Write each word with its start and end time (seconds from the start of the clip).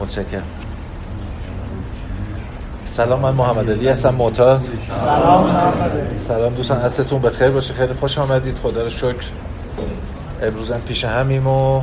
متشکرم. 0.00 0.42
سلام 2.84 3.20
من 3.20 3.34
محمد 3.34 3.70
علی 3.70 3.88
هستم 3.88 4.14
معتاد. 4.14 4.60
سلام 5.04 5.54
سلام 6.18 6.54
دوستان 6.54 6.78
عصرتون 6.78 7.22
بخیر 7.22 7.48
باشه. 7.48 7.74
خیلی 7.74 7.94
خوش 7.94 8.18
آمدید. 8.18 8.58
خدا 8.62 8.82
رو 8.82 8.90
شکر. 8.90 9.26
امروزم 10.42 10.80
پیش 10.88 11.04
همیم 11.04 11.46
و 11.46 11.82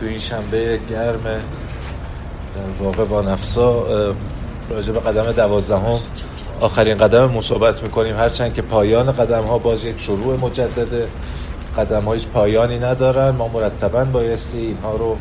تو 0.00 0.06
این 0.06 0.18
شنبه 0.18 0.80
گرم 0.90 1.22
در 1.22 2.84
واقع 2.84 3.04
با 3.04 3.22
نفسا 3.22 3.84
راجع 4.70 4.92
به 4.92 5.00
قدم 5.00 5.32
دوازدهم. 5.32 5.98
آخرین 6.60 6.98
قدم 6.98 7.30
مصابت 7.30 7.82
می‌کنیم. 7.82 8.16
هرچند 8.16 8.54
که 8.54 8.62
پایان 8.62 9.12
قدم 9.12 9.44
ها 9.44 9.58
باز 9.58 9.84
یک 9.84 10.00
شروع 10.00 10.38
مجدده. 10.38 11.08
قدم 11.78 12.04
هایش 12.04 12.26
پایانی 12.26 12.78
ندارن. 12.78 13.30
ما 13.30 13.48
مرتبا 13.48 14.04
بایستی 14.04 14.58
اینها 14.58 14.96
رو 14.96 15.16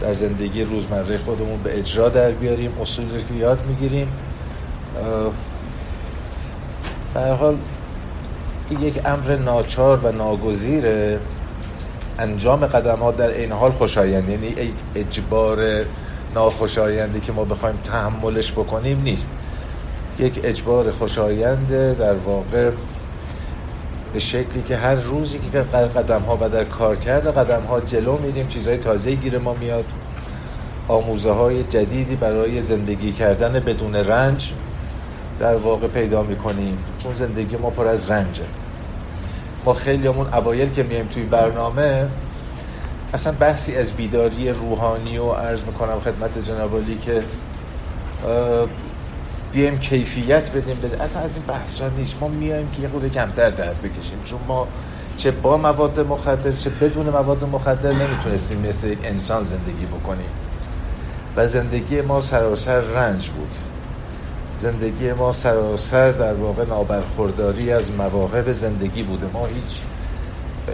در 0.00 0.12
زندگی 0.12 0.64
روزمره 0.64 1.18
خودمون 1.18 1.62
به 1.62 1.78
اجرا 1.78 2.08
در 2.08 2.30
بیاریم 2.30 2.72
اصول 2.80 3.04
رو 3.30 3.36
یاد 3.36 3.66
می‌گیریم. 3.66 4.08
در 7.14 7.34
حال 7.34 7.56
یک 8.80 9.00
امر 9.04 9.36
ناچار 9.36 9.98
و 9.98 10.12
ناگزیره 10.12 11.18
انجام 12.18 12.66
قدم 12.66 12.98
ها 12.98 13.10
در 13.10 13.30
این 13.30 13.52
حال 13.52 13.72
خوشایند. 13.72 14.28
یعنی 14.28 14.46
یک 14.46 14.72
اجبار 14.94 15.84
ناخوشایندی 16.34 17.20
که 17.20 17.32
ما 17.32 17.44
بخوایم 17.44 17.76
تحملش 17.82 18.52
بکنیم 18.52 19.02
نیست. 19.02 19.28
یک 20.18 20.40
اجبار 20.44 20.90
خوشاینده 20.90 21.94
در 21.94 22.14
واقع 22.14 22.70
به 24.12 24.20
شکلی 24.20 24.62
که 24.62 24.76
هر 24.76 24.94
روزی 24.94 25.38
که 25.38 25.64
در 25.72 25.84
قدم 25.84 26.20
ها 26.20 26.38
و 26.40 26.48
در 26.48 26.64
کار 26.64 26.96
کرده 26.96 27.30
قدم 27.30 27.62
ها 27.62 27.80
جلو 27.80 28.18
میریم 28.18 28.46
چیزهای 28.46 28.76
تازه 28.76 29.14
گیر 29.14 29.38
ما 29.38 29.54
میاد. 29.54 29.84
آموزه 30.88 31.30
های 31.30 31.62
جدیدی 31.62 32.16
برای 32.16 32.62
زندگی 32.62 33.12
کردن 33.12 33.52
بدون 33.52 33.94
رنج 33.94 34.52
در 35.38 35.56
واقع 35.56 35.86
پیدا 35.88 36.22
می‌کنیم. 36.22 36.78
چون 36.98 37.14
زندگی 37.14 37.56
ما 37.56 37.70
پر 37.70 37.86
از 37.86 38.10
رنجه. 38.10 38.44
ما 39.64 39.74
خیلی 39.74 40.06
همون 40.06 40.26
اوایل 40.34 40.70
که 40.70 40.82
میایم 40.82 41.06
توی 41.06 41.22
برنامه 41.22 42.08
اصلا 43.14 43.32
بحثی 43.32 43.76
از 43.76 43.92
بیداری 43.92 44.48
روحانی 44.48 45.18
و 45.18 45.32
عرض 45.32 45.60
می‌کنم 45.64 46.00
خدمت 46.00 46.38
جنابالی 46.38 46.98
که 46.98 47.22
بیایم 49.52 49.78
کیفیت 49.78 50.50
بدیم. 50.50 50.76
بده 50.82 51.02
اصلا 51.02 51.22
از 51.22 51.34
این 51.34 51.44
بحث 51.46 51.80
ها 51.80 51.88
نیست. 51.88 52.16
ما 52.20 52.28
میایم 52.28 52.70
که 52.70 52.82
یه 52.82 52.88
خود 52.88 53.12
کمتر 53.12 53.50
درد 53.50 53.78
بکشیم. 53.82 54.18
چون 54.24 54.38
ما 54.48 54.68
چه 55.16 55.30
با 55.30 55.56
مواد 55.56 56.00
مخدر 56.00 56.52
چه 56.52 56.70
بدون 56.70 57.06
مواد 57.08 57.44
مخدر 57.44 57.92
نمی‌تونستیم 57.92 58.58
مثل 58.58 58.88
یک 58.88 58.98
انسان 59.04 59.44
زندگی 59.44 59.86
بکنیم. 59.86 60.30
و 61.36 61.46
زندگی 61.46 62.00
ما 62.00 62.20
سراسر 62.20 62.80
رنج 62.80 63.28
بود. 63.28 63.54
زندگی 64.58 65.12
ما 65.12 65.32
سراسر 65.32 66.10
در 66.10 66.34
واقع 66.34 66.64
نابرخورداری 66.64 67.72
از 67.72 67.90
مواهب 67.92 68.52
زندگی 68.52 69.02
بوده. 69.02 69.26
ما 69.32 69.46
هیچ 69.46 69.80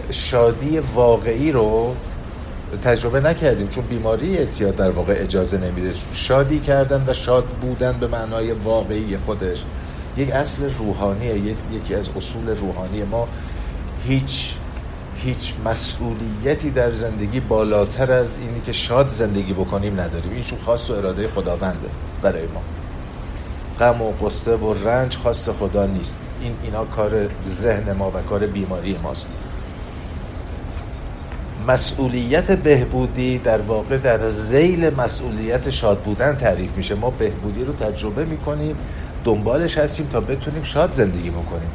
شادی 0.09 0.79
واقعی 0.79 1.51
رو 1.51 1.95
تجربه 2.77 3.21
نکردیم 3.21 3.67
چون 3.67 3.83
بیماری 3.83 4.37
اعتیاد 4.37 4.75
در 4.75 4.89
واقع 4.89 5.15
اجازه 5.17 5.57
نمیده. 5.57 5.93
شادی 6.13 6.59
کردن 6.59 7.03
و 7.07 7.13
شاد 7.13 7.45
بودن 7.45 7.97
به 7.99 8.07
معنای 8.07 8.51
واقعی 8.51 9.17
خودش 9.25 9.63
یک 10.17 10.31
اصل 10.31 10.73
روحانیه 10.79 11.35
یک، 11.35 11.57
یکی 11.73 11.95
از 11.95 12.09
اصول 12.17 12.49
روحانی 12.49 13.03
ما. 13.03 13.27
هیچ 14.07 14.53
هیچ 15.15 15.53
مسئولیتی 15.65 16.71
در 16.71 16.91
زندگی 16.91 17.39
بالاتر 17.39 18.11
از 18.11 18.37
اینی 18.37 18.61
که 18.65 18.71
شاد 18.71 19.07
زندگی 19.07 19.53
بکنیم 19.53 19.99
نداریم. 19.99 20.31
این 20.31 20.43
خاص 20.65 20.89
و 20.89 20.93
اراده 20.93 21.27
خداونده 21.27 21.89
برای 22.21 22.47
ما. 22.47 22.61
غم 23.79 24.01
و 24.01 24.11
قصه 24.11 24.55
و 24.55 24.73
رنج 24.73 25.17
خاص 25.17 25.49
خدا 25.49 25.85
نیست. 25.85 26.17
این 26.41 26.55
اینا 26.63 26.85
کار 26.85 27.11
ذهن 27.47 27.91
ما 27.91 28.09
و 28.09 28.21
کار 28.29 28.47
بیماری 28.47 28.97
ماست. 29.03 29.27
مسئولیت 31.69 32.51
بهبودی 32.51 33.37
در 33.37 33.61
واقع 33.61 33.97
در 33.97 34.29
زیل 34.29 34.89
مسئولیت 34.89 35.69
شاد 35.69 35.99
بودن 35.99 36.35
تعریف 36.35 36.77
میشه. 36.77 36.95
ما 36.95 37.09
بهبودی 37.09 37.63
رو 37.63 37.73
تجربه 37.73 38.25
می‌کنیم 38.25 38.75
دنبالش 39.23 39.77
هستیم 39.77 40.07
تا 40.07 40.19
بتونیم 40.19 40.63
شاد 40.63 40.91
زندگی 40.91 41.29
بکنیم. 41.29 41.71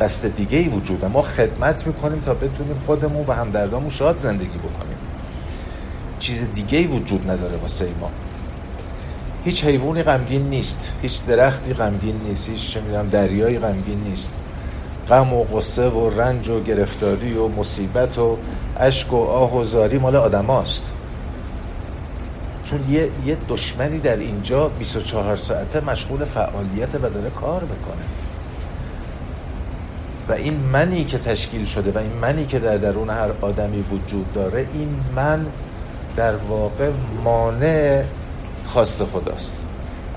قصد 0.00 0.34
دیگه 0.34 0.58
ای 0.58 0.68
وجوده 0.68 1.08
ما 1.08 1.22
خدمت 1.22 1.86
می‌کنیم 1.86 2.20
تا 2.20 2.34
بتونیم 2.34 2.76
خودمون 2.86 3.24
و 3.26 3.32
همدردامون 3.32 3.90
شاد 3.90 4.16
زندگی 4.16 4.58
بکنیم. 4.58 4.98
چیز 6.18 6.52
دیگه 6.54 6.78
ای 6.78 6.86
وجود 6.86 7.30
نداره 7.30 7.56
واسه 7.56 7.88
ما. 8.00 8.10
هیچ 9.44 9.64
حیوانی 9.64 10.02
غمگین 10.02 10.42
نیست. 10.42 10.92
هیچ 11.02 11.26
درختی 11.26 11.74
غمگین 11.74 12.20
نیست. 12.28 12.48
هیچ 12.48 12.70
چه 12.70 12.80
می‌دونم 12.80 13.08
دریایی 13.08 13.58
غمگین 13.58 14.00
نیست. 14.08 14.32
غم 15.10 15.32
و 15.32 15.44
قصه 15.44 15.88
و 15.88 16.20
رنج 16.20 16.48
و 16.48 16.62
گرفتاری 16.62 17.32
و 17.32 17.48
مصیبت 17.48 18.18
و 18.18 18.36
اشک 18.76 19.12
و 19.12 19.16
آه 19.16 19.56
و 19.56 19.64
زاری 19.64 19.98
مال 19.98 20.16
آدماست. 20.16 20.92
چون 22.64 22.84
یه, 22.90 23.10
یه 23.26 23.36
دشمنی 23.48 23.98
در 23.98 24.16
اینجا 24.16 24.68
24 24.68 25.36
ساعته 25.36 25.80
مشغول 25.84 26.24
فعالیت 26.24 26.94
و 26.94 27.10
داره 27.10 27.30
کار 27.30 27.62
می‌کنه. 27.62 28.02
و 30.28 30.32
این 30.32 30.54
منی 30.54 31.04
که 31.04 31.18
تشکیل 31.18 31.64
شده 31.64 31.92
و 31.92 31.98
این 31.98 32.12
منی 32.12 32.46
که 32.46 32.58
در 32.58 32.76
درون 32.76 33.10
هر 33.10 33.30
آدمی 33.40 33.84
وجود 33.92 34.32
داره 34.32 34.66
این 34.74 35.00
من 35.16 35.46
در 36.16 36.36
واقع 36.36 36.90
مانع 37.24 38.02
خواست 38.66 39.04
خداست. 39.04 39.60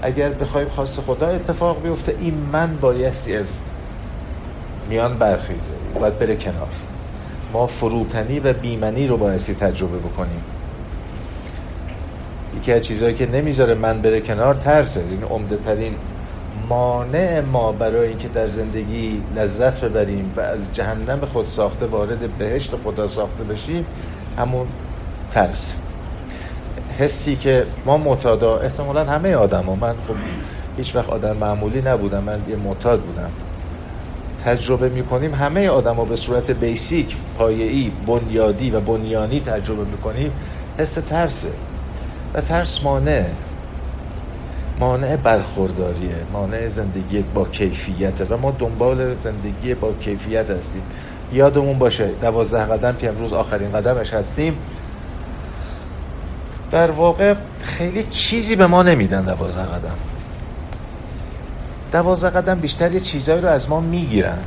اگر 0.01 0.29
بخوایم 0.29 0.69
خواست 0.69 1.01
خدا 1.01 1.27
اتفاق 1.27 1.81
بیفته 1.81 2.15
این 2.19 2.33
من 2.51 2.77
بایستی 2.81 3.35
از 3.35 3.47
میان 4.93 5.17
برخیزه. 5.17 5.71
باید 5.99 6.19
بره 6.19 6.35
کنار. 6.35 6.67
ما 7.53 7.67
فروتنی 7.67 8.39
و 8.39 8.53
بیمنی 8.53 9.07
رو 9.07 9.17
بایستی 9.17 9.53
تجربه 9.53 9.97
بکنیم. 9.97 10.41
یکی 12.57 12.73
از 12.73 12.81
چیزهایی 12.81 13.15
که 13.15 13.25
نمی‌ذاره 13.25 13.73
من 13.73 14.01
بره 14.01 14.21
کنار 14.21 14.53
ترسه. 14.53 14.99
این 15.09 15.23
عمده 15.23 15.57
ترین 15.57 15.95
مانع 16.69 17.41
ما 17.41 17.71
برای 17.71 18.07
اینکه 18.07 18.27
در 18.27 18.47
زندگی 18.47 19.21
لذت 19.35 19.85
ببریم 19.85 20.33
و 20.37 20.41
از 20.41 20.73
جهنم 20.73 21.19
خود 21.33 21.45
ساخته 21.45 21.85
وارد 21.85 22.37
بهشت 22.37 22.75
خدا 22.83 23.07
ساخته 23.07 23.43
بشیم 23.43 23.85
همون 24.37 24.67
ترس. 25.31 25.73
حسی 26.99 27.35
که 27.35 27.65
ما 27.85 27.97
معتادا 27.97 28.59
احتمالا 28.59 29.03
همه 29.03 29.35
آدم 29.35 29.63
ها 29.63 29.75
من 29.75 29.93
خب 30.07 30.15
هیچ 30.77 30.95
وقت 30.95 31.09
آدم 31.09 31.37
معمولی 31.37 31.81
نبودم 31.81 32.23
من 32.23 32.39
یه 32.49 32.55
معتاد 32.55 32.99
بودم. 32.99 33.29
تجربه 34.45 34.89
می‌کنیم 34.89 35.33
همه 35.33 35.69
آدم 35.69 35.95
ها 35.95 36.05
به 36.05 36.15
صورت 36.15 36.51
بیسیک 36.51 37.15
پایه‌ای 37.37 37.91
بنیادی 38.07 38.71
و 38.71 38.79
بنیانی 38.79 39.39
تجربه 39.39 39.83
می‌کنیم 39.83 40.31
حس 40.77 40.93
ترسه. 40.93 41.51
و 42.33 42.41
ترس 42.41 42.83
مانع 42.83 43.25
مانع 44.79 45.15
برخورداریه 45.15 46.15
مانع 46.33 46.67
زندگی 46.67 47.23
با 47.33 47.45
کیفیته. 47.45 48.25
و 48.25 48.37
ما 48.37 48.51
دنبال 48.59 49.15
زندگی 49.21 49.73
با 49.73 49.93
کیفیت 49.93 50.49
هستیم. 50.49 50.81
یادمون 51.33 51.79
باشه 51.79 52.09
دوازده 52.21 52.65
قدم 52.65 52.95
که 52.95 53.09
امروز 53.09 53.33
آخرین 53.33 53.71
قدمش 53.71 54.13
هستیم. 54.13 54.57
در 56.71 56.91
واقع 56.91 57.35
خیلی 57.61 58.03
چیزی 58.03 58.55
به 58.55 58.67
ما 58.67 58.83
نمیدن 58.83 59.25
دوازده 59.25 59.65
قدم. 59.65 60.12
دوازده 61.93 62.29
قدم 62.29 62.59
بیشتر 62.59 62.91
یه 62.91 62.99
چیزایی 62.99 63.41
رو 63.41 63.49
از 63.49 63.69
ما 63.69 63.79
می‌گیرن 63.79 64.39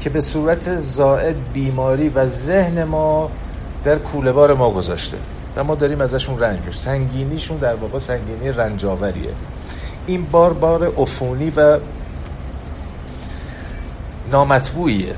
که 0.00 0.10
به 0.10 0.20
صورت 0.20 0.76
زائد 0.76 1.36
بیماری 1.52 2.08
و 2.08 2.26
ذهن 2.26 2.84
ما 2.84 3.30
در 3.84 3.98
کوله 3.98 4.32
بار 4.32 4.54
ما 4.54 4.70
گذاشته. 4.70 5.16
و 5.56 5.64
ما 5.64 5.74
داریم 5.74 6.00
ازشون 6.00 6.38
رنج 6.38 6.58
میشیم 6.58 6.72
سنگینیشون 6.72 7.56
در 7.56 7.74
واقع 7.74 7.98
سنگینی 7.98 8.48
رنجاوریه 8.48 9.30
این 10.06 10.24
بار 10.24 10.52
بار 10.52 10.92
عفونی 10.98 11.52
و 11.56 11.78
نامطبوعیه. 14.30 15.14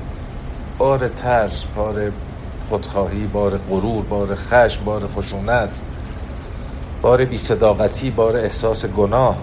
بار 0.77 1.07
ترس 1.07 1.65
بار 1.75 2.11
خودخواهی 2.69 3.27
بار 3.27 3.57
غرور 3.57 4.05
بار 4.05 4.35
خشم 4.35 4.83
بار 4.83 5.09
خشونت 5.15 5.81
بار 7.01 7.25
بیصداقتی 7.25 8.09
بار 8.09 8.37
احساس 8.37 8.85
گناه. 8.85 9.37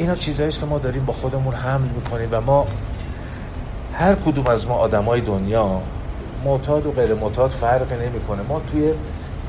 اینا 0.00 0.14
چیزهاییست 0.14 0.60
که 0.60 0.66
ما 0.66 0.78
داریم 0.78 1.04
با 1.04 1.12
خودمون 1.12 1.54
حمل 1.54 1.88
می‌کنیم 1.88 2.28
و 2.30 2.40
ما 2.40 2.66
هر 3.92 4.14
کدوم 4.14 4.46
از 4.46 4.66
ما 4.66 4.74
آدمای 4.74 5.20
دنیا 5.20 5.80
معتاد 6.44 6.86
و 6.86 6.92
غیر 6.92 7.14
معتاد 7.14 7.50
فرقی 7.50 7.94
نمی‌کنه. 7.94 8.42
ما 8.42 8.60
توی 8.60 8.92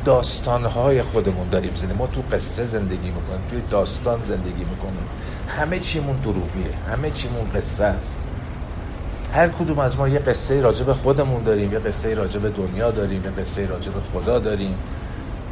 داستانهای 0.06 1.01
خودمون 1.01 1.50
داریم 1.50 1.75
زندگی. 1.75 1.98
ما 1.98 2.07
تو 2.07 2.21
قصه 2.31 2.65
زندگی 2.65 3.07
می‌کنیم 3.07 3.42
توی 3.50 3.62
داستان 3.69 4.24
زندگی 4.24 4.63
می‌کنیم. 4.63 5.07
همه 5.48 5.80
چیمون 5.80 6.15
دروغیه 6.15 6.74
همه 6.92 7.09
چیمون 7.09 7.50
قصه 7.56 7.83
است. 7.83 8.18
هر 9.33 9.48
کدوم 9.48 9.80
از 9.80 9.98
ما 9.98 10.07
یه 10.07 10.19
قصه 10.19 10.62
راجع 10.62 10.83
به 10.83 10.94
خودمون 10.94 11.44
داریم 11.44 11.74
یه 11.74 11.80
قصه 11.80 12.13
راجع 12.13 12.39
به 12.39 12.50
دنیا 12.50 12.92
داریم 12.92 13.24
یه 13.24 13.31
قصه 13.31 13.65
راجع 13.65 13.92
به 13.92 14.00
خدا 14.13 14.39
داریم. 14.39 14.75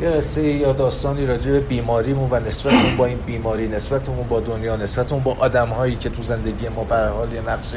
یه 0.01 0.09
قصه 0.09 0.43
یا 0.43 0.73
داستانی 0.73 1.25
راجع 1.25 1.51
به 1.51 1.59
بیماریمون 1.59 2.29
و 2.31 2.39
نسبتمون 2.39 2.97
با 2.97 3.05
این 3.05 3.17
بیماری 3.17 3.67
نسبتمون 3.67 4.27
با 4.27 4.39
دنیا 4.39 4.75
نسبتمون 4.75 5.23
با 5.23 5.35
آدم 5.39 5.67
هایی 5.67 5.95
که 5.95 6.09
تو 6.09 6.21
زندگی 6.21 6.69
ما 6.69 6.83
به 6.83 6.95
حال 6.95 7.33
یه 7.33 7.41
نقش 7.41 7.73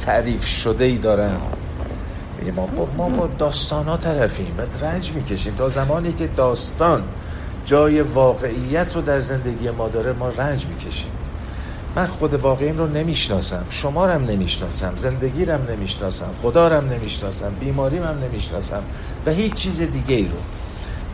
تعریف 0.00 0.46
شده 0.46 0.84
ای 0.84 0.98
دارن 0.98 1.36
ما 2.56 2.66
با, 2.66 2.88
ما 2.96 3.08
با 3.08 3.28
داستان 3.38 3.86
ها 3.86 3.96
طرفیم 3.96 4.54
و 4.58 4.84
رنج 4.84 5.12
می‌کشیم. 5.12 5.54
تا 5.54 5.68
زمانی 5.68 6.12
که 6.12 6.26
داستان 6.26 7.02
جای 7.64 8.00
واقعیت 8.00 8.96
رو 8.96 9.02
در 9.02 9.20
زندگی 9.20 9.70
ما 9.70 9.88
داره 9.88 10.12
ما 10.12 10.28
رنج 10.28 10.66
می‌کشیم. 10.66 11.10
من 11.96 12.06
خود 12.06 12.34
واقعیم 12.34 12.78
رو 12.78 12.86
نمی‌شناسم 12.86 13.64
شما 13.70 14.06
رم 14.06 14.24
نمی‌شناسم 14.24 14.92
زندگی 14.96 15.44
رم 15.44 15.66
نمی‌شناسم 15.70 16.30
خدا 16.42 16.68
رم 16.68 16.88
نمی‌شناسم 16.88 17.52
بیماریم 17.60 18.02
هم 18.02 18.18
نمی‌شناسم 18.24 18.82
و 19.26 19.30
هیچ 19.30 19.54
چیز 19.54 19.80
دیگه 19.80 20.14
ای 20.14 20.24
رو. 20.24 20.38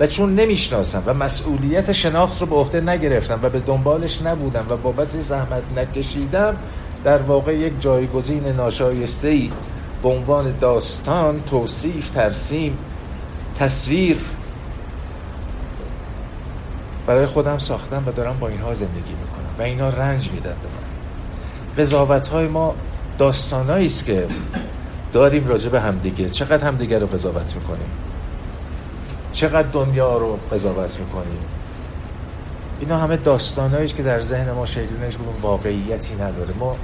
و 0.01 0.07
چون 0.07 0.35
نمی‌شناسم 0.35 1.03
و 1.07 1.15
مسئولیت 1.15 1.93
شناخت 1.93 2.41
رو 2.41 2.47
به 2.47 2.57
عهده 2.57 2.81
نگرفتم 2.81 3.39
و 3.43 3.49
به 3.49 3.61
دنبالش 3.61 4.23
نبودم 4.23 4.67
و 4.69 4.77
بابت 4.77 5.21
زحمت 5.21 5.63
نکشیدم 5.77 6.57
در 7.05 7.19
واقع 7.19 7.57
یک 7.57 7.73
جایگزین 7.81 8.47
ناشایسته 8.47 9.29
ای 9.29 9.51
به 10.03 10.09
عنوان 10.09 10.55
داستان 10.61 11.43
توصیف 11.43 12.11
ترسیم 12.11 12.79
تصویر 13.59 14.17
برای 17.07 17.27
خودم 17.27 17.59
ساختم 17.59 18.03
و 18.07 18.13
دارم 18.13 18.39
با 18.39 18.49
اینها 18.49 18.75
زندگی 18.75 19.13
می‌کنم 19.13 19.55
و 19.59 19.63
اینا 19.63 19.89
رنج 19.89 20.31
میدن 20.31 20.43
به 20.43 20.69
من. 20.69 21.83
قضاوت 21.85 22.29
های 22.29 22.49
ما 22.49 22.75
داستانایی 23.19 23.87
است 23.87 24.05
که 24.05 24.27
داریم 25.13 25.49
راجع 25.49 25.69
به 25.69 25.81
همدیگه. 25.81 26.29
چقدر 26.29 26.67
همدیگه 26.67 26.99
رو 26.99 27.07
قضاوت 27.07 27.55
می‌کنیم؟ 27.55 27.89
چقدر 29.39 29.69
دنیا 29.69 30.17
رو 30.17 30.39
قضاوت 30.53 31.01
می‌کنیم 31.01 31.39
اینا 32.81 32.97
همه 32.97 33.17
داستانایی 33.17 33.89
که 33.89 34.03
در 34.03 34.21
ذهن 34.21 34.53
ما 34.53 34.67
شکل 34.67 34.87
واقعیتی 35.43 36.15
نداره. 36.15 36.55
ما 36.59 36.77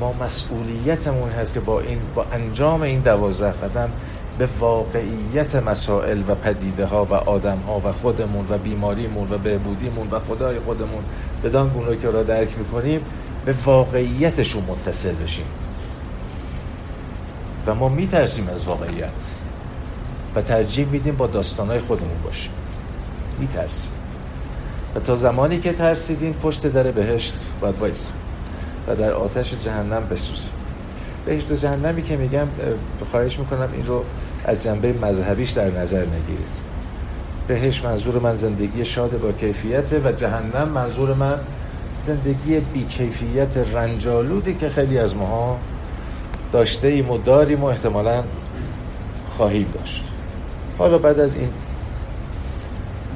ما 0.00 0.12
مسئولیتمون 0.12 1.30
هست 1.30 1.54
که 1.54 1.60
با 1.60 1.80
این 1.80 1.98
با 2.14 2.26
انجام 2.32 2.82
این 2.82 3.00
دوازده 3.00 3.52
قدم 3.52 3.90
به 4.38 4.48
واقعیت 4.58 5.56
مسائل 5.56 6.22
و 6.28 6.34
پدیده 6.34 6.86
ها 6.86 7.04
و 7.04 7.14
آدم 7.14 7.58
ها 7.58 7.80
و 7.84 7.92
خودمون 7.92 8.46
و 8.48 8.58
بیماریمون 8.58 9.28
و 9.30 9.38
بهبودیمون 9.38 10.08
و 10.10 10.20
خدای 10.20 10.58
خودمون 10.60 11.04
بدان 11.44 11.68
گونه 11.68 11.96
که 11.96 12.10
را 12.10 12.22
درک 12.22 12.58
می‌کنیم 12.58 13.00
به 13.44 13.54
واقعیتشون 13.64 14.64
متصل 14.68 15.14
بشیم. 15.14 15.46
و 17.66 17.74
ما 17.74 17.88
میترسیم 17.88 18.48
از 18.48 18.64
واقعیت. 18.64 19.43
و 20.36 20.42
ترجیح 20.42 20.86
میدیم 20.86 21.16
با 21.16 21.26
داستانهای 21.26 21.80
خودمون 21.80 22.22
باشیم. 22.24 22.52
میترسیم. 23.38 23.90
و 24.94 25.00
تا 25.00 25.14
زمانی 25.14 25.58
که 25.58 25.72
ترسیدیم 25.72 26.32
پشت 26.32 26.66
در 26.66 26.82
بهشت 26.82 27.46
باید 27.60 27.78
وایسیم 27.78 28.16
و 28.88 28.96
در 28.96 29.12
آتش 29.12 29.54
جهنم 29.54 30.06
بسوزیم. 30.10 30.50
بهشت 31.26 31.50
و 31.50 31.54
جهنمی 31.54 32.02
که 32.02 32.16
میگم 32.16 32.48
خواهش 33.10 33.38
می‌کنم 33.38 33.68
این 33.72 33.86
رو 33.86 34.04
از 34.44 34.62
جنبه 34.62 34.92
مذهبیش 34.92 35.50
در 35.50 35.70
نظر 35.70 36.00
نگیرید. 36.00 36.74
بهش 37.48 37.84
منظور 37.84 38.18
من 38.18 38.34
زندگی 38.34 38.84
شاد 38.84 39.20
با 39.20 39.32
کیفیته 39.32 40.00
و 40.04 40.12
جهنم 40.12 40.68
منظور 40.68 41.14
من 41.14 41.38
زندگی 42.02 42.60
بی 42.60 42.84
کیفیت 42.84 43.56
رنجالودی 43.74 44.54
که 44.54 44.68
خیلی 44.68 44.98
از 44.98 45.16
ماها 45.16 45.58
داشته 46.52 46.88
ایم 46.88 47.10
و 47.10 47.18
داریم 47.18 47.62
و 47.62 47.64
احتمالا 47.64 48.24
خواهیم 49.30 49.72
داشت. 49.74 50.04
حالا 50.78 50.98
بعد 50.98 51.20
از 51.20 51.34
این 51.34 51.48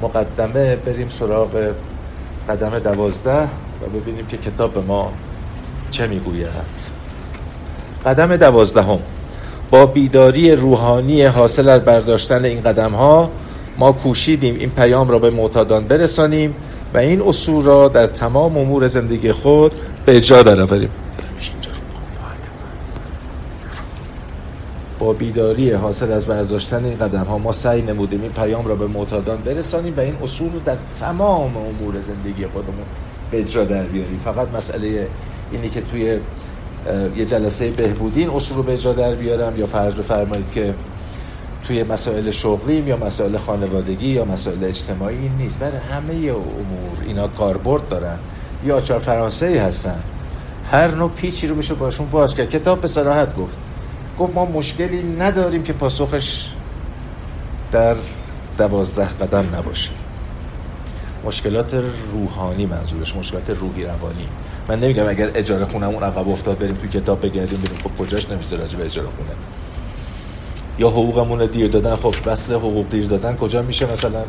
مقدمه 0.01 0.75
بریم 0.75 1.09
سراغ 1.09 1.73
قدم 2.49 2.79
دوازده 2.79 3.43
و 3.81 3.89
ببینیم 3.93 4.25
که 4.25 4.37
کتاب 4.37 4.85
ما 4.87 5.11
چه 5.91 6.07
می‌گوید. 6.07 6.47
قدم 8.05 8.37
دوازدهم. 8.37 8.99
با 9.71 9.85
بیداری 9.85 10.51
روحانی 10.51 11.21
حاصل 11.21 11.69
از 11.69 11.81
برداشتن 11.81 12.45
این 12.45 12.61
قدم 12.61 12.91
ها 12.91 13.31
ما 13.77 13.91
کوشیدیم 13.91 14.55
این 14.59 14.69
پیام 14.69 15.09
را 15.09 15.19
به 15.19 15.29
معتادان 15.29 15.87
برسانیم 15.87 16.55
و 16.93 16.97
این 16.97 17.21
اصول 17.21 17.65
را 17.65 17.87
در 17.87 18.07
تمام 18.07 18.57
امور 18.57 18.87
زندگی 18.87 19.31
خود 19.31 19.71
به 20.05 20.17
اجرا 20.17 20.43
درآوریم. 20.43 20.89
با 24.99 25.13
بیداری 25.13 25.71
حاصل 25.71 26.11
از 26.11 26.25
برداشتن 26.25 26.85
این 26.85 26.97
قدم 26.97 27.23
ها 27.23 27.37
ما 27.37 27.51
سعی 27.51 27.81
نمودیم 27.81 28.21
این 28.21 28.31
پیام 28.31 28.67
را 28.67 28.75
به 28.75 28.87
معتادان 28.87 29.37
برسانیم 29.37 29.93
و 29.97 29.99
این 29.99 30.15
اصول 30.23 30.53
رو 30.53 30.59
در 30.59 30.77
تمام 30.95 31.57
امور 31.57 31.93
زندگی 32.01 32.47
خودمون 32.47 32.85
به 33.31 33.39
اجرا 33.39 33.63
در 33.63 33.83
بیاریم. 33.83 34.19
فقط 34.23 34.47
مسئله 34.55 35.07
اینی 35.51 35.69
که 35.69 35.81
توی 35.81 36.19
یه 37.15 37.25
جلسه 37.25 37.71
بهبودی 37.71 38.19
این 38.19 38.29
اصول 38.29 38.57
رو 38.57 38.63
به 38.63 38.73
اجرا 38.73 38.93
در 38.93 39.15
بیارم 39.15 39.59
یا 39.59 39.67
فرض 39.67 39.95
بفرمایید 39.95 40.51
که 40.51 40.73
توی 41.67 41.83
مسائل 41.83 42.31
شغلیم 42.31 42.87
یا 42.87 42.97
مسائل 42.97 43.37
خانوادگی 43.37 44.07
یا 44.07 44.25
مسائل 44.25 44.63
اجتماعی 44.63 45.17
این 45.17 45.31
نیست. 45.37 45.59
در 45.59 45.71
همه 45.71 46.13
امور 46.13 47.07
اینا 47.07 47.27
کاربرد 47.27 47.89
دارن. 47.89 48.17
یا 48.65 48.77
آچار 48.77 48.99
فرانسه 48.99 49.61
هستن. 49.61 49.99
هر 50.71 50.95
نوع 50.95 51.09
پیچی 51.09 51.47
رو 51.47 51.55
میشه 51.55 51.73
باشون 51.73 52.09
باز 52.09 52.35
کرد. 52.35 52.49
کتاب 52.49 52.81
به 52.81 52.87
صراحت 52.87 53.35
گفت. 53.35 53.68
گفت 54.19 54.35
ما 54.35 54.45
مشکلی 54.45 55.03
نداریم 55.03 55.63
که 55.63 55.73
پاسخش 55.73 56.49
در 57.71 57.95
دوازده 58.57 59.07
قدم 59.07 59.55
نباشه. 59.55 59.89
مشکلات 61.25 61.73
روحانی 62.13 62.65
منظورش 62.65 63.15
مشکلات 63.15 63.49
روحی 63.49 63.83
روانی. 63.83 64.27
من 64.67 64.79
نمیگم 64.79 65.09
اگر 65.09 65.31
اجاره 65.35 65.65
خونمون 65.65 66.03
عقب 66.03 66.29
افتاد 66.29 66.57
بریم 66.57 66.75
تو 66.75 66.87
کتاب 66.87 67.21
بگردیم 67.21 67.61
بریم 67.61 67.77
خب 67.83 68.03
کجاش 68.03 68.29
نمیشه 68.29 68.55
راجع 68.55 68.77
به 68.77 68.85
اجاره 68.85 69.07
خونه. 69.07 69.29
یا 70.79 70.89
حقوقمون 70.89 71.45
دیر 71.45 71.67
دادن 71.67 71.95
خب 71.95 72.15
وصل 72.25 72.53
حقوق 72.53 72.89
دیر 72.89 73.05
دادن 73.05 73.35
کجا 73.35 73.61
میشه 73.61 73.93
مثلا؟ 73.93 74.23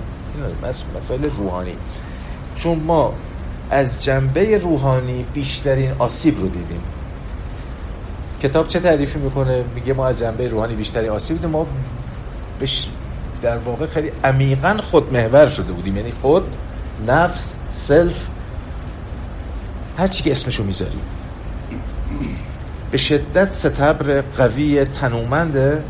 مسائل 0.97 1.31
روحانی. 1.31 1.75
چون 2.55 2.79
ما 2.79 3.13
از 3.71 4.05
جنبه 4.05 4.59
روحانی 4.59 5.25
بیشترین 5.35 5.93
آسیب 5.99 6.39
رو 6.39 6.49
دیدیم. 6.49 6.83
کتاب 8.43 8.69
چه 8.69 8.81
تعریفی 8.81 9.19
می‌کنه؟ 9.19 9.65
میگه 9.75 9.95
ما 9.95 10.07
از 10.07 10.19
جنبه 10.19 10.49
روحانی 10.49 10.75
بیشترین 10.75 11.11
آسیب 11.11 11.37
دیدیم. 11.37 11.51
ما 11.51 11.67
بش 12.61 12.89
در 13.43 13.59
واقع 13.59 13.87
خیلی 13.87 14.13
عمیقا 14.25 14.77
خود 14.83 15.13
محور 15.13 15.47
شده 15.47 15.73
بودیم. 15.73 15.97
یعنی 15.97 16.13
خود 16.23 16.57
نفس 17.07 17.55
سلف 17.71 18.29
هر 19.99 20.09
چی 20.09 20.23
که 20.23 20.31
اسمشو 20.31 20.65
می‌ذاریم. 20.65 21.01
به 22.91 22.99
شدت 22.99 23.53
ستبر 23.53 24.21
قوی 24.21 24.85
تنومنده 24.85 25.83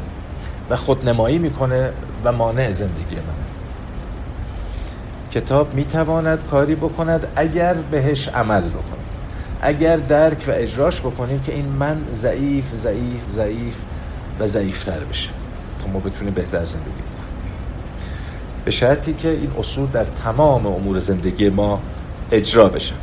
و 0.71 0.77
خودنمایی 0.77 1.39
می‌کنه 1.39 1.93
و 2.25 2.33
مانع 2.33 2.73
زندگی 2.73 3.15
من. 3.15 3.41
کتاب 5.31 5.75
می‌تواند 5.75 6.45
کاری 6.51 6.75
بکند 6.75 7.27
اگر 7.37 7.75
بهش 7.75 8.29
عمل 8.29 8.61
بکنیم 8.61 9.00
اگر 9.63 9.97
درک 9.97 10.45
و 10.49 10.51
اجراش 10.55 11.01
بکنیم 11.01 11.41
که 11.41 11.55
این 11.55 11.67
من 11.67 12.01
ضعیف 12.13 12.65
ضعیف 12.75 13.21
ضعیف 13.33 13.75
و 14.41 14.47
ضعیفتر 14.47 15.01
بشه 15.01 15.31
تا 15.83 15.87
ما 15.93 15.99
بتونیم 15.99 16.35
بهتر 16.35 16.65
زندگی 16.65 16.91
کنیم. 16.91 17.11
به 18.65 18.71
شرطی 18.71 19.13
که 19.13 19.29
این 19.29 19.51
اصول 19.59 19.87
در 19.87 20.05
تمام 20.05 20.67
امور 20.67 20.99
زندگی 20.99 21.49
ما 21.49 21.81
اجرا 22.33 22.69
بشه. 22.69 22.95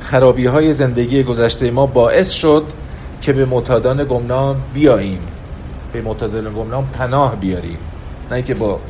خرابی 0.00 0.46
های 0.46 0.72
زندگی 0.72 1.22
گذشته 1.22 1.70
ما 1.70 1.86
باعث 1.86 2.30
شد 2.30 2.64
که 3.20 3.32
به 3.32 3.44
معتادان 3.44 4.04
گمنام 4.04 4.60
بیاییم. 4.74 5.20
به 5.92 6.00
معتادان 6.02 6.54
گمنام 6.54 6.86
پناه 6.92 7.36
بیاریم. 7.36 7.78
نه 8.30 8.42
که 8.42 8.54
با 8.54 8.80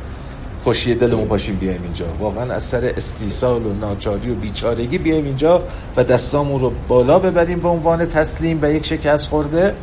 خوشی 0.65 0.95
دلمون 0.95 1.27
پاشیم 1.27 1.55
بیایم 1.55 1.83
اینجا. 1.83 2.05
واقعا 2.19 2.53
از 2.53 2.63
سر 2.63 2.93
استیصال 2.97 3.65
و 3.65 3.73
ناچاری 3.73 4.31
و 4.31 4.35
بیچارگی 4.35 4.97
بیایم 4.97 5.25
اینجا 5.25 5.63
و 5.95 6.03
دستامون 6.03 6.59
رو 6.59 6.73
بالا 6.87 7.19
ببریم 7.19 7.59
به 7.59 7.67
عنوان 7.67 8.05
تسلیم 8.05 8.59
و 8.61 8.71
یک 8.71 8.85
شکست 8.85 9.29
خورده 9.29 9.73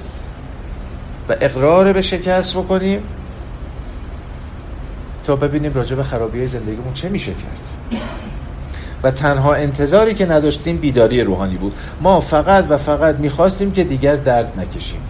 و 1.29 1.37
اقرار 1.41 1.93
به 1.93 2.03
شکست 2.03 2.55
بکنیم 2.55 3.01
تا 5.25 5.37
ببینیم 5.37 5.75
راجع 5.75 5.97
به 5.97 6.03
خرابی 6.03 6.39
های 6.39 6.49
زندگیمون 6.49 6.93
چه 6.95 7.09
میشه 7.09 7.33
کرد. 7.33 8.01
و 9.03 9.11
تنها 9.11 9.55
انتظاری 9.55 10.15
که 10.15 10.27
نداشتیم 10.27 10.77
بیداری 10.77 11.23
روحانی 11.23 11.57
بود. 11.57 11.75
ما 12.01 12.21
فقط 12.21 12.67
و 12.69 12.79
فقط 12.79 13.17
می‌خواستیم 13.17 13.73
که 13.73 13.85
دیگر 13.85 14.17
درد 14.17 14.53
نکشیم. 14.61 15.01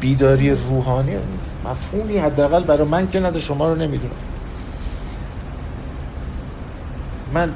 بیداری 0.00 0.50
روحانی 0.50 1.16
مفهومی 1.64 2.18
حداقل 2.18 2.62
برای 2.62 2.88
من 2.88 3.10
که 3.10 3.20
نده 3.20 3.38
شما 3.38 3.68
رو 3.68 3.74
نمی‌دونم. 3.74 4.14
من 7.34 7.52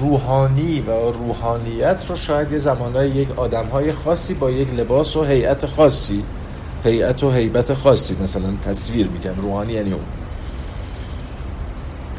روحانی 0.00 0.80
و 0.80 0.90
روحانیت 1.12 2.04
رو 2.08 2.16
شاید 2.16 2.52
یه 2.52 2.58
زمانهای 2.58 3.10
یک 3.10 3.38
آدم 3.38 3.66
های 3.66 3.92
خاصی 3.92 4.34
با 4.34 4.50
یک 4.50 4.74
لباس 4.74 5.16
و 5.16 5.24
هیئت 5.24 5.66
خاصی 5.66 6.24
هیئت 6.84 7.24
و 7.24 7.30
هیبت 7.30 7.74
خاصی 7.74 8.16
مثلا 8.22 8.52
تصویر 8.64 9.08
میگم 9.08 9.34
روحانی 9.42 9.72
یعنی 9.72 9.92
اون. 9.92 10.04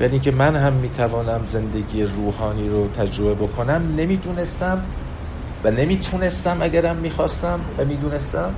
یعنی 0.02 0.20
که 0.20 0.32
من 0.32 0.56
هم 0.56 0.74
می‌توانم 0.74 1.42
زندگی 1.48 2.04
روحانی 2.04 2.70
رو 2.70 2.88
تجربه 2.88 3.34
بکنم 3.34 3.96
نمی‌دونستم 3.98 4.82
و 5.64 5.72
نمی‌تونستم 5.72 6.58
اگرم 6.62 6.96
می‌خواستم 6.96 7.60
و 7.78 7.86
می‌دونستم. 7.86 8.54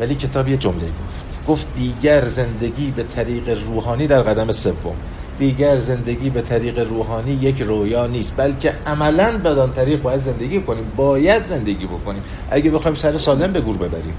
ولی 0.00 0.14
کتاب 0.14 0.48
یه 0.48 0.56
جمله 0.56 0.84
گفت 0.84 1.24
گفت 1.48 1.66
دیگر 1.76 2.24
زندگی 2.24 2.90
به 2.90 3.02
طریق 3.02 3.64
روحانی 3.66 4.06
در 4.06 4.22
قدم 4.22 4.52
سوم. 4.52 4.96
دیگر 5.38 5.76
زندگی 5.76 6.30
به 6.30 6.42
طریق 6.42 6.78
روحانی 6.78 7.32
یک 7.32 7.62
رویا 7.62 8.06
نیست 8.06 8.34
بلکه 8.36 8.72
عملا 8.86 9.38
بدان 9.38 9.72
طریق 9.72 10.02
باید 10.02 10.20
زندگی 10.20 10.60
کنیم 10.60 10.92
باید 10.96 11.44
زندگی 11.44 11.86
بکنیم. 11.86 12.22
اگه 12.50 12.70
بخوایم 12.70 12.94
سر 12.94 13.16
سالم 13.16 13.52
به 13.52 13.60
گور 13.60 13.76
ببریم. 13.76 14.14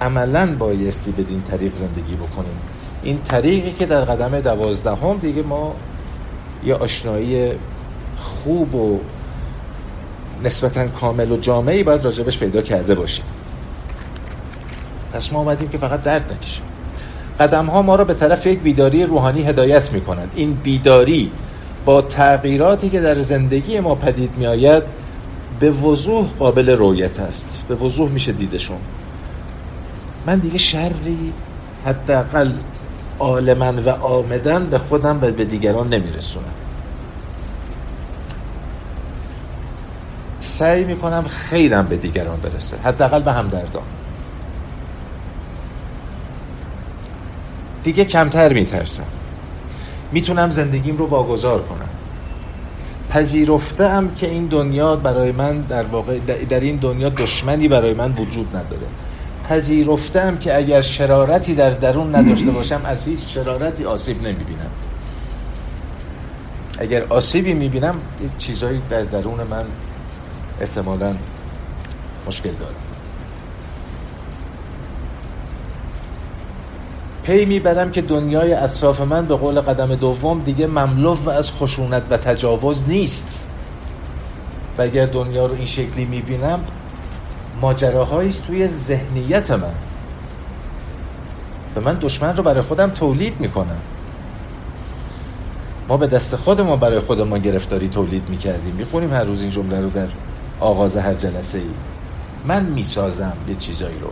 عملا 0.00 0.54
بایستی 0.58 1.10
بدین 1.10 1.42
طریق 1.42 1.74
زندگی 1.74 2.14
بکنیم. 2.14 2.58
این 3.02 3.22
طریقی 3.22 3.72
که 3.72 3.86
در 3.86 4.04
قدم 4.04 4.40
دوازدهم 4.40 5.18
دیگه 5.18 5.42
ما 5.42 5.74
یه 6.64 6.74
آشنایی 6.74 7.52
خوب 8.18 8.74
و 8.74 9.00
نسبتا 10.44 10.88
کامل 10.88 11.32
و 11.32 11.36
جامعی 11.36 11.82
باید 11.82 12.04
راجبش 12.04 12.38
پیدا 12.38 12.62
کرده 12.62 12.94
باشیم. 12.94 13.24
پس 15.12 15.32
ما 15.32 15.38
آمدیم 15.38 15.68
که 15.68 15.78
فقط 15.78 16.02
درد 16.02 16.32
نکشیم. 16.32 16.62
قدم 17.40 17.66
ها 17.66 17.82
ما 17.82 17.94
را 17.94 18.04
به 18.04 18.14
طرف 18.14 18.46
یک 18.46 18.58
بیداری 18.58 19.04
روحانی 19.04 19.42
هدایت 19.42 19.92
می 19.92 20.00
کنند 20.00 20.30
این 20.34 20.54
بیداری 20.54 21.30
با 21.84 22.02
تغییراتی 22.02 22.90
که 22.90 23.00
در 23.00 23.22
زندگی 23.22 23.80
ما 23.80 23.94
پدید 23.94 24.30
می 24.36 24.46
آید 24.46 24.82
به 25.60 25.70
وضوح 25.70 26.26
قابل 26.38 26.70
رویت 26.70 27.20
است. 27.20 27.62
به 27.68 27.74
وضوح 27.74 28.10
میشه 28.10 28.32
دیدشون. 28.32 28.78
من 30.26 30.38
دیگه 30.38 30.58
شری 30.58 31.32
حداقل 31.86 32.50
عالما 33.18 33.72
و 33.82 33.88
آمدن 33.88 34.66
به 34.66 34.78
خودم 34.78 35.18
و 35.22 35.30
به 35.30 35.44
دیگران 35.44 35.88
نمیرسونم. 35.88 36.44
سعی 40.40 40.84
می‌کنم 40.84 41.24
خیرم 41.28 41.86
به 41.86 41.96
دیگران 41.96 42.40
برسه. 42.40 42.76
حداقل 42.84 43.22
به 43.22 43.32
همدردان. 43.32 43.82
دیگه 47.84 48.04
کمتر 48.04 48.52
میترسم. 48.52 49.06
می‌تونم 50.12 50.50
زندگیم 50.50 50.96
رو 50.96 51.06
واگذار 51.06 51.62
کنم. 51.62 51.88
پذیرفته 53.10 53.90
که 54.16 54.26
این 54.26 54.46
دنیا 54.46 54.96
برای 54.96 55.32
من 55.32 55.60
در 55.60 55.82
واقع 55.82 56.18
در 56.50 56.60
این 56.60 56.76
دنیا 56.76 57.08
دشمنی 57.08 57.68
برای 57.68 57.94
من 57.94 58.12
وجود 58.12 58.56
نداره. 58.56 58.86
پذیرفته 59.48 60.36
که 60.40 60.56
اگر 60.56 60.80
شرارتی 60.80 61.54
در 61.54 61.70
درون 61.70 62.14
نداشته 62.14 62.50
باشم 62.50 62.80
از 62.84 63.04
هیچ 63.04 63.20
شرارتی 63.26 63.84
آسیب 63.84 64.16
نمی‌بینم. 64.22 64.70
اگر 66.78 67.04
آسیبی 67.08 67.54
می‌بینم 67.54 67.94
چیزایی 68.38 68.82
در 68.90 69.02
درون 69.02 69.42
من 69.50 69.64
احتمالا 70.60 71.14
مشکل 72.26 72.50
دارم 72.50 72.89
پی 77.22 77.44
می‌برم 77.44 77.90
که 77.90 78.02
دنیای 78.02 78.54
اطراف 78.54 79.00
من 79.00 79.26
به 79.26 79.34
قول 79.34 79.60
قدم 79.60 79.94
دوم 79.94 80.42
دیگه 80.42 80.66
مملو 80.66 81.28
از 81.28 81.52
خشونت 81.52 82.02
و 82.10 82.16
تجاوز 82.16 82.88
نیست. 82.88 83.42
و 84.78 84.82
اگر 84.82 85.06
دنیا 85.06 85.46
رو 85.46 85.54
این 85.54 85.66
شکلی 85.66 86.04
می‌بینم 86.04 86.60
ماجراهایی 87.60 88.32
توی 88.46 88.68
ذهنیت 88.68 89.50
من. 89.50 89.74
به 91.74 91.80
من 91.80 91.98
دشمن 92.00 92.36
رو 92.36 92.42
برای 92.42 92.62
خودم 92.62 92.90
تولید 92.90 93.40
می‌کنم. 93.40 93.80
ما 95.88 95.96
به 95.96 96.06
دست 96.06 96.36
خودمون 96.36 96.80
برای 96.80 97.00
خودمون 97.00 97.38
گرفتاری 97.38 97.88
تولید 97.88 98.28
می‌کردیم. 98.28 98.74
می‌خونیم 98.74 99.12
هر 99.12 99.24
روز 99.24 99.40
این 99.40 99.50
جمله 99.50 99.80
رو 99.80 99.90
در 99.90 100.08
آغاز 100.60 100.96
هر 100.96 101.14
جلسه 101.14 101.58
ای 101.58 101.64
من 102.46 102.62
می‌سازم 102.62 103.36
یه 103.48 103.54
چیزایی 103.54 103.98
رو. 103.98 104.10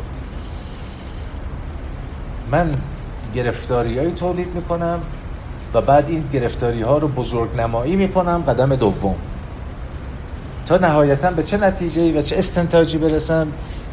من 2.50 2.75
گرفتاری 3.35 4.11
تولید 4.11 4.54
می‌کنم 4.54 5.00
و 5.75 5.80
بعد 5.80 6.08
این 6.08 6.25
گرفتاری 6.32 6.82
ها 6.82 6.99
رو 6.99 7.08
بزرگ 7.08 7.61
نمایی 7.61 7.97
می‌کنم 7.97 8.44
قدم 8.49 8.76
دوم. 8.76 9.14
تا 10.66 10.76
نهایتا 10.76 11.30
به 11.30 11.42
چه 11.42 11.56
نتیجه 11.56 12.18
و 12.18 12.23
چه 12.23 12.38
استنتاجی 12.38 12.99
برسم؟ 12.99 13.47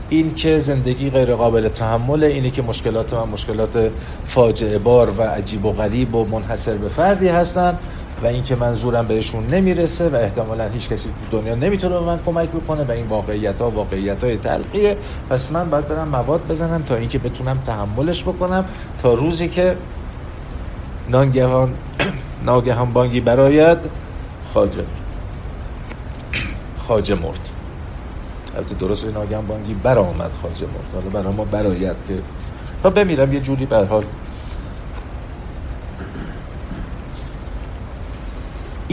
این 0.10 0.36
که 0.36 0.60
زندگی 0.60 1.10
غیر 1.10 1.36
قابل 1.36 1.68
تحمله 1.68 2.28
اینی 2.28 2.52
که 2.52 2.62
مشکلات 2.62 3.14
من 3.14 3.30
مشکلات 3.30 3.92
فاجعه 4.28 4.78
بار 4.78 5.10
و 5.18 5.22
عجیب 5.22 5.66
و 5.66 5.72
غریب 5.72 6.16
و 6.16 6.26
منحصر 6.26 6.74
به 6.74 6.88
فردی 6.88 7.28
هستن. 7.28 7.78
و 8.24 8.28
اینکه 8.28 8.56
منظورم 8.56 9.08
بهشون 9.08 9.48
نمی‌رسه 9.48 10.10
و 10.10 10.16
احتمالا 10.16 10.68
هیچ 10.68 10.90
کسی 10.90 11.10
تو 11.32 11.42
دنیا 11.42 11.56
نمی‌تونه 11.56 12.00
به 12.00 12.06
من 12.06 12.20
کمک 12.26 12.50
بکنه 12.50 12.84
و 12.84 12.92
این 12.92 13.08
واقعیت 13.08 13.62
ها 13.62 13.70
واقعیت 13.70 14.24
های 14.24 14.38
تلقیه. 14.38 14.98
پس 15.30 15.52
من 15.52 15.70
باید 15.70 15.88
برم 15.88 16.08
مواد 16.08 16.48
بزنم 16.48 16.84
تا 16.84 16.96
اینکه 16.96 17.20
بتونم 17.20 17.58
تحملش 17.66 18.24
بکنم 18.24 18.66
تا 18.98 19.14
روزی 19.14 19.48
که 19.48 19.76
ناگهان 21.10 21.74
ناگهان 22.46 22.94
بانگی 22.94 23.20
براید 23.20 23.78
خاجه 24.54 24.84
خاجه 26.88 27.16
مرد. 27.16 27.50
البته 28.56 28.76
درست 28.76 29.06
ناگهان 29.06 29.48
بانگی 29.48 29.74
برآمد 29.74 30.32
خاجه 30.42 30.66
مرد. 30.66 30.94
حالا 30.94 31.10
برای 31.10 31.34
ما 31.34 31.46
براید 31.46 31.96
که 32.08 32.18
تا 32.84 32.90
بمیرم 32.90 33.34
یه 33.34 33.40
جوری 33.40 33.66
به 33.66 33.86
حال 33.86 34.04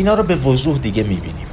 اینا 0.02 0.14
رو 0.14 0.22
به 0.22 0.36
وضوح 0.36 0.78
دیگه 0.78 1.02
می‌بینیم. 1.02 1.46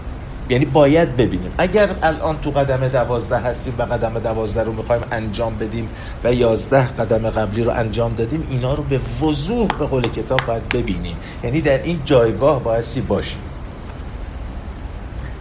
یعنی 0.49 0.65
باید 0.65 1.17
ببینیم. 1.17 1.51
اگر 1.57 1.89
الان 2.01 2.37
تو 2.41 2.51
قدم 2.51 2.87
دوازده 2.87 3.37
هستیم 3.37 3.73
و 3.77 3.81
قدم 3.81 4.19
دوازده 4.19 4.63
رو 4.63 4.73
می‌خوایم 4.73 5.01
انجام 5.11 5.55
بدیم 5.55 5.89
و 6.23 6.33
یازده 6.33 6.87
قدم 6.87 7.29
قبلی 7.29 7.63
رو 7.63 7.71
انجام 7.71 8.13
دادیم 8.13 8.47
اینا 8.49 8.73
رو 8.73 8.83
به 8.83 8.99
وضوح 9.21 9.67
به 9.67 9.85
قول 9.85 10.01
کتاب 10.01 10.39
باید 10.47 10.69
ببینیم. 10.69 11.15
یعنی 11.43 11.61
در 11.61 11.83
این 11.83 11.99
جایگاه 12.05 12.63
بایستی 12.63 13.01
باشیم. 13.01 13.41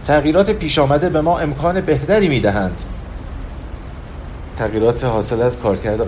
تغییرات 0.03 0.49
پیش 0.49 0.79
آمده 0.79 1.09
به 1.09 1.21
ما 1.21 1.39
امکان 1.39 1.81
بهتری 1.81 2.27
می‌دهند. 2.27 2.81
تغییرات 4.57 5.03
حاصل 5.03 5.41
از 5.41 5.57
کارکرد 5.57 6.01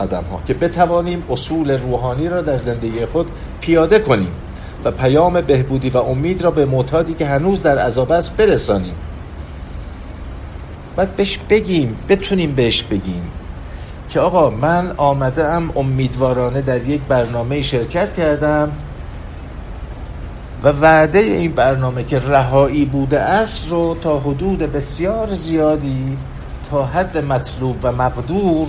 قدم 0.00 0.24
ها 0.30 0.42
که 0.46 0.54
بتوانیم 0.54 1.22
اصول 1.30 1.70
روحانی 1.70 2.28
را 2.28 2.42
در 2.42 2.58
زندگی 2.58 3.06
خود 3.06 3.30
پیاده 3.60 3.98
کنیم. 3.98 4.30
و 4.84 4.90
پیام 4.90 5.40
بهبودی 5.40 5.90
و 5.90 5.98
امید 5.98 6.42
را 6.42 6.50
به 6.50 6.66
معتادی 6.66 7.14
که 7.14 7.26
هنوز 7.26 7.62
در 7.62 7.78
عذاب 7.78 8.12
است 8.12 8.36
برسانیم 8.36 8.94
باید 10.96 11.16
بهش 11.16 11.38
بگیم 11.50 11.96
بتونیم 12.08 12.54
بهش 12.54 12.82
بگیم 12.82 13.22
که 14.08 14.20
آقا 14.20 14.50
من 14.50 14.92
آمده 14.96 15.44
ام 15.44 15.72
امیدوارانه 15.76 16.60
در 16.60 16.88
یک 16.88 17.00
برنامه 17.08 17.62
شرکت 17.62 18.14
کردم 18.14 18.72
و 20.62 20.68
وعده 20.68 21.18
این 21.18 21.52
برنامه 21.52 22.04
که 22.04 22.18
رهایی 22.18 22.84
بوده 22.84 23.20
است 23.20 23.68
رو 23.68 23.96
تا 24.02 24.18
حدود 24.18 24.58
بسیار 24.58 25.34
زیادی 25.34 26.16
تا 26.70 26.84
حد 26.84 27.18
مطلوب 27.18 27.76
و 27.82 27.92
مقدور 27.92 28.68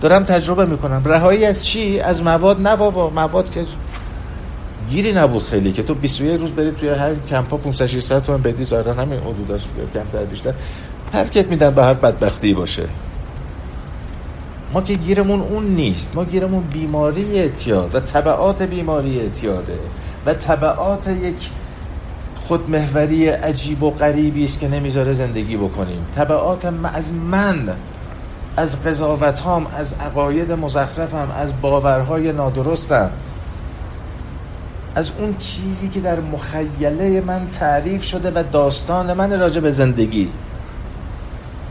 دارم 0.00 0.24
تجربه 0.24 0.66
می‌کنم 0.66 1.02
رهایی 1.04 1.44
از 1.44 1.64
چی؟ 1.64 2.00
از 2.00 2.22
مواد 2.22 2.60
نه 2.60 2.76
بابا 2.76 3.10
مواد 3.10 3.50
که 3.50 3.64
گیری 4.88 5.12
نبود 5.12 5.42
خیلی 5.42 5.72
که 5.72 5.82
تو 5.82 5.94
21 5.94 6.40
روز 6.40 6.50
برید 6.50 6.76
توی 6.76 6.88
هر 6.88 7.14
کمپا 7.30 7.56
500 7.56 7.86
600 7.86 8.22
تومن 8.22 8.42
بدی 8.42 8.64
ظاهرا 8.64 8.94
همین 8.94 9.20
حدوداش 9.20 9.62
کمتر 9.94 10.24
بیشتر. 10.24 10.52
حرکت 11.12 11.50
میدن 11.50 11.70
به 11.70 11.84
هر 11.84 11.94
بدبختی 11.94 12.54
باشه. 12.54 12.82
ما 14.72 14.80
که 14.80 14.94
گیرمون 14.94 15.40
اون 15.40 15.64
نیست. 15.64 16.10
ما 16.14 16.24
گیرمون 16.24 16.62
بیماری 16.72 17.38
اعتیاد 17.38 17.94
و 17.94 18.00
طبعات 18.00 18.62
بیماری 18.62 19.20
اعتیاده. 19.20 19.78
و 20.26 20.34
طبعات 20.34 21.08
یک 21.08 21.50
خودمهوری 22.48 23.28
عجیب 23.28 23.82
و 23.82 23.90
غریبی 23.90 24.44
است 24.44 24.60
که 24.60 24.68
نمی‌ذاره 24.68 25.12
زندگی 25.12 25.56
بکنیم. 25.56 26.06
طبعات 26.16 26.64
از 26.92 27.12
من 27.12 27.68
از 28.56 28.82
قضاوت 28.82 29.40
هم 29.40 29.66
از 29.76 29.94
عقاید 29.94 30.52
مزخرفم 30.52 31.28
از 31.38 31.52
باورهای 31.62 32.32
نادرستم. 32.32 33.10
از 34.96 35.10
اون 35.18 35.36
چیزی 35.36 35.88
که 35.88 36.00
در 36.00 36.20
مخیله 36.20 37.20
من 37.20 37.48
تعریف 37.50 38.04
شده 38.04 38.30
و 38.30 38.42
داستان 38.52 39.12
من 39.12 39.40
راجع 39.40 39.60
به 39.60 39.70
زندگی. 39.70 40.28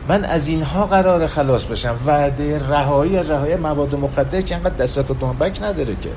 من 0.09 0.23
از 0.23 0.47
اینها 0.47 0.85
قرار 0.85 1.27
خلاص 1.27 1.65
بشم. 1.65 1.95
وعده 2.05 2.67
رهایی 2.67 3.17
رهایی 3.17 3.55
مواد 3.55 3.95
مخدر 3.95 4.41
که 4.41 4.55
انقدر 4.55 4.75
دستک 4.75 5.09
و 5.09 5.13
بک 5.13 5.63
نداره 5.63 5.95
که. 5.95 6.09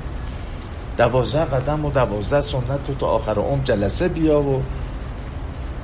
دوازده 0.97 1.45
قدم 1.45 1.85
و 1.85 1.91
دوازده 1.91 2.41
سنت 2.41 2.87
تو 2.87 2.93
تا 2.93 3.07
آخر 3.07 3.39
عمر 3.39 3.63
جلسه 3.63 4.07
بیا 4.07 4.41
و 4.41 4.61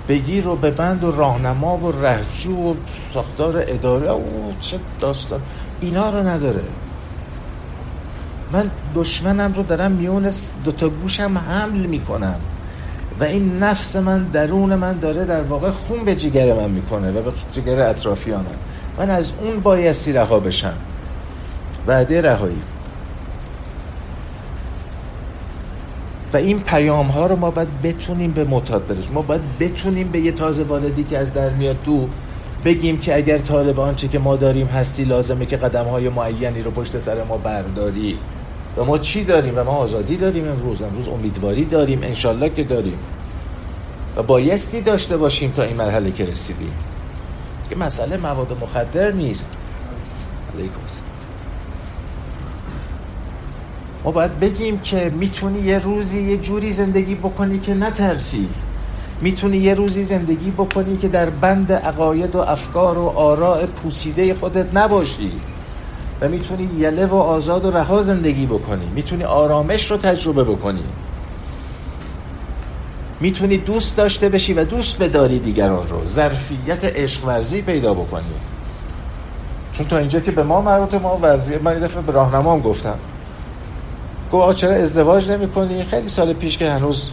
بگیر 0.08 0.48
و 0.48 0.56
ببند 0.56 1.04
و 1.04 1.12
راهنما 1.12 1.78
و 1.78 1.92
رهجو 1.92 2.72
و 2.72 2.74
ساختار 3.14 3.64
اداره. 3.68 4.10
او 4.10 4.54
چه 4.60 4.80
داستان. 5.00 5.42
اینا 5.82 6.10
رو 6.10 6.28
نداره. 6.28 6.64
من 8.52 8.72
دشمنم 8.96 9.54
رو 9.54 9.64
دارم 9.64 9.92
میون 9.92 10.32
دوتا 10.64 10.90
گوشم 10.90 11.38
حمل 11.38 11.86
می‌کنم. 11.86 12.40
و 13.20 13.24
این 13.24 13.64
نفس 13.64 13.96
من 13.96 14.24
درون 14.24 14.76
من 14.76 15.00
داره 15.00 15.26
در 15.26 15.42
واقع 15.42 15.70
خون 15.70 16.04
به 16.06 16.16
جگر 16.16 16.54
من 16.54 16.70
می‌کنه 16.70 17.12
و 17.12 17.22
به 17.22 17.32
جگر 17.52 17.82
اطرافیانم. 17.82 18.46
من 18.98 19.10
از 19.10 19.32
اون 19.42 19.60
بایستی 19.60 20.14
رها 20.14 20.40
بشم. 20.40 20.74
وعده 21.88 22.22
رهایی. 22.22 22.62
و 26.34 26.38
این 26.38 26.60
پیام 26.60 27.08
ها 27.08 27.26
رو 27.26 27.36
ما 27.36 27.52
باید 27.52 27.82
بتونیم 27.84 28.32
به 28.32 28.44
معتاد 28.44 28.88
برسیم. 28.88 29.12
ما 29.14 29.22
باید 29.22 29.42
بتونیم 29.60 30.08
به 30.08 30.20
یه 30.20 30.32
تازه 30.32 30.64
والدی 30.64 31.04
که 31.04 31.18
از 31.18 31.34
در 31.34 31.50
میاد 31.50 31.78
تو 31.86 32.10
بگیم 32.66 32.98
که 32.98 33.16
اگر 33.16 33.38
طالب 33.38 33.80
آنچه 33.80 34.08
که 34.08 34.20
ما 34.20 34.36
داریم 34.36 34.68
هستی 34.68 35.04
لازمه 35.04 35.46
که 35.46 35.58
قدم 35.58 35.86
های 35.86 36.10
معینی 36.10 36.62
رو 36.62 36.72
پشت 36.72 36.98
سر 36.98 37.24
ما 37.24 37.38
برداری. 37.38 38.18
و 38.78 38.84
ما 38.84 38.98
چی 38.98 39.24
داریم 39.24 39.54
و 39.58 39.64
ما 39.64 39.72
آزادی 39.72 40.18
داریم 40.18 40.48
امروز؟ 40.48 40.82
امروز 40.82 41.08
امیدواری 41.08 41.66
داریم 41.66 42.00
انشالله 42.04 42.50
که 42.50 42.64
داریم. 42.64 42.98
و 44.16 44.24
بایستی 44.24 44.82
داشته 44.82 45.18
باشیم 45.18 45.52
تا 45.52 45.64
این 45.64 45.76
مرحله 45.76 46.12
که 46.12 46.26
رسیدیم. 46.26 46.74
که 47.70 47.76
مسئله 47.76 48.18
مواد 48.18 48.58
مخدر 48.62 49.12
نیست. 49.12 49.50
علیکم 50.54 50.76
ما 54.04 54.12
باید 54.12 54.40
بگیم 54.40 54.80
که 54.80 55.12
می‌تونی 55.16 55.60
یه 55.60 55.80
روزی 55.80 56.22
یه 56.22 56.38
جوری 56.38 56.74
زندگی 56.74 57.16
بکنی 57.16 57.60
که 57.60 57.74
نترسی. 57.74 58.50
می‌تونی 59.22 59.58
یه 59.58 59.74
روزی 59.74 60.04
زندگی 60.04 60.52
بکنی 60.52 60.98
که 60.98 61.08
در 61.08 61.30
بند 61.30 61.72
عقاید 61.72 62.36
و 62.36 62.40
افکار 62.40 62.98
و 62.98 63.08
آراء 63.08 63.66
پوسیده 63.66 64.34
خودت 64.34 64.68
نباشی. 64.74 65.32
و 66.22 66.30
می‌تونی 66.30 66.70
یله 66.78 67.06
و 67.06 67.16
آزاد 67.16 67.66
و 67.66 67.72
رها 67.72 68.02
زندگی 68.02 68.46
بکنی. 68.46 68.86
می‌تونی 68.96 69.24
آرامش 69.24 69.92
رو 69.92 69.98
تجربه 69.98 70.44
بکنی. 70.44 70.84
می‌تونی 73.20 73.58
دوست 73.58 73.98
داشته 73.98 74.30
بشی 74.30 74.54
و 74.54 74.64
دوست 74.66 75.00
بداری 75.00 75.40
دیگران 75.40 75.88
رو. 75.88 76.06
ظرفیت 76.06 76.84
عشق 76.84 77.26
ورزی 77.26 77.62
پیدا 77.62 77.94
بکنی. 77.94 78.24
چون 79.72 79.88
تا 79.88 79.98
اینجا 79.98 80.20
که 80.20 80.32
به 80.32 80.44
ما 80.44 80.62
مربوط 80.62 80.94
ما 80.94 81.20
وضعیت 81.22 81.62
من 81.62 81.74
دفعه 81.74 82.02
به 82.02 82.12
راهنمام 82.12 82.62
گفتم. 82.62 83.00
گفت 84.32 84.56
چرا 84.56 84.76
ازدواج 84.76 85.30
نمی 85.30 85.48
کنی 85.48 85.84
خیلی 85.84 86.08
سال 86.08 86.34
پیش 86.34 86.58
که 86.58 86.72
هنوز 86.72 87.12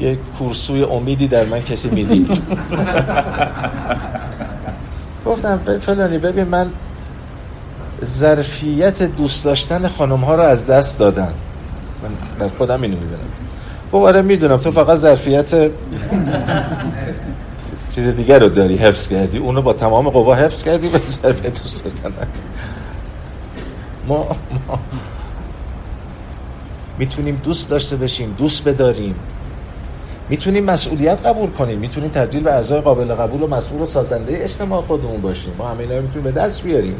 یه 0.00 0.18
کورسوی 0.38 0.82
امیدی 0.82 1.28
در 1.28 1.44
من 1.44 1.60
کسی 1.60 1.88
می‌دید. 1.88 2.28
گفتم 5.26 5.78
فلانی 5.80 6.18
ببین 6.18 6.44
من 6.44 6.70
ظرفیت 8.04 9.02
دوست 9.02 9.44
داشتن 9.44 9.88
خانم 9.88 10.20
ها 10.20 10.34
رو 10.34 10.42
از 10.42 10.66
دست 10.66 10.98
دادن. 10.98 11.32
من 12.40 12.48
خودم 12.48 12.82
اینو 12.82 12.96
می‌بینم 12.96 13.18
گفت 13.92 14.06
آره 14.06 14.22
می‌دونم. 14.22 14.56
تو 14.56 14.72
فقط 14.72 14.96
ظرفیت 14.96 15.54
چیز 17.94 18.08
دیگر 18.08 18.38
رو 18.38 18.48
داری 18.48 18.76
حفظ 18.76 19.08
کردی. 19.08 19.38
اونو 19.38 19.62
با 19.62 19.72
تمام 19.72 20.10
قوا 20.10 20.34
حفظ 20.34 20.62
کردی 20.62 20.88
به 20.88 21.00
ظرفیت 21.22 21.62
دوست 21.62 21.84
داشتن 21.84 22.12
ما, 24.08 24.16
ما 24.68 24.78
می‌تونیم 26.98 27.40
دوست 27.44 27.68
داشته 27.68 27.96
بشیم 27.96 28.34
دوست 28.38 28.64
بداریم. 28.64 29.14
می‌تونیم 30.28 30.64
مسئولیت 30.64 31.26
قبول 31.26 31.50
کنیم. 31.50 31.78
می‌تونیم 31.78 32.10
تبدیل 32.10 32.42
به 32.42 32.52
اعضای 32.52 32.80
قابل 32.80 33.14
قبول 33.14 33.42
و 33.42 33.46
مسئول 33.46 33.80
و 33.80 33.84
سازنده 33.84 34.38
اجتماع 34.42 34.82
خودمون 34.82 35.20
باشیم. 35.20 35.52
ما 35.58 35.68
همه 35.68 35.80
اینا 35.80 36.00
می‌تونیم 36.00 36.22
به 36.22 36.32
دست 36.32 36.62
بیاریم. 36.62 36.96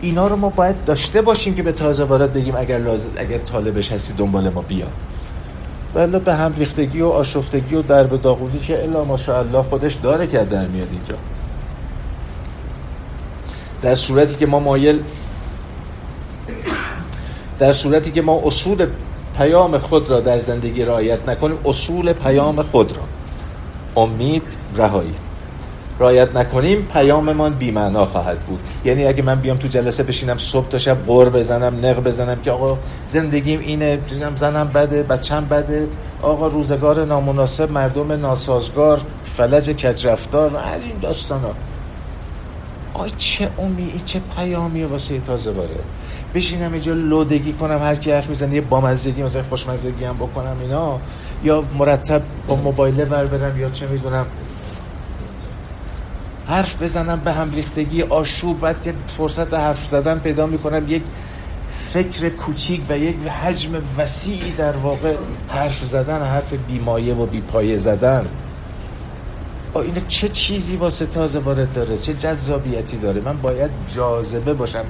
اینا 0.00 0.26
رو 0.26 0.36
ما 0.36 0.48
باید 0.48 0.84
داشته 0.84 1.22
باشیم 1.22 1.54
که 1.54 1.62
به 1.62 1.72
تازه 1.72 2.04
وارد 2.04 2.32
بگیم 2.32 2.54
اگر 2.56 2.78
لازم 2.78 3.08
اگر 3.16 3.38
طالبش 3.38 3.92
هستی 3.92 4.12
دنبال 4.12 4.48
ما 4.48 4.62
بیا. 4.62 4.86
ولی 5.94 6.18
به 6.18 6.34
هم 6.34 6.54
ریختگی 6.58 7.00
و 7.00 7.08
آشفتگی 7.08 7.74
و 7.74 7.82
درب 7.82 8.22
داغونی 8.22 8.58
که 8.58 8.82
الا 8.82 9.04
ماشاءالله 9.04 9.62
خودش 9.62 9.94
داره 9.94 10.26
که 10.26 10.38
در 10.38 10.66
میاد 10.66 10.88
اینجا. 10.92 11.14
در 13.82 13.94
صورتی 13.94 14.36
که 14.36 14.46
ما 14.46 14.60
مایل 14.60 15.00
در 17.58 17.72
صورتی 17.72 18.10
که 18.10 18.22
ما 18.22 18.42
اصول 18.44 18.86
پیام 19.38 19.78
خود 19.78 20.10
را 20.10 20.20
در 20.20 20.38
زندگی 20.38 20.82
رعایت 20.82 21.28
نکنیم 21.28 21.58
اصول 21.64 22.12
پیام 22.12 22.62
خود 22.62 22.92
را. 22.96 23.02
امید 24.02 24.42
رهایی. 24.76 25.14
رعایت 26.00 26.36
نکنیم 26.36 26.82
پیاممان 26.92 27.54
بی‌معنا 27.54 28.06
خواهد 28.06 28.38
بود. 28.38 28.58
یعنی 28.84 29.04
اگه 29.04 29.22
من 29.22 29.40
بیام 29.40 29.56
تو 29.56 29.68
جلسه 29.68 30.02
بشینم 30.02 30.38
صبح 30.38 30.68
تا 30.68 30.78
شب 30.78 31.06
قور 31.06 31.28
بزنم 31.28 31.86
نق 31.86 32.02
بزنم 32.02 32.36
که 32.42 32.50
آقا 32.50 32.78
زندگیم 33.08 33.60
اینه 33.60 33.98
زنم 34.36 34.68
بده 34.68 35.02
بچم 35.02 35.44
بده. 35.44 35.88
آقا 36.22 36.46
روزگار 36.46 37.04
نامناسب 37.04 37.72
مردم 37.72 38.12
ناسازگار 38.12 39.00
فلج 39.24 39.70
کجرفتار 39.70 40.56
از 40.56 40.82
این 40.82 40.98
داستان 41.02 41.40
ها 41.40 41.54
آی 42.94 43.10
چه 43.18 43.48
امی 43.58 43.92
چه 44.04 44.20
پیامی 44.36 44.84
واسه 44.84 45.20
تازه 45.20 45.50
وارد 45.50 45.70
بشینم 46.34 46.72
اینجا 46.72 46.92
لودگی 46.92 47.52
کنم 47.52 47.78
هر 47.82 47.94
کی 47.94 48.12
حرف 48.12 48.28
می‌زنه 48.28 48.54
یه 48.54 48.60
بامزدگی 48.60 49.22
مثلا 49.22 49.42
خوشمزدگی 49.48 50.04
هم 50.04 50.16
بکنم 50.16 50.56
اینا. 50.60 50.98
یا 51.44 51.64
مرتب 51.78 52.22
با 52.48 52.56
موبایله 52.56 53.04
ور 53.04 53.24
برم 53.24 53.60
یا 53.60 53.70
چه 53.70 53.86
می‌دونم 53.86 54.26
حرف 56.46 56.82
بزنم 56.82 57.20
به 57.20 57.32
هم 57.32 57.50
ریختگی 57.50 58.02
آشوب 58.02 58.60
بعد 58.60 58.82
که 58.82 58.94
فرصت 59.06 59.54
حرف 59.54 59.86
زدن 59.88 60.18
پیدا 60.18 60.46
می‌کنم 60.46 60.84
یک 60.88 61.02
فکر 61.92 62.28
کوچیک 62.28 62.80
و 62.88 62.98
یک 62.98 63.26
حجم 63.26 63.70
وسیعی 63.98 64.52
در 64.52 64.76
واقع 64.76 65.14
حرف 65.48 65.84
زدن 65.84 66.22
حرف 66.22 66.52
بیمایه 66.52 67.14
و 67.14 67.26
بیپایه 67.26 67.76
زدن. 67.76 68.26
اینه 69.74 70.02
چه 70.08 70.28
چیزی 70.28 70.76
واسه 70.76 71.06
تازه 71.06 71.38
وارد 71.38 71.72
داره؟ 71.72 71.96
چه 71.98 72.14
جذابیتی 72.14 72.96
داره؟ 72.96 73.20
من 73.20 73.36
باید 73.36 73.70
جاذبه 73.94 74.54
باشم. 74.54 74.84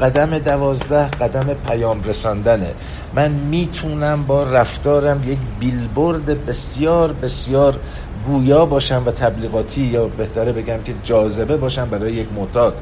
قدم 0.00 0.38
دوازده 0.38 1.08
قدم 1.08 1.54
پیام 1.54 2.02
رساندنه. 2.02 2.74
من 3.14 3.30
می‌تونم 3.30 4.22
با 4.22 4.42
رفتارم 4.42 5.22
یک 5.26 5.38
بیلبورد 5.60 6.46
بسیار 6.46 7.12
بسیار 7.12 7.80
گویا 8.26 8.66
باشم 8.66 9.02
و 9.06 9.10
تبلیغاتی 9.10 9.80
یا 9.80 10.06
بهتره 10.06 10.52
بگم 10.52 10.82
که 10.84 10.94
جاذبه 11.02 11.56
باشم 11.56 11.88
برای 11.90 12.12
یک 12.12 12.26
معتاد. 12.36 12.80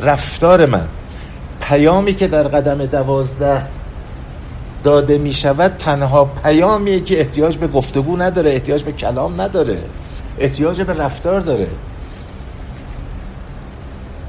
رفتار 0.00 0.66
من 0.66 0.88
پیامی 1.60 2.14
که 2.14 2.28
در 2.28 2.42
قدم 2.42 2.86
دوازده 2.86 3.66
داده 4.84 5.18
می 5.18 5.32
شود 5.32 5.74
تنها 5.78 6.24
پیامیه 6.24 7.00
که 7.00 7.20
احتیاج 7.20 7.56
به 7.56 7.68
گفتگو 7.68 8.16
نداره 8.16 8.50
احتیاج 8.50 8.82
به 8.82 8.92
کلام 8.92 9.40
نداره 9.40 9.78
احتیاج 10.38 10.82
به 10.82 10.92
رفتار 10.92 11.40
داره. 11.40 11.66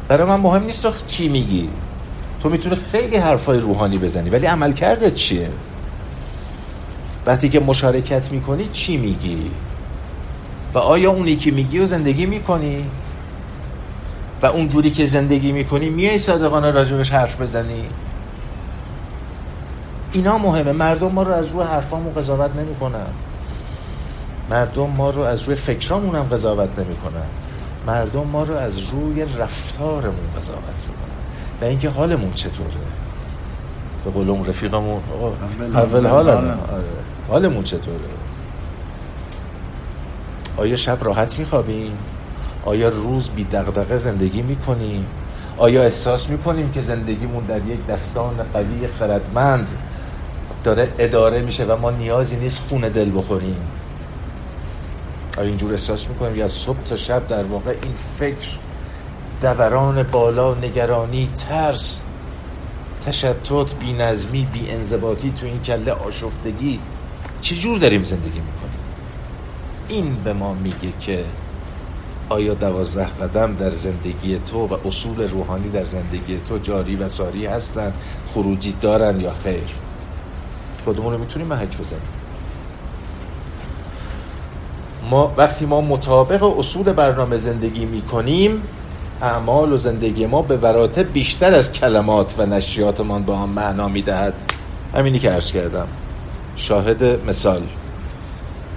برای 0.07 0.27
من 0.27 0.39
مهم 0.39 0.63
نیست 0.63 0.83
تو 0.83 0.91
چی 1.07 1.29
میگی. 1.29 1.69
تو 2.43 2.49
می‌تونی 2.49 2.75
خیلی 2.75 3.17
حرفای 3.17 3.59
روحانی 3.59 3.97
بزنی 3.97 4.29
ولی 4.29 4.45
عمل 4.45 4.71
کرده 4.71 5.11
چیه؟ 5.11 5.49
وقتی 7.29 7.49
که 7.49 7.59
مشارکت 7.59 8.31
می‌کنی 8.31 8.67
چی 8.73 8.97
میگی؟ 8.97 9.51
و 10.73 10.77
آیا 10.77 11.11
اونی 11.11 11.35
که 11.35 11.51
میگی 11.51 11.79
و 11.79 11.85
زندگی 11.85 12.25
می‌کنی؟ 12.25 12.85
و 14.41 14.45
اونجوری 14.45 14.91
که 14.91 15.05
زندگی 15.05 15.51
می‌کنی 15.51 15.89
میای 15.89 16.17
صادقانه 16.17 16.71
راجبش 16.71 17.11
حرف 17.11 17.41
بزنی؟ 17.41 17.83
اینا 20.13 20.37
مهمه. 20.37 20.71
مردم 20.71 21.11
ما 21.11 21.23
رو 21.23 21.33
از 21.33 21.47
روی 21.47 21.63
حرفامون 21.63 22.13
قضاوت 22.13 22.55
نمی‌کنن. 22.55 23.07
مردم 24.49 24.89
ما 24.89 25.09
رو 25.09 25.21
از 25.21 25.43
روی 25.43 25.55
فکرامون 25.55 26.15
هم 26.15 26.23
قضاوت 26.23 26.69
نمی‌کنن. 26.79 27.27
مردم 27.87 28.27
ما 28.27 28.43
رو 28.43 28.55
از 28.55 28.79
روی 28.79 29.25
رفتارمون 29.37 30.29
قضاوت 30.37 30.85
می‌کنن. 30.87 31.19
و 31.61 31.65
اینکه 31.65 31.89
حالمون 31.89 32.31
چطوره؟ 32.31 32.69
به 34.05 34.11
قول 34.11 34.29
اون 34.29 34.45
رفیقمون 34.45 35.01
اول 35.73 36.07
حال 36.07 36.29
آره. 36.29 36.53
حالمون 37.29 37.63
چطوره؟ 37.63 37.99
آیا 40.57 40.75
شب 40.75 41.03
راحت 41.03 41.39
میخوابیم؟ 41.39 41.97
آیا 42.65 42.89
روز 42.89 43.29
بی 43.29 43.43
دغدغه 43.43 43.97
زندگی 43.97 44.41
می‌کنیم؟ 44.41 45.05
آیا 45.57 45.83
احساس 45.83 46.29
می‌کنیم 46.29 46.71
که 46.71 46.81
زندگیمون 46.81 47.43
در 47.43 47.57
یک 47.57 47.85
دستان 47.85 48.35
قوی 48.53 48.87
خردمند 48.87 49.67
داره 50.63 50.89
اداره 50.99 51.41
میشه 51.41 51.65
و 51.65 51.77
ما 51.77 51.91
نیازی 51.91 52.35
نیست 52.35 52.61
خون 52.69 52.81
دل 52.81 53.11
بخوریم؟ 53.17 53.57
آیا 55.37 55.47
اینجور 55.47 55.71
احساس 55.71 56.09
می‌کنیم 56.09 56.35
یا 56.35 56.43
از 56.43 56.51
صبح 56.51 56.83
تا 56.83 56.95
شب 56.95 57.27
در 57.27 57.43
واقع 57.43 57.75
این 57.83 57.93
فکر 58.19 58.49
دوران 59.41 60.03
بالا 60.03 60.53
نگرانی 60.55 61.29
ترس 61.49 61.99
تشتت 63.05 63.75
بی 63.79 63.93
نظمی 63.93 64.47
بی 64.53 64.71
انضباطی 64.71 65.33
تو 65.39 65.45
این 65.45 65.61
کله 65.61 65.91
آشفتگی 65.91 66.79
چجور 67.41 67.77
داریم 67.77 68.03
زندگی 68.03 68.39
می‌کنیم؟ 68.39 68.79
این 69.89 70.15
به 70.23 70.33
ما 70.33 70.53
میگه 70.53 70.93
که 70.99 71.25
آیا 72.29 72.53
دوازده 72.53 73.05
قدم 73.05 73.55
در 73.55 73.69
زندگی 73.69 74.39
تو 74.45 74.67
و 74.67 74.77
اصول 74.85 75.29
روحانی 75.29 75.69
در 75.69 75.85
زندگی 75.85 76.37
تو 76.49 76.57
جاری 76.57 76.95
و 76.95 77.07
ساری 77.07 77.45
هستن 77.45 77.93
خروجی 78.27 78.75
دارن 78.81 79.19
یا 79.19 79.33
خیر؟ 79.43 79.63
خودمون 80.85 81.13
رو 81.13 81.19
می‌تونیم 81.19 81.47
محک 81.47 81.77
بزنیم. 81.77 82.01
ما 85.09 85.33
وقتی 85.37 85.65
ما 85.65 85.81
مطابق 85.81 86.59
اصول 86.59 86.93
برنامه 86.93 87.37
زندگی 87.37 87.85
می‌کنیم 87.85 88.61
اعمال 89.21 89.73
و 89.73 89.77
زندگی 89.77 90.25
ما 90.25 90.41
به 90.41 90.57
براتب 90.57 91.13
بیشتر 91.13 91.53
از 91.53 91.71
کلمات 91.73 92.35
و 92.37 92.45
نشریاتمان 92.45 93.23
به 93.23 93.33
آن 93.33 93.49
معنا 93.49 93.87
می‌دهد. 93.87 94.33
همینی 94.95 95.19
که 95.19 95.29
عرض 95.29 95.51
کردم. 95.51 95.87
شاهد 96.59 97.25
مثال. 97.27 97.61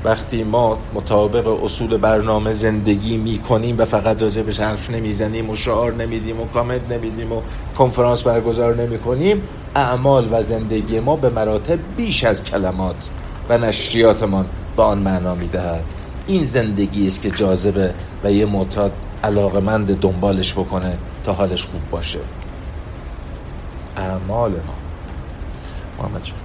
وقتی 0.05 0.45
ما 0.45 0.79
مطابق 0.95 1.65
اصول 1.65 1.97
برنامه 1.97 2.53
زندگی 2.53 3.17
می‌کنیم 3.17 3.79
و 3.79 3.85
فقط 3.85 4.23
راجبش 4.23 4.61
حرف 4.61 4.91
نمی‌زنیم 4.91 5.51
و 5.51 5.55
شعار 5.55 5.95
نمیدیم 5.95 6.41
و 6.41 6.45
کامنت 6.45 6.93
نمیدیم 6.93 7.33
و 7.33 7.41
کنفرانس 7.79 8.23
برگزار 8.23 8.77
نمی‌کنیم 8.77 9.43
اعمال 9.75 10.29
و 10.33 10.43
زندگی 10.43 11.01
ما 11.01 11.17
به 11.17 11.31
مراتب 11.31 11.79
بیش 11.97 12.25
از 12.25 12.45
کلمات 12.45 13.11
و 13.49 13.59
نشریاتمان 13.59 14.47
به 14.77 14.83
آن 14.83 14.99
معنا 14.99 15.35
می‌دهد. 15.35 15.85
این 16.27 16.45
زندگی 16.45 17.07
است 17.07 17.23
که 17.23 17.31
جاذبه 17.31 17.95
و 18.25 18.33
یه 18.33 18.47
معتاد 18.47 18.93
علاقمند 19.25 20.01
دنبالش 20.01 20.53
بکنه 20.53 20.99
تا 21.25 21.33
حالش 21.33 21.63
خوب 21.63 21.91
باشه. 21.91 22.19
اعمال 23.97 24.51
ما. 24.51 24.75
محمد 25.99 26.25
جان 26.25 26.42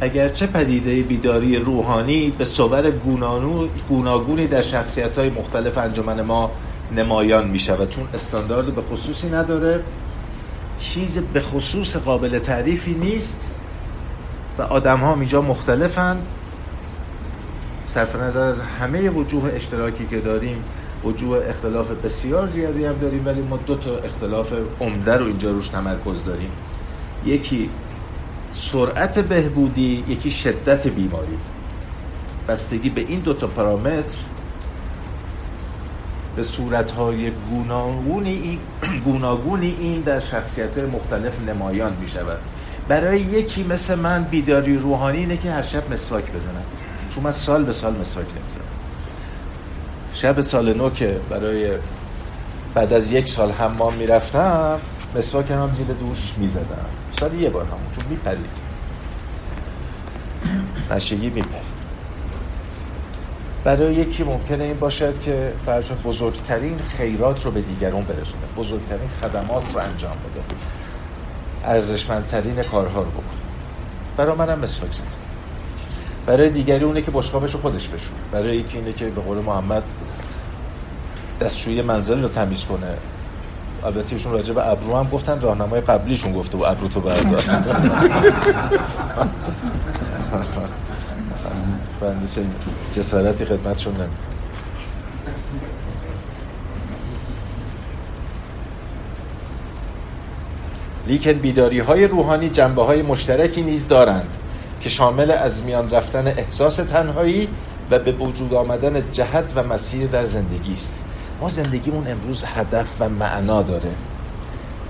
اگرچه 0.00 0.46
پدیده 0.46 1.02
بیداری 1.02 1.56
روحانی 1.56 2.30
به 2.30 2.44
صور 2.44 2.90
گوناگونی 3.88 4.46
در 4.46 4.62
شخصیت 4.62 5.18
های 5.18 5.30
مختلف 5.30 5.78
انجمن 5.78 6.22
ما 6.22 6.50
نمایان 6.96 7.48
می 7.48 7.58
شود 7.58 7.88
چون 7.88 8.08
استاندارد 8.14 8.74
به 8.74 8.82
خصوصی 8.82 9.28
نداره. 9.28 9.82
چیز 10.78 11.18
به 11.18 11.40
خصوص 11.40 11.96
قابل 11.96 12.38
تعریفی 12.38 12.94
نیست 12.94 13.50
و 14.58 14.62
آدم 14.62 14.98
ها 14.98 15.14
اینجا 15.14 15.42
مختلفن. 15.42 16.18
صرف 17.88 18.16
نظر 18.16 18.46
از 18.46 18.56
همه 18.80 19.10
وجوه 19.10 19.50
اشتراکی 19.54 20.06
که 20.06 20.20
داریم 20.20 20.64
وجوه 21.04 21.46
اختلاف 21.48 21.90
بسیار 21.90 22.48
زیادی 22.48 22.84
هم 22.84 22.98
داریم 22.98 23.26
ولی 23.26 23.40
ما 23.40 23.56
دو 23.56 23.76
تا 23.76 23.96
اختلاف 23.96 24.52
عمده 24.80 25.16
رو 25.16 25.26
اینجا 25.26 25.50
روش 25.50 25.68
تمرکز 25.68 26.24
داریم. 26.24 26.50
یکی 27.24 27.70
سرعت 28.56 29.18
بهبودی 29.18 30.04
یکی 30.08 30.30
شدت 30.30 30.86
بیماری. 30.86 31.38
بستگی 32.48 32.90
به 32.90 33.00
این 33.00 33.20
دو 33.20 33.34
تا 33.34 33.46
پارامتر 33.46 34.16
به 36.36 36.42
صورتهای 36.42 37.30
گوناگونی 37.30 38.30
این, 38.30 38.58
گوناگونی 39.04 39.76
این 39.80 40.00
در 40.00 40.20
شخصیت 40.20 40.78
مختلف 40.78 41.40
نمایان 41.48 41.96
می 42.00 42.08
شود 42.08 42.38
برای 42.88 43.20
یکی 43.20 43.64
مثل 43.64 43.94
من 43.94 44.24
بیداری 44.24 44.78
روحانی 44.78 45.18
اینه 45.18 45.36
که 45.36 45.50
هر 45.50 45.62
شب 45.62 45.92
مسواک 45.92 46.24
بزنم. 46.24 46.64
چون 47.14 47.24
من 47.24 47.32
سال 47.32 47.64
به 47.64 47.72
سال 47.72 47.92
مسواک 47.92 48.26
نمی‌زنم. 48.26 48.62
شب 50.14 50.40
سال 50.40 50.74
نو 50.74 50.90
که 50.90 51.20
برای 51.30 51.70
بعد 52.74 52.92
از 52.92 53.12
یک 53.12 53.28
سال 53.28 53.50
حمام 53.50 53.94
می‌رفتم 53.94 54.78
مسواک 55.16 55.50
هم 55.50 55.72
زیر 55.74 55.86
دوش 55.86 56.32
می‌زدم. 56.38 56.95
سال 57.20 57.34
یه 57.34 57.50
بار 57.50 57.64
همون 57.64 57.92
چون 57.96 58.04
میپرید. 58.10 58.50
نشگی 60.90 61.30
میپرید. 61.30 61.76
برای 63.64 63.94
یکی 63.94 64.24
ممکنه 64.24 64.64
این 64.64 64.78
باشد 64.78 65.20
که 65.20 65.52
فرض 65.66 65.90
بزرگترین 66.04 66.78
خیرات 66.78 67.44
رو 67.44 67.50
به 67.50 67.60
دیگران 67.60 68.04
برسونه. 68.04 68.42
بزرگترین 68.56 69.08
خدمات 69.20 69.74
رو 69.74 69.80
انجام 69.80 70.16
بده. 70.16 70.56
ارزشمندترین 71.64 72.62
کارها 72.62 73.02
رو 73.02 73.10
بکن 73.10 73.36
برای 74.16 74.36
منم 74.36 74.58
مسواک 74.58 75.00
برای 76.26 76.48
دیگری 76.48 76.84
اونه 76.84 77.02
که 77.02 77.10
بشقابش 77.10 77.54
رو 77.54 77.60
خودش 77.60 77.88
بشون 77.88 78.16
برای 78.32 78.56
یکی 78.56 78.78
اینه 78.78 78.92
که 78.92 79.06
به 79.06 79.20
قول 79.20 79.38
محمد 79.38 79.82
دستشوی 81.40 81.82
منزل 81.82 82.22
رو 82.22 82.28
تمیز 82.28 82.64
کنه. 82.64 82.96
البته 83.86 84.16
ایشون 84.16 84.32
راجع 84.32 84.54
به 84.54 84.70
ابرو 84.70 84.96
هم 84.96 85.08
گفتن 85.08 85.40
راهنمای 85.40 85.80
قبلیشون 85.80 86.32
گفته 86.32 86.58
و 86.58 86.62
ابرو 86.62 86.88
تو 86.88 87.00
بردار. 87.00 87.42
بنده 92.00 92.26
چه 92.26 92.42
جسارتی 92.92 93.44
خدمتشون 93.44 93.94
نمی 93.94 94.08
لیکن 101.06 101.32
بیداری 101.32 101.78
های 101.78 102.06
روحانی 102.06 102.48
جنبه 102.48 102.82
های 102.82 103.02
مشترکی 103.02 103.62
نیز 103.62 103.88
دارند 103.88 104.36
که 104.80 104.88
شامل 104.88 105.30
از 105.30 105.62
میان 105.62 105.90
رفتن 105.90 106.26
احساس 106.26 106.76
تنهایی 106.76 107.48
و 107.90 107.98
به 107.98 108.12
وجود 108.12 108.54
آمدن 108.54 109.10
جهت 109.12 109.52
و 109.56 109.62
مسیر 109.62 110.06
در 110.06 110.26
زندگی 110.26 110.72
است. 110.72 111.02
ما 111.40 111.48
زندگیمون 111.48 112.08
امروز 112.08 112.44
هدف 112.44 112.96
و 113.00 113.08
معنا 113.08 113.62
داره. 113.62 113.90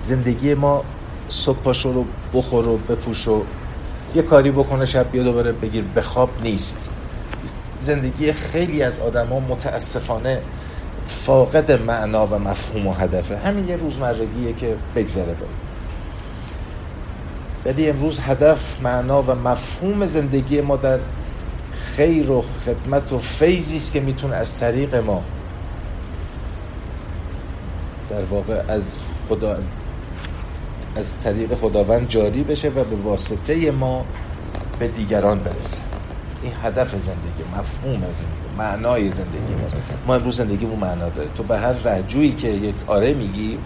زندگی 0.03 0.55
ما 0.55 0.85
صبح 1.29 1.59
پاشو 1.59 1.93
رو 1.93 2.05
بخور 2.35 2.69
و 2.69 2.77
بپوش 2.77 3.29
و 3.29 3.43
یه 4.15 4.23
کاری 4.23 4.51
بکنه 4.51 4.87
شب 4.87 5.11
بیا 5.11 5.23
دوباره 5.23 5.53
بگیر 5.53 5.85
بخواب 5.97 6.31
نیست. 6.43 6.91
زندگی 7.83 8.33
خیلی 8.33 8.83
از 8.83 8.99
آدما 8.99 9.41
متاسفانه 9.41 10.41
فاقد 11.07 11.83
معنا 11.83 12.27
و 12.27 12.39
مفهوم 12.39 12.87
و 12.87 12.93
هدفه. 12.93 13.37
همین 13.37 13.69
یه 13.69 13.77
روزمرگیه 13.77 14.53
که 14.53 14.77
بگذره 14.97 15.25
بره 15.25 15.67
ولی 17.67 17.89
امروز 17.89 18.19
هدف 18.19 18.81
معنا 18.83 19.23
و 19.23 19.31
مفهوم 19.31 20.07
زندگی 20.07 20.61
ما 20.61 20.77
در 20.77 20.99
خیر 21.97 22.31
و 22.31 22.45
خدمت 22.67 23.13
و 23.13 23.19
فیضی 23.19 23.93
که 23.93 24.01
می‌تونه 24.01 24.37
از 24.37 24.59
طریق 24.59 24.95
ما 24.95 25.23
در 28.17 28.25
واقع 28.25 28.63
از 28.69 28.99
خدا 29.29 29.59
از 30.97 31.19
طریق 31.19 31.55
خداوند 31.55 32.09
جاری 32.09 32.43
بشه 32.43 32.69
و 32.69 32.85
به 32.85 32.97
واسطه 32.97 33.71
ما 33.71 34.05
به 34.79 34.89
دیگران 34.89 35.39
برسه. 35.39 35.79
این 36.43 36.53
هدف 36.63 36.91
زندگی 36.91 37.43
مفهوم 37.59 38.01
زندگی 38.01 38.59
معنای 38.59 39.11
زندگی 39.11 39.55
ما. 39.63 39.69
ما 40.07 40.15
امروز 40.15 40.37
زندگیمون 40.37 40.79
معنا 40.79 41.09
داره. 41.09 41.29
تو 41.37 41.43
به 41.43 41.59
هر 41.59 41.73
رجویی 41.73 42.33
که 42.33 42.49
یک 42.49 42.75
آره 42.87 43.15
میگی 43.15 43.59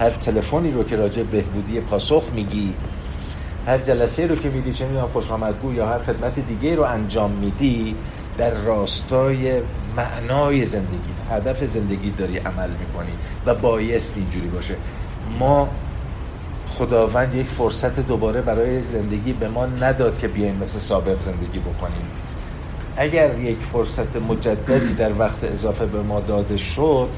هر 0.00 0.10
تلفنی 0.10 0.70
رو 0.70 0.84
که 0.84 0.96
راجع 0.96 1.22
بهبودی 1.22 1.80
پاسخ 1.80 2.24
میگی 2.34 2.74
هر 3.66 3.78
جلسه 3.78 4.26
رو 4.26 4.36
که 4.36 4.50
میدی 4.50 4.72
چه 4.72 4.86
می‌دونم 4.86 5.08
خوش 5.12 5.24
یا 5.76 5.86
هر 5.86 5.98
خدمت 5.98 6.34
دیگه 6.40 6.74
رو 6.74 6.82
انجام 6.82 7.30
میدی 7.30 7.94
در 8.38 8.50
راستای 8.50 9.62
معنای 9.96 10.64
زندگی 10.64 11.14
هدف 11.30 11.64
زندگی 11.64 12.10
داری 12.10 12.38
عمل 12.38 12.70
می‌کنی 12.70 13.12
و 13.46 13.54
بایست 13.54 14.12
اینجوری 14.16 14.48
باشه. 14.48 14.76
ما 15.38 15.68
خداوند 16.68 17.34
یک 17.34 17.46
فرصت 17.46 18.00
دوباره 18.00 18.40
برای 18.42 18.82
زندگی 18.82 19.32
به 19.32 19.48
ما 19.48 19.66
نداد 19.66 20.18
که 20.18 20.28
بیایم 20.28 20.56
مثل 20.56 20.78
سابق 20.78 21.20
زندگی 21.20 21.58
بکنیم. 21.58 22.06
اگر 22.96 23.38
یک 23.38 23.58
فرصت 23.72 24.16
مجددی 24.16 24.94
در 24.94 25.12
وقت 25.18 25.44
اضافه 25.44 25.86
به 25.86 26.02
ما 26.02 26.20
داده 26.20 26.56
شد 26.56 27.08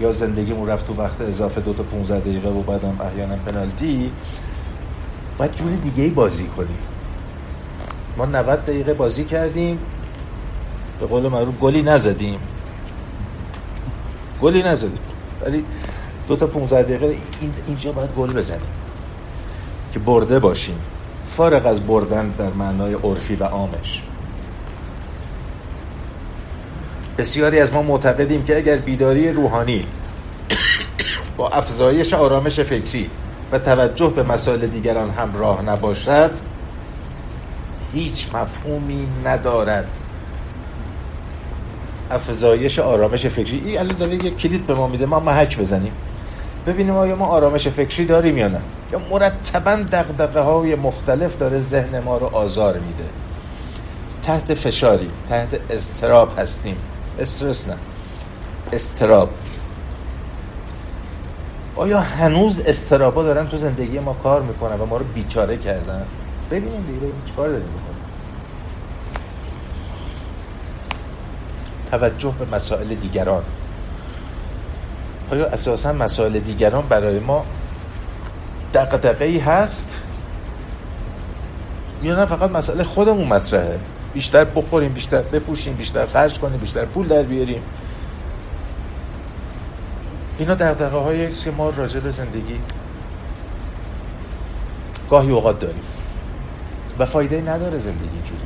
یا 0.00 0.12
زندگیمون 0.12 0.68
رفت 0.68 0.86
تو 0.86 0.94
وقت 0.94 1.20
اضافه 1.20 1.60
دو 1.60 1.72
تا 1.72 1.82
15 1.82 2.20
دقیقه 2.20 2.48
و 2.48 2.62
بعدم 2.62 3.00
احیانا 3.00 3.36
پنالتی 3.36 4.12
باید 5.38 5.54
جور 5.54 5.70
دیگه 5.70 6.08
بازی 6.08 6.46
کنیم. 6.46 6.78
ما 8.16 8.26
90 8.26 8.64
دقیقه 8.64 8.94
بازی 8.94 9.24
کردیم. 9.24 9.78
به 11.00 11.06
قول 11.06 11.28
معروف 11.28 11.54
گلی 11.60 11.82
نزدیم. 11.82 12.38
گلی 14.42 14.62
نزدیم. 14.62 14.98
ولی 15.42 15.64
دو 16.28 16.36
تا 16.36 16.46
15 16.46 16.82
دقیقه 16.82 17.16
اینجا 17.66 17.92
باید 17.92 18.10
گل 18.10 18.32
بزنیم. 18.32 18.60
که 19.92 19.98
برده 19.98 20.38
باشیم. 20.38 20.78
فارغ 21.24 21.66
از 21.66 21.86
بردن 21.86 22.28
در 22.28 22.50
معنای 22.50 22.94
عرفی 22.94 23.36
و 23.36 23.44
عامش. 23.44 24.02
بسیاری 27.18 27.60
از 27.60 27.72
ما 27.72 27.82
معتقدیم 27.82 28.44
که 28.44 28.56
اگر 28.56 28.76
بیداری 28.76 29.32
روحانی 29.32 29.86
با 31.36 31.48
افزایش 31.48 32.14
آرامش 32.14 32.60
فکری 32.60 33.10
و 33.52 33.58
توجه 33.58 34.08
به 34.08 34.22
مسائل 34.22 34.66
دیگران 34.66 35.10
همراه 35.10 35.62
نباشد 35.62 36.30
هیچ 37.92 38.34
مفهومی 38.34 39.08
ندارد. 39.24 39.98
افزایش 42.10 42.78
آرامش 42.78 43.26
فکری. 43.26 43.62
این 43.64 43.78
الان 43.78 43.96
داره 43.96 44.14
یک 44.14 44.36
کلید 44.36 44.66
به 44.66 44.74
ما 44.74 44.86
میده 44.86 45.06
ما 45.06 45.20
محک 45.20 45.58
بزنیم. 45.58 45.92
ببینیم 46.66 46.94
آیا 46.94 47.16
ما 47.16 47.26
آرامش 47.26 47.68
فکری 47.68 48.06
داریم 48.06 48.38
یا 48.38 48.48
نه. 48.48 48.60
یا 48.92 49.00
مرتبا 49.10 49.76
دقدقه 49.76 50.40
های 50.40 50.74
مختلف 50.74 51.38
داره 51.38 51.58
ذهن 51.58 52.00
ما 52.00 52.16
رو 52.18 52.26
آزار 52.26 52.74
میده. 52.74 53.04
تحت 54.22 54.54
فشاری 54.54 55.10
تحت 55.28 55.60
استراب 55.70 56.38
هستیم. 56.38 56.76
استرس 57.18 57.68
نه 57.68 57.76
استراب 58.72 59.28
آیا 61.76 62.00
هنوز 62.00 62.60
استرابا 62.60 63.22
دارن 63.22 63.48
تو 63.48 63.56
زندگی 63.56 63.98
ما 63.98 64.12
کار 64.12 64.42
می‌کنن 64.42 64.80
و 64.80 64.86
ما 64.86 64.96
رو 64.96 65.04
بیچاره 65.14 65.56
کردن؟ 65.56 66.06
ببینیم 66.50 66.82
دیگه 66.82 67.12
چیکار 67.26 67.48
داریم 67.48 67.66
می‌کنیم 67.66 68.00
توجه 71.90 72.34
به 72.38 72.56
مسائل 72.56 72.94
دیگران. 72.94 73.42
آیا 75.30 75.46
اساسا 75.46 75.92
مسائل 75.92 76.38
دیگران 76.38 76.86
برای 76.88 77.18
ما 77.18 77.44
دقدقه 78.74 79.24
ای 79.24 79.38
هست؟ 79.38 79.96
یا 82.02 82.16
نه 82.16 82.26
فقط 82.26 82.50
مسئله 82.50 82.84
خودمون 82.84 83.26
مطرحه. 83.26 83.78
بیشتر 84.14 84.44
بخوریم 84.44 84.92
بیشتر 84.92 85.22
بپوشیم 85.22 85.74
بیشتر 85.74 86.06
خرج 86.06 86.38
کنیم 86.38 86.58
بیشتر 86.58 86.84
پول 86.84 87.08
در 87.08 87.22
بیاریم. 87.22 87.62
اینا 90.38 90.54
دقدقه 90.54 90.96
هایی 90.96 91.30
که 91.30 91.50
ما 91.50 91.70
راجع 91.70 92.00
به 92.00 92.10
زندگی 92.10 92.60
گاهی 95.10 95.30
اوقات 95.30 95.58
داریم. 95.58 95.82
و 96.98 97.04
فایده 97.04 97.40
نداره 97.40 97.78
زندگی 97.78 98.08
اینجوری. 98.14 98.42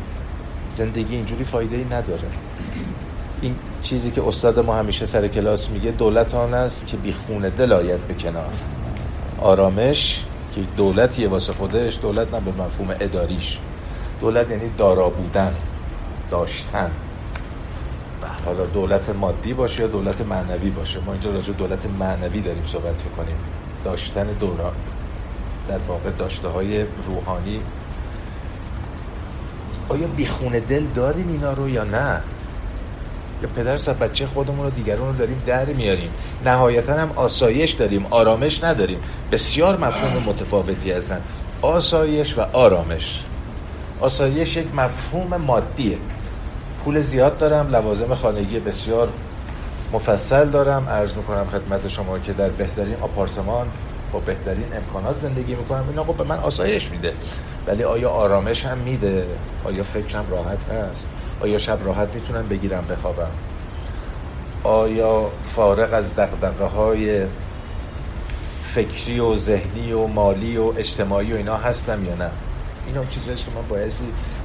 زندگی 0.70 1.16
اینجوری 1.16 1.44
فایده 1.44 1.76
ای 1.76 1.84
نداره. 1.84 2.28
این 3.44 3.56
چیزی 3.82 4.10
که 4.10 4.28
استاد 4.28 4.58
ما 4.58 4.74
همیشه 4.74 5.06
سر 5.06 5.28
کلاس 5.28 5.70
میگه 5.70 5.90
دولت 5.90 6.34
آن 6.34 6.54
است 6.54 6.86
که 6.86 6.96
بی 6.96 7.12
خونه 7.12 7.50
دل 7.50 7.72
آید 7.72 8.06
به 8.06 8.14
کنار. 8.14 8.52
آرامش 9.40 10.24
که 10.54 10.60
دولتیه 10.76 11.28
واسه 11.28 11.52
خودش 11.52 11.98
دولت 12.02 12.34
نه 12.34 12.40
به 12.40 12.62
مفهوم 12.62 12.94
اداریش. 13.00 13.58
دولت 14.20 14.50
یعنی 14.50 14.70
دارا 14.78 15.10
بودن 15.10 15.54
داشتن. 16.30 16.90
حالا 18.44 18.66
دولت 18.66 19.10
مادی 19.10 19.54
باشه 19.54 19.82
یا 19.82 19.88
دولت 19.88 20.20
معنوی 20.20 20.70
باشه؟ 20.70 21.00
ما 21.00 21.12
اینجا 21.12 21.30
راجع 21.30 21.52
دولت 21.52 21.86
معنوی 21.86 22.40
داریم 22.40 22.66
صحبت 22.66 23.04
می‌کنیم. 23.04 23.36
داشتن 23.84 24.26
دوران 24.26 24.74
در 25.68 25.78
واقع 25.78 26.10
داشته 26.10 26.48
های 26.48 26.84
روحانی. 27.06 27.60
آیا 29.88 30.06
بیخونه 30.06 30.60
دل 30.60 30.84
داریم 30.94 31.28
اینا 31.28 31.52
رو 31.52 31.68
یا 31.68 31.84
نه؟ 31.84 32.22
یا 33.42 33.48
پدر 33.56 33.78
سب 33.78 34.04
بچه 34.04 34.26
خودمون 34.26 34.64
رو 34.64 34.70
دیگران 34.70 35.06
رو 35.08 35.12
داریم 35.12 35.42
در 35.46 35.64
میاریم. 35.64 36.10
نهایتا 36.44 36.94
هم 36.94 37.10
آسایش 37.16 37.70
داریم 37.72 38.06
آرامش 38.10 38.64
نداریم. 38.64 38.98
بسیار 39.32 39.78
مفهوم 39.78 40.22
متفاوتی 40.22 40.92
هستن. 40.92 41.20
آسایش 41.62 42.38
و 42.38 42.40
آرامش. 42.52 43.24
آسایش 44.00 44.56
یک 44.56 44.66
مفهوم 44.74 45.36
مادیه. 45.36 45.98
پول 46.84 47.00
زیاد 47.00 47.38
دارم 47.38 47.68
لوازم 47.68 48.14
خانگی 48.14 48.60
بسیار 48.60 49.08
مفصل 49.92 50.48
دارم. 50.48 50.88
عرض 50.88 51.14
می‌کنم 51.14 51.46
خدمت 51.52 51.88
شما 51.88 52.18
که 52.18 52.32
در 52.32 52.48
بهترین 52.48 52.96
آپارتمان 53.00 53.66
با 54.12 54.18
بهترین 54.18 54.64
امکانات 54.76 55.18
زندگی 55.18 55.54
می‌کنم. 55.54 55.84
این 55.88 55.98
آقا 55.98 56.12
به 56.12 56.24
من 56.24 56.38
آسایش 56.38 56.90
میده. 56.90 57.12
ولی 57.66 57.84
آیا 57.84 58.10
آرامش 58.10 58.66
هم 58.66 58.78
میده؟ 58.78 59.26
آیا 59.64 59.82
فکرم 59.82 60.24
راحت 60.30 60.58
هست؟ 60.70 61.08
آیا 61.40 61.58
شب 61.58 61.78
راحت 61.84 62.08
می‌تونم 62.14 62.48
بگیرم 62.48 62.84
بخوابم؟ 62.90 63.30
آیا 64.62 65.30
فارغ 65.44 65.94
از 65.94 66.14
دقدقه 66.14 66.64
های 66.64 67.26
فکری 68.64 69.20
و 69.20 69.36
ذهنی 69.36 69.92
و 69.92 70.06
مالی 70.06 70.56
و 70.56 70.72
اجتماعی 70.76 71.32
و 71.32 71.36
اینا 71.36 71.56
هستم 71.56 72.04
یا 72.04 72.14
نه؟ 72.14 72.30
این 72.86 72.96
هم 72.96 73.08
چیزهایی 73.08 73.36
که 73.36 73.50
من 73.56 73.68
باید 73.68 73.92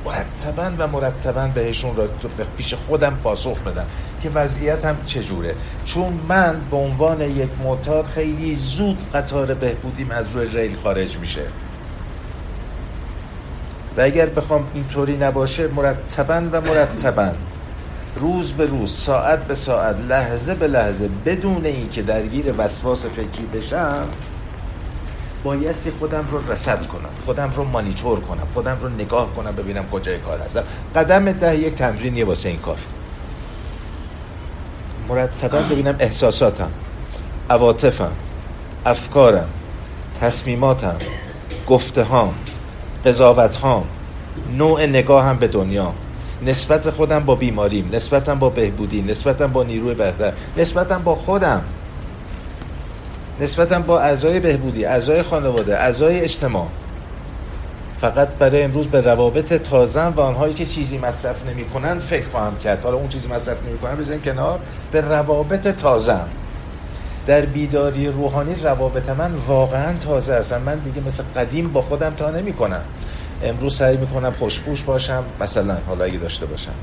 مرتبا 0.05 0.71
و 0.77 0.87
مرتبا 0.87 1.47
بهشون 1.47 1.95
را 1.95 2.07
پیش 2.57 2.73
خودم 2.73 3.19
پاسخ 3.23 3.59
بدم 3.59 3.85
که 4.21 4.29
وضعیت 4.29 4.85
هم 4.85 4.97
چجوره. 5.05 5.55
چون 5.85 6.19
من 6.29 6.61
به 6.71 6.77
عنوان 6.77 7.21
یک 7.21 7.49
معتاد 7.63 8.05
خیلی 8.05 8.55
زود 8.55 9.03
قطار 9.13 9.53
بهبودیم 9.53 10.11
از 10.11 10.35
روی 10.35 10.47
ریل 10.47 10.77
خارج 10.83 11.17
میشه. 11.17 11.41
و 13.97 14.01
اگر 14.01 14.25
بخوام 14.25 14.67
اینطوری 14.73 15.17
نباشه 15.17 15.67
مرتبا 15.67 16.41
و 16.51 16.61
مرتبا 16.61 17.29
روز 18.15 18.53
به 18.53 18.65
روز 18.65 18.91
ساعت 18.91 19.43
به 19.43 19.55
ساعت 19.55 19.95
لحظه 20.09 20.55
به 20.55 20.67
لحظه 20.67 21.09
بدون 21.25 21.65
اینکه 21.65 22.01
درگیر 22.01 22.53
وسواس 22.57 23.05
فکری 23.05 23.45
بشم 23.53 24.07
بایستی 25.43 25.91
خودم 25.91 26.25
رو 26.31 26.51
رسد 26.51 26.85
کنم 26.85 27.09
خودم 27.25 27.51
رو 27.55 27.63
مانیتور 27.63 28.19
کنم 28.19 28.47
خودم 28.53 28.77
رو 28.81 28.89
نگاه 28.89 29.33
کنم 29.35 29.55
ببینم 29.55 29.89
کجای 29.89 30.17
کار 30.17 30.39
هستم. 30.39 30.63
قدم 30.95 31.31
ده 31.31 31.57
یک 31.57 31.73
تمرینیه 31.73 32.25
واسه 32.25 32.49
این 32.49 32.59
کار. 32.59 32.77
مرتبا 35.09 35.61
ببینم 35.61 35.95
احساساتم 35.99 36.71
عواطفم 37.49 38.11
افکارم 38.85 39.49
تصمیماتم 40.21 40.95
گفته 41.67 42.03
هام 42.03 42.33
قضاوت 43.05 43.55
هام 43.55 43.83
نوع 44.57 44.85
نگاهم 44.85 45.37
به 45.37 45.47
دنیا. 45.47 45.93
نسبت 46.45 46.89
خودم 46.89 47.19
با 47.19 47.35
بیماریم 47.35 47.89
نسبتم 47.93 48.39
با 48.39 48.49
بهبودی 48.49 49.01
نسبتم 49.01 49.47
با 49.47 49.63
نیروی 49.63 49.93
بهتر 49.93 50.33
نسبتم 50.57 51.03
با 51.03 51.15
خودم. 51.15 51.63
نسبتا 53.41 53.79
با 53.79 53.99
اعضای 53.99 54.39
بهبودی 54.39 54.85
اعضای 54.85 55.23
خانواده 55.23 55.77
اعضای 55.77 56.19
اجتماع. 56.19 56.67
فقط 57.97 58.27
برای 58.27 58.63
امروز 58.63 58.87
به 58.87 59.01
روابط 59.01 59.53
تازم 59.53 60.13
و 60.15 60.21
آنهایی 60.21 60.53
که 60.53 60.65
چیزی 60.65 60.97
مصرف 60.97 61.45
نمی‌کنن 61.45 61.99
فکر 61.99 62.29
خواهم 62.29 62.57
کرد. 62.57 62.83
حالا 62.83 62.97
اون 62.97 63.07
چیزی 63.07 63.27
مصرف 63.27 63.63
نمی‌کنن 63.63 63.95
بزنیم 63.95 64.21
کنار. 64.21 64.59
به 64.91 65.01
روابط 65.01 65.67
تازم 65.67 66.27
در 67.29 67.45
بیداری 67.45 68.07
روحانی 68.07 68.55
روابط 68.55 69.09
من 69.09 69.33
واقعا 69.47 69.97
تازه 69.97 70.33
است 70.33 70.53
من 70.53 70.79
دیگه 70.79 71.01
مثل 71.07 71.23
قدیم 71.35 71.73
با 71.73 71.81
خودم 71.81 72.13
تا 72.13 72.31
نمی‌کنم. 72.31 72.81
امروز 73.43 73.75
سعی 73.75 73.97
می‌کنم 73.97 74.31
خوشپوش 74.31 74.83
باشم. 74.83 75.23
مثلا 75.41 75.77
حالا 75.87 76.05
اگه 76.05 76.17
داشته 76.17 76.45
باشم. 76.45 76.73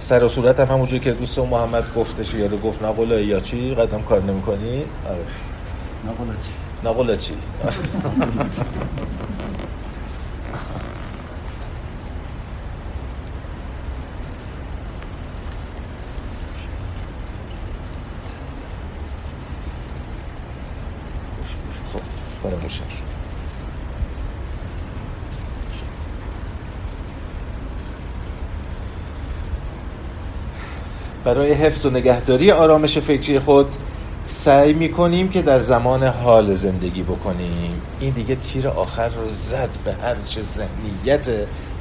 سر 0.00 0.24
و 0.24 0.28
صورت 0.28 0.60
هم 0.60 0.66
همونجوری 0.66 1.00
که 1.00 1.12
دوست 1.12 1.38
محمد 1.38 1.94
گفتش 1.94 2.34
یا 2.34 2.48
گفت 2.48 2.82
نقل 2.82 3.10
یا 3.10 3.40
چی؟ 3.40 3.74
قدم 3.74 4.02
کار 4.02 4.22
نمی 4.22 4.42
کنی 4.42 4.84
آره. 5.08 5.24
نقل 6.84 7.16
چی؟ 7.16 7.18
چی 7.20 7.34
خب 21.92 22.00
فراموشم 22.42 22.88
شد 22.88 23.08
برای 31.28 31.52
حفظ 31.52 31.86
و 31.86 31.90
نگهداری 31.90 32.50
آرامش 32.50 32.98
فکری 32.98 33.38
خود 33.38 33.66
سعی 34.26 34.72
می‌کنیم 34.72 35.28
که 35.28 35.42
در 35.42 35.60
زمان 35.60 36.04
حال 36.04 36.54
زندگی 36.54 37.02
بکنیم. 37.02 37.82
این 38.00 38.10
دیگه 38.10 38.36
تیر 38.36 38.68
آخر 38.68 39.08
رو 39.08 39.26
زد 39.26 39.68
به 39.84 39.92
هر 39.92 40.16
چه 40.26 40.42
ذهنیت 40.42 41.28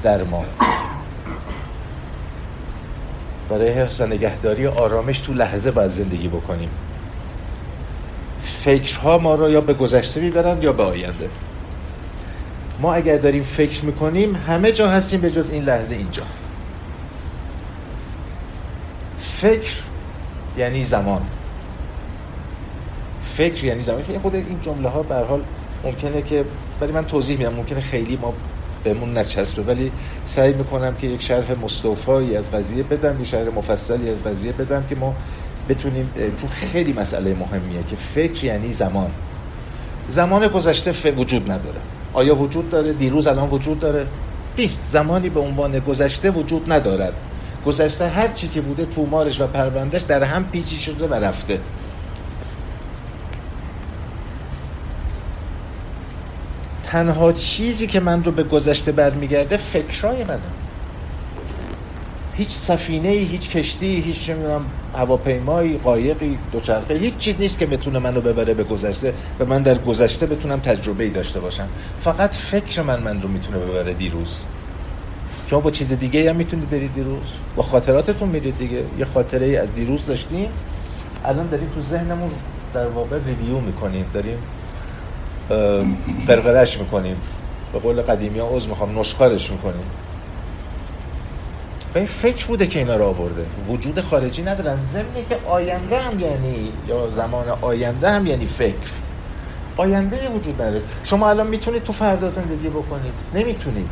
در 0.04 0.24
ما. 0.24 0.46
برای 3.50 3.70
حفظ 3.70 4.02
و 4.02 4.06
نگهداری 4.06 4.68
آرامش 4.68 5.20
تو 5.20 5.34
لحظه 5.34 5.72
باید 5.72 5.92
زندگی 5.92 6.28
بکنیم. 6.28 6.70
فکرها 8.42 9.18
ما 9.18 9.36
رو 9.36 9.50
یا 9.50 9.62
به 9.62 9.74
گذشته 9.74 10.22
می‌برند 10.22 10.64
یا 10.64 10.74
به 10.74 10.84
آینده. 10.84 11.30
ما 12.82 12.94
اگر 12.94 13.18
داریم 13.18 13.44
فکر 13.44 13.86
می‌کنیم 13.86 14.36
همه 14.48 14.72
جا 14.72 14.90
هستیم 14.90 15.22
به 15.22 15.32
جز 15.32 15.50
این 15.50 15.64
لحظه 15.64 15.96
اینجا. 15.96 16.24
فکر 19.38 19.72
یعنی 20.58 20.84
زمان. 20.84 21.22
فکر 23.22 23.66
یعنی 23.66 23.82
زمان. 23.82 24.04
که 24.04 24.20
خود 24.20 24.36
این 24.36 24.60
جمله 24.62 24.90
ها 24.90 25.04
به 25.04 25.16
حال 25.16 25.42
ممکنه 25.84 26.22
که 26.22 26.46
ولی 26.82 26.92
من 26.92 27.06
توضیح 27.06 27.38
میدم. 27.38 27.54
ممکنه 27.54 27.82
خیلی 27.82 28.18
ما 28.22 28.34
بهمون 28.84 29.18
نچسبه. 29.18 29.62
ولی 29.62 29.92
سعی 30.26 30.54
می‌کنم 30.54 30.96
که 30.96 31.08
یک 31.08 31.22
شرح 31.22 31.56
مستوفایی 31.64 32.38
از 32.38 32.52
قضیه 32.52 32.84
بدم 32.84 33.22
یک 33.22 33.28
شرح 33.28 33.48
مفصلی 33.56 34.10
از 34.10 34.24
قضیه 34.24 34.52
بدم 34.52 34.84
که 34.90 34.96
ما 34.96 35.16
بتونیم 35.70 36.10
چون 36.38 36.50
خیلی 36.50 36.94
مسئله 36.94 37.36
مهمیه 37.36 37.84
که 37.88 37.96
فکر 37.96 38.46
یعنی 38.46 38.74
زمان. 38.74 39.12
زمان 40.08 40.48
گذشته 40.48 41.12
وجود 41.12 41.52
نداره. 41.52 41.80
آیا 42.14 42.36
وجود 42.36 42.70
داره؟ 42.70 42.94
دیروز 42.94 43.28
الان 43.28 43.50
وجود 43.50 43.80
داره. 43.80 44.06
نیست. 44.58 44.84
زمانی 44.84 45.30
به 45.30 45.40
عنوان 45.40 45.80
گذشته 45.80 46.32
وجود 46.32 46.72
ندارد. 46.72 47.14
گذشته 47.68 48.08
هر 48.08 48.28
چی 48.28 48.48
که 48.48 48.62
بوده 48.62 48.86
تومارش 48.86 49.42
و 49.42 49.48
پروندهش 49.48 50.02
در 50.02 50.24
هم 50.24 50.44
پیچی 50.52 50.78
شده 50.78 51.08
و 51.08 51.14
رفته. 51.14 51.60
تنها 56.84 57.32
چیزی 57.34 57.88
که 57.88 58.00
من 58.00 58.24
رو 58.24 58.32
به 58.32 58.44
گذشته 58.44 58.92
برمیگرده 58.92 59.58
فکرای 59.58 60.24
منه. 60.24 60.40
هیچ 62.34 62.50
سفینه 62.50 63.10
هیچ 63.10 63.50
کشتی 63.50 64.02
هیچ 64.02 64.30
نمی‌دونم 64.30 64.66
هواپیمایی 64.98 65.78
قایقی 65.78 66.38
دوچرخه 66.52 66.94
هیچ 66.94 67.18
چیز 67.18 67.36
نیست 67.40 67.60
که 67.60 67.66
بتونه 67.66 68.00
منو 68.00 68.22
ببره 68.22 68.54
به 68.54 68.64
گذشته 68.64 69.14
و 69.40 69.46
من 69.46 69.62
در 69.62 69.78
گذشته 69.78 70.26
بتونم 70.26 70.60
تجربه 70.60 71.04
ای 71.04 71.10
داشته 71.10 71.40
باشم. 71.40 71.68
فقط 72.00 72.36
فکر 72.36 72.82
من 72.82 73.00
من 73.00 73.22
رو 73.22 73.30
می‌تونه 73.30 73.58
ببره 73.58 73.94
دیروز. 73.94 74.44
شما 75.48 75.60
با 75.60 75.72
چیز 75.72 75.94
دیگه 75.94 76.30
هم 76.30 76.36
می‌تونید 76.36 76.70
برید 76.70 76.94
دیروز. 76.94 77.28
با 77.56 77.64
خاطراتتون 77.64 78.30
میرید 78.30 78.58
دیگه. 78.58 78.84
یه 79.00 79.06
خاطره 79.06 79.60
از 79.60 79.74
دیروز 79.74 80.06
داشتیم. 80.06 80.50
الان 81.26 81.48
داریم 81.48 81.70
تو 81.76 81.82
ذهنمون 81.82 82.32
در 82.74 82.88
واقع 82.88 83.20
ریویو 83.26 83.60
می‌کنیم. 83.60 84.06
داریم 84.14 84.38
قرقرش 86.28 86.80
می‌کنیم. 86.80 87.16
به 87.74 87.80
قول 87.80 88.02
قدیمی 88.02 88.40
ها 88.40 88.50
می‌خوام 88.54 89.00
نشخارش 89.00 89.52
می‌کنیم. 89.52 89.86
این 91.96 92.06
فکر 92.06 92.46
بوده 92.46 92.68
که 92.68 92.80
اینا 92.80 92.96
رو 92.96 93.06
آورده. 93.06 93.46
وجود 93.70 94.02
خارجی 94.02 94.42
ندارن 94.42 94.78
زمینی 94.94 95.26
که 95.30 95.38
آینده 95.48 96.02
هم 96.02 96.20
یعنی 96.20 96.72
یا 96.88 97.10
زمان 97.10 97.46
آینده 97.62 98.10
هم 98.10 98.28
یعنی 98.28 98.46
فکر. 98.46 98.92
آینده 99.78 100.30
وجود 100.30 100.62
نداره. 100.62 100.82
شما 101.04 101.30
الان 101.30 101.48
می‌تونید 101.48 101.84
تو 101.84 101.94
فردا 101.94 102.30
زندگی 102.30 102.70
بکنید. 102.70 103.14
نمی‌تونید. 103.34 103.90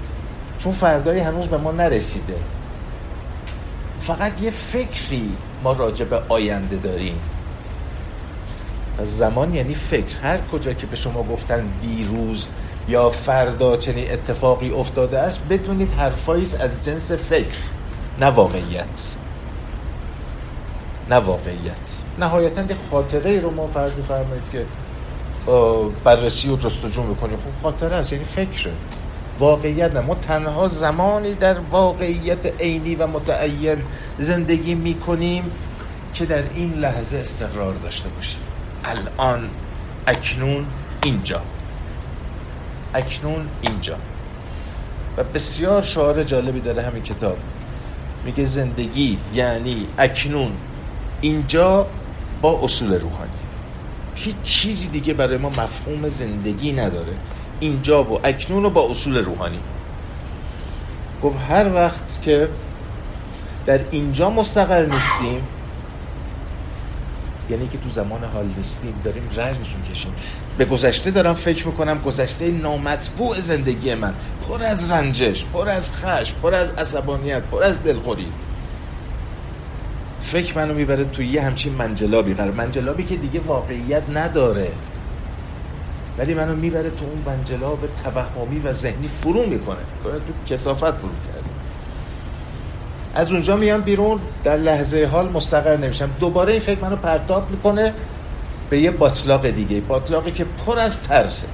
چون 0.60 0.74
فردایی 0.74 1.20
هنوز 1.20 1.48
به 1.48 1.58
ما 1.58 1.72
نرسیده. 1.72 2.36
فقط 4.00 4.42
یه 4.42 4.52
فکری 4.52 5.32
ما 5.64 5.72
راجع 5.72 6.06
به 6.06 6.22
آینده 6.30 6.76
داریم. 6.76 7.22
زمان 9.04 9.54
یعنی 9.54 9.76
فکر. 9.76 10.18
هر 10.24 10.38
کجا 10.38 10.74
که 10.74 10.88
به 10.88 10.96
شما 10.96 11.24
گفتن 11.24 11.66
دیروز 11.82 12.46
یا 12.90 13.10
فردا 13.10 13.76
چنین 13.76 14.12
اتفاقی 14.12 14.72
افتاده 14.72 15.20
است 15.20 15.42
بدونید 15.50 15.92
حرفایی 15.94 16.48
از 16.60 16.86
جنس 16.86 17.12
فکر 17.12 17.58
نه 18.20 18.26
واقعیت. 18.26 19.16
نه 21.10 21.16
واقعیت. 21.16 21.86
نهایتا 22.20 22.62
یه 22.62 22.76
خاطره 22.92 23.40
رو 23.40 23.52
ما 23.52 23.68
فرض 23.68 23.94
میفرمایید 23.94 24.50
که 24.52 24.66
بررسی 26.04 26.50
و 26.50 26.56
جستجو 26.56 27.04
می‌کنیم. 27.04 27.38
خب 27.38 27.64
خاطره 27.64 27.96
است 27.96 28.14
یعنی 28.14 28.26
فکره. 28.26 28.72
واقعیت 29.40 29.94
نه. 29.94 30.00
ما 30.00 30.16
تنها 30.16 30.68
زمانی 30.68 31.34
در 31.34 31.60
واقعیت 31.60 32.62
عینی 32.62 32.96
و 32.96 33.08
متعین 33.08 33.78
زندگی 34.20 34.76
می‌کنیم 34.76 35.52
که 36.14 36.26
در 36.26 36.44
این 36.56 36.74
لحظه 36.74 37.18
استقرار 37.18 37.74
داشته 37.74 38.10
باشیم. 38.10 38.40
الان 38.84 39.50
اکنون 40.08 40.66
اینجا. 41.04 41.42
اکنون 42.94 43.48
اینجا. 43.62 43.98
و 45.18 45.24
بسیار 45.24 45.82
شعار 45.82 46.24
جالبی 46.24 46.60
داره 46.60 46.82
همین 46.82 47.04
کتاب. 47.04 47.38
میگه 48.26 48.46
زندگی 48.46 49.18
یعنی 49.34 49.88
اکنون 49.98 50.52
اینجا 51.22 51.88
با 52.42 52.60
اصول 52.64 52.94
روحانی. 52.94 53.32
هیچ 54.16 54.36
چیزی 54.44 54.88
دیگه 54.88 55.14
برای 55.14 55.38
ما 55.38 55.50
مفهوم 55.50 56.10
زندگی 56.10 56.72
نداره. 56.72 57.14
اینجا 57.60 58.04
و 58.04 58.20
اکنون 58.24 58.66
و 58.66 58.70
با 58.70 58.90
اصول 58.90 59.18
روحانی. 59.18 59.60
گفت 61.24 61.38
هر 61.50 61.74
وقت 61.74 62.22
که 62.22 62.50
در 63.66 63.80
اینجا 63.92 64.30
مستقر 64.30 64.86
نیستیم 64.86 65.48
یعنی 67.50 67.68
که 67.68 67.78
تو 67.78 67.90
زمان 67.90 68.24
حال 68.24 68.46
نیستیم 68.58 68.94
داریم 69.04 69.30
رنج 69.36 69.58
می‌کشیم. 69.58 70.14
به 70.58 70.66
گذشته 70.66 71.12
دارم 71.12 71.34
فکر 71.34 71.68
می‌کنم 71.68 72.02
گذشته 72.02 72.52
نامطبوع 72.52 73.40
زندگی 73.40 73.96
من. 73.96 74.14
پر 74.50 74.64
از 74.64 74.92
رنجش 74.92 75.46
پر 75.54 75.70
از 75.70 75.92
خشم 75.92 76.36
پر 76.42 76.54
از 76.54 76.72
عصبانیت 76.72 77.44
پر 77.44 77.64
از 77.64 77.84
دلخوری. 77.84 78.28
فکر 80.22 80.58
منو 80.58 80.74
می‌بره 80.74 81.06
توی 81.06 81.28
یه 81.28 81.42
همچین 81.42 81.74
منجلابی. 81.74 82.34
قرار 82.34 82.52
منجلابی 82.52 83.04
که 83.04 83.16
دیگه 83.16 83.40
واقعیت 83.40 84.04
نداره. 84.14 84.72
ولی 86.18 86.34
منو 86.34 86.56
می‌بره 86.56 86.90
تو 86.90 87.06
اون 87.06 87.36
منجلاب 87.36 87.80
توهمی 88.04 88.60
و 88.60 88.72
ذهنی 88.72 89.08
فرو 89.08 89.46
می‌کنه. 89.46 89.78
تو 90.04 90.54
کسافت 90.54 90.92
فرو 90.92 91.10
کرده 91.28 91.50
از 93.16 93.32
اونجا 93.32 93.56
میام 93.56 93.82
بیرون 93.82 94.20
در 94.44 94.58
لحظه 94.58 95.06
حال 95.06 95.30
مستقر 95.30 95.78
نمیشم. 95.78 96.10
دوباره 96.20 96.52
این 96.52 96.62
فکر 96.62 96.82
منو 96.82 96.96
پرتاب 96.96 97.52
می‌کنه 97.52 97.94
به 98.70 98.80
یه 98.80 98.92
باطلاق 98.92 99.50
دیگه. 99.50 99.82
باطلاقی 99.82 100.32
که 100.32 100.46
پر 100.66 100.80
از 100.80 101.02
ترسه. 101.02 101.48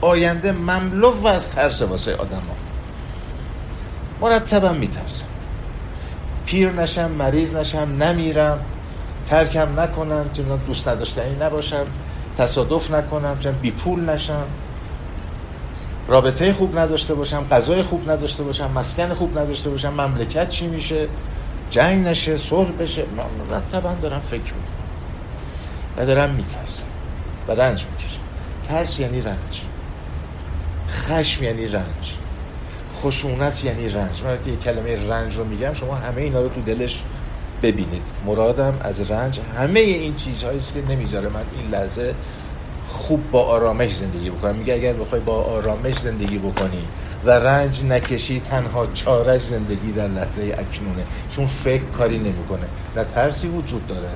آینده 0.00 0.52
مملو 0.52 1.26
از 1.26 1.50
ترس 1.50 1.82
واسه 1.82 2.16
آدم 2.16 2.36
ها 2.36 2.56
مرتبا 4.20 4.72
میترسم 4.72 5.24
پیر 6.46 6.70
نشم 6.70 7.10
مریض 7.10 7.54
نشم 7.54 8.02
نمیرم. 8.02 8.58
ترکم 9.26 9.80
نکنم 9.80 10.30
چون 10.32 10.60
دوست 10.66 10.88
نداشتنی 10.88 11.34
نباشم. 11.40 11.86
تصادف 12.38 12.90
نکنم 12.90 13.38
چون 13.38 13.52
بی 13.52 13.70
پول 13.70 14.10
نشم. 14.10 14.44
رابطه 16.08 16.52
خوب 16.52 16.78
نداشته 16.78 17.14
باشم 17.14 17.46
غذای 17.50 17.82
خوب 17.82 18.10
نداشته 18.10 18.44
باشم 18.44 18.70
مسکن 18.74 19.14
خوب 19.14 19.38
نداشته 19.38 19.70
باشم 19.70 19.92
مملکت 19.92 20.48
چی 20.48 20.66
میشه؟ 20.66 21.08
جنگ 21.70 22.06
نشه 22.06 22.36
صلح 22.36 22.70
بشه. 22.70 23.04
من 23.16 23.56
مرتبا 23.56 23.94
دارم 24.02 24.20
فکر 24.20 24.40
می‌کنم. 24.40 24.78
و 25.96 26.06
دارم 26.06 26.30
میترسم. 26.30 26.84
و 27.48 27.52
رنج 27.52 27.86
می‌کشم. 27.90 28.20
ترس 28.64 29.00
یعنی 29.00 29.20
رنج. 29.20 29.62
خشم 30.90 31.44
یعنی 31.44 31.66
رنج. 31.66 32.14
خشونت 33.02 33.64
یعنی 33.64 33.88
رنج. 33.88 34.22
من 34.22 34.38
که 34.44 34.56
کلمه 34.56 35.08
رنج 35.08 35.36
رو 35.36 35.44
میگم 35.44 35.72
شما 35.72 35.94
همه 35.94 36.22
اینا 36.22 36.40
رو 36.40 36.48
تو 36.48 36.60
دلش 36.60 37.02
ببینید. 37.62 38.02
مرادم 38.26 38.74
از 38.80 39.10
رنج 39.10 39.40
همه 39.56 39.80
این 39.80 40.14
چیزهایی 40.14 40.60
که 40.74 40.92
نمی‌ذاره 40.92 41.28
من 41.28 41.42
این 41.60 41.70
لحظه 41.70 42.14
خوب 42.88 43.30
با 43.30 43.44
آرامش 43.44 43.94
زندگی 43.94 44.30
بکنم. 44.30 44.54
میگه 44.54 44.74
اگر 44.74 44.92
بخوای 44.92 45.20
با 45.20 45.42
آرامش 45.42 45.98
زندگی 45.98 46.38
بکنی 46.38 46.84
و 47.24 47.30
رنج 47.30 47.84
نکشی 47.84 48.40
تنها 48.40 48.86
چارش 48.86 49.40
زندگی 49.40 49.92
در 49.92 50.08
لحظه 50.08 50.42
اکنونه. 50.42 51.04
چون 51.30 51.46
فکر 51.46 51.84
کاری 51.84 52.18
نمی‌کنه. 52.18 52.66
نه 52.96 53.04
ترسی 53.04 53.48
وجود 53.48 53.86
داره 53.86 54.08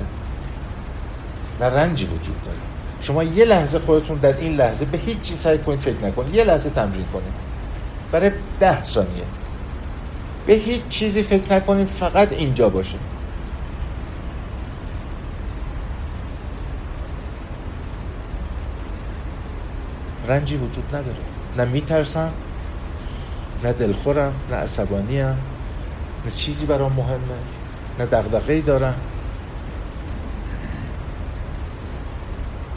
نه 1.60 1.66
رنجی 1.66 2.04
وجود 2.04 2.42
داره. 2.44 2.58
شما 3.00 3.24
یه 3.24 3.44
لحظه 3.44 3.78
خودتون 3.78 4.18
در 4.18 4.36
این 4.38 4.56
لحظه 4.56 4.84
به 4.84 4.98
هیچ 4.98 5.20
چیز 5.20 5.38
سعی 5.38 5.58
کنید 5.58 5.80
فکر 5.80 6.04
نکنید. 6.04 6.34
یه 6.34 6.44
لحظه 6.44 6.70
تمرین 6.70 7.04
کنید. 7.12 7.32
برای 8.12 8.30
ده 8.60 8.84
ثانیه. 8.84 9.24
به 10.46 10.52
هیچ 10.52 10.82
چیزی 10.88 11.22
فکر 11.22 11.54
نکنید 11.54 11.86
فقط 11.86 12.32
اینجا 12.32 12.68
باشه. 12.68 12.98
رنجی 20.32 20.56
وجود 20.56 20.84
نداره. 20.88 21.16
نه 21.56 21.64
میترسم 21.64 22.32
نه 23.64 23.72
دلخورم 23.72 24.32
نه 24.50 24.56
عصبانیم 24.56 25.26
نه 26.24 26.30
چیزی 26.34 26.66
برام 26.66 26.92
مهمه 26.92 27.38
نه 27.98 28.06
دغدغه‌ای 28.06 28.60
دارم. 28.60 28.94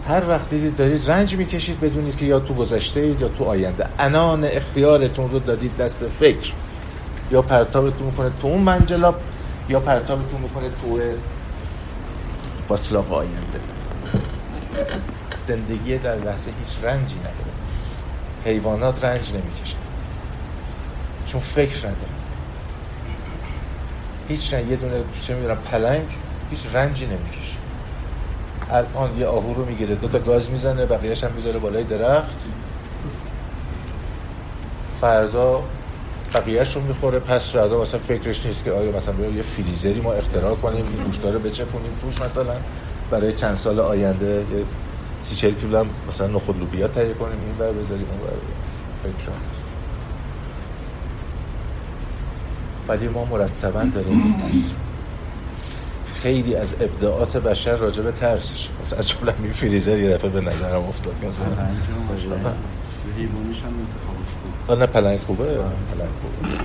هر 0.08 0.30
وقت 0.30 0.50
دیدید 0.50 0.76
دارید 0.76 1.12
رنج 1.12 1.36
می‌کشید 1.36 1.80
بدونید 1.80 2.16
که 2.16 2.26
یا 2.26 2.40
تو 2.40 2.54
گذشته 2.54 3.02
اید 3.02 3.22
یا 3.22 3.28
تو 3.28 3.44
آینده. 3.44 3.88
انان 4.00 4.44
اختیارتون 4.44 5.32
رو 5.32 5.40
دادید 5.40 5.78
دست 5.78 6.08
فکر. 6.08 6.52
یا 7.32 7.42
پرتابتون 7.42 8.08
می‌کنه 8.08 8.32
تو 8.42 8.48
اون 8.48 8.62
منجلاب 8.62 9.22
یا 9.70 9.80
پرتابتون 9.80 10.42
می‌کنه 10.42 10.70
تو 10.82 11.00
باطلاق 12.68 13.14
آینده. 13.14 13.60
زندگی 15.48 15.98
در 15.98 16.16
لحظه 16.16 16.52
هیچ 16.60 16.84
رنجی 16.84 17.16
نداره. 17.16 17.52
حیوانات 18.46 19.06
رنج 19.06 19.34
نمی‌کشن. 19.34 19.78
چون 21.26 21.42
فکر 21.42 21.78
نداره 21.78 22.16
هیچ 24.28 24.54
رنج 24.54 24.70
یه 24.70 24.76
دونه 24.76 25.04
چه 25.28 25.36
می‌دونم 25.36 25.58
پلنگ 25.72 26.06
هیچ 26.52 26.60
رنجی 26.74 27.06
نمی‌کشه. 27.06 27.58
الان 28.72 29.18
یه 29.18 29.28
آهو 29.28 29.54
رو 29.54 29.66
می‌گیره 29.66 29.96
دو 29.96 30.08
تا 30.08 30.20
گاز 30.20 30.50
می‌زنه 30.50 30.86
بقیهش 30.86 31.24
هم 31.24 31.32
می‌ذاره 31.32 31.60
بالای 31.60 31.84
درخت. 31.84 32.36
فردا 35.02 35.64
بقیهش 36.34 36.76
رو 36.76 36.82
می‌خوره 36.82 37.20
پس 37.20 37.52
فردا 37.52 37.82
مثلا 37.82 38.00
فکرش 38.08 38.46
نیست 38.46 38.64
که 38.64 38.72
آیا 38.72 38.92
مثلا 38.92 39.14
یه 39.36 39.42
فریزری 39.42 40.02
ما 40.02 40.14
اختراع 40.14 40.56
کنیم 40.56 40.86
این 40.86 41.04
گوشتا 41.04 41.30
رو 41.30 41.40
بچپونیم 41.40 41.92
توش 42.02 42.22
مثلا 42.22 42.56
برای 43.12 43.34
چند 43.34 43.58
سال 43.58 43.80
آینده 43.80 44.46
سی 45.26 45.36
چهل 45.36 45.54
کیلو 45.54 45.86
مثلا 46.08 46.28
نخود 46.28 46.60
لوبیا 46.60 46.88
تهیه 46.88 47.14
کنیم 47.14 47.40
این 47.46 47.56
بر 47.56 47.72
بذاریم 47.72 48.06
اون 48.10 48.20
بر 48.20 48.34
فکر 49.04 49.32
ولی 52.88 53.08
ما 53.08 53.26
مرتبا 53.26 53.84
داریم 53.84 54.22
میترسیم. 54.22 54.76
خیلی 56.22 56.56
از 56.56 56.74
ابداعات 56.82 57.38
بشر 57.38 57.76
راجع 57.76 58.04
به 58.04 58.12
ترسش. 58.12 58.70
مثلا 58.82 59.00
از 59.00 59.10
جمله 59.10 59.34
می 59.40 59.52
فریزر 59.52 59.98
یه 59.98 60.10
دفعه 60.10 60.30
به 60.30 60.42
نظرم 60.42 60.84
افتاد. 60.84 61.16
مثلا. 61.26 61.46
حیوانیش 63.18 63.60
هم 63.60 63.74
انتخابش 64.68 64.80
نه 64.80 64.86
پلنگ 64.86 65.20
خوبه. 65.20 65.44
پلنگ 65.44 66.10
خوبه. 66.22 66.58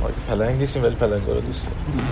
ما 0.00 0.08
پلنگ 0.28 0.58
نیستیم 0.58 0.82
ولی 0.82 0.94
پلنگ 0.94 1.22
رو 1.26 1.40
دوست 1.40 1.66
داریم. 1.66 2.06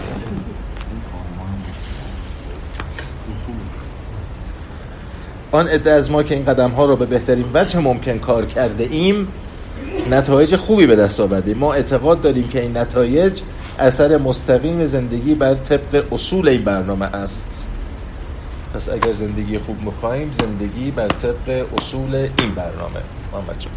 آن 5.53 5.69
عده 5.69 5.93
از 5.93 6.11
ما 6.11 6.23
که 6.23 6.35
این 6.35 6.45
قدم 6.45 6.71
ها 6.71 6.85
رو 6.85 6.97
به 6.97 7.07
بهترین 7.07 7.45
وجه 7.55 7.79
ممکن 7.79 8.19
کار 8.19 8.47
کرده 8.47 8.85
ایم 8.91 9.29
نتایج 10.11 10.57
خوبی 10.57 10.87
به 10.87 10.97
دست 10.97 11.21
آوردیم. 11.21 11.59
ما 11.59 11.75
اعتقاد 11.75 12.21
داریم 12.21 12.49
که 12.49 12.61
این 12.61 12.77
نتایج 12.77 13.41
اثر 13.79 14.19
مستقیم 14.19 14.87
زندگی 14.87 15.35
بر 15.35 15.55
طبق 15.55 16.05
اصول 16.13 16.49
این 16.49 16.65
برنامه 16.65 17.07
است. 17.07 17.67
پس 18.75 18.89
اگر 18.89 19.13
زندگی 19.13 19.59
خوب 19.59 19.83
می‌خواهیم 19.83 20.31
زندگی 20.33 20.91
بر 20.91 21.09
طبق 21.09 21.67
اصول 21.79 22.15
این 22.15 22.55
برنامه. 22.55 23.01
محمد 23.33 23.59
جان. 23.59 23.73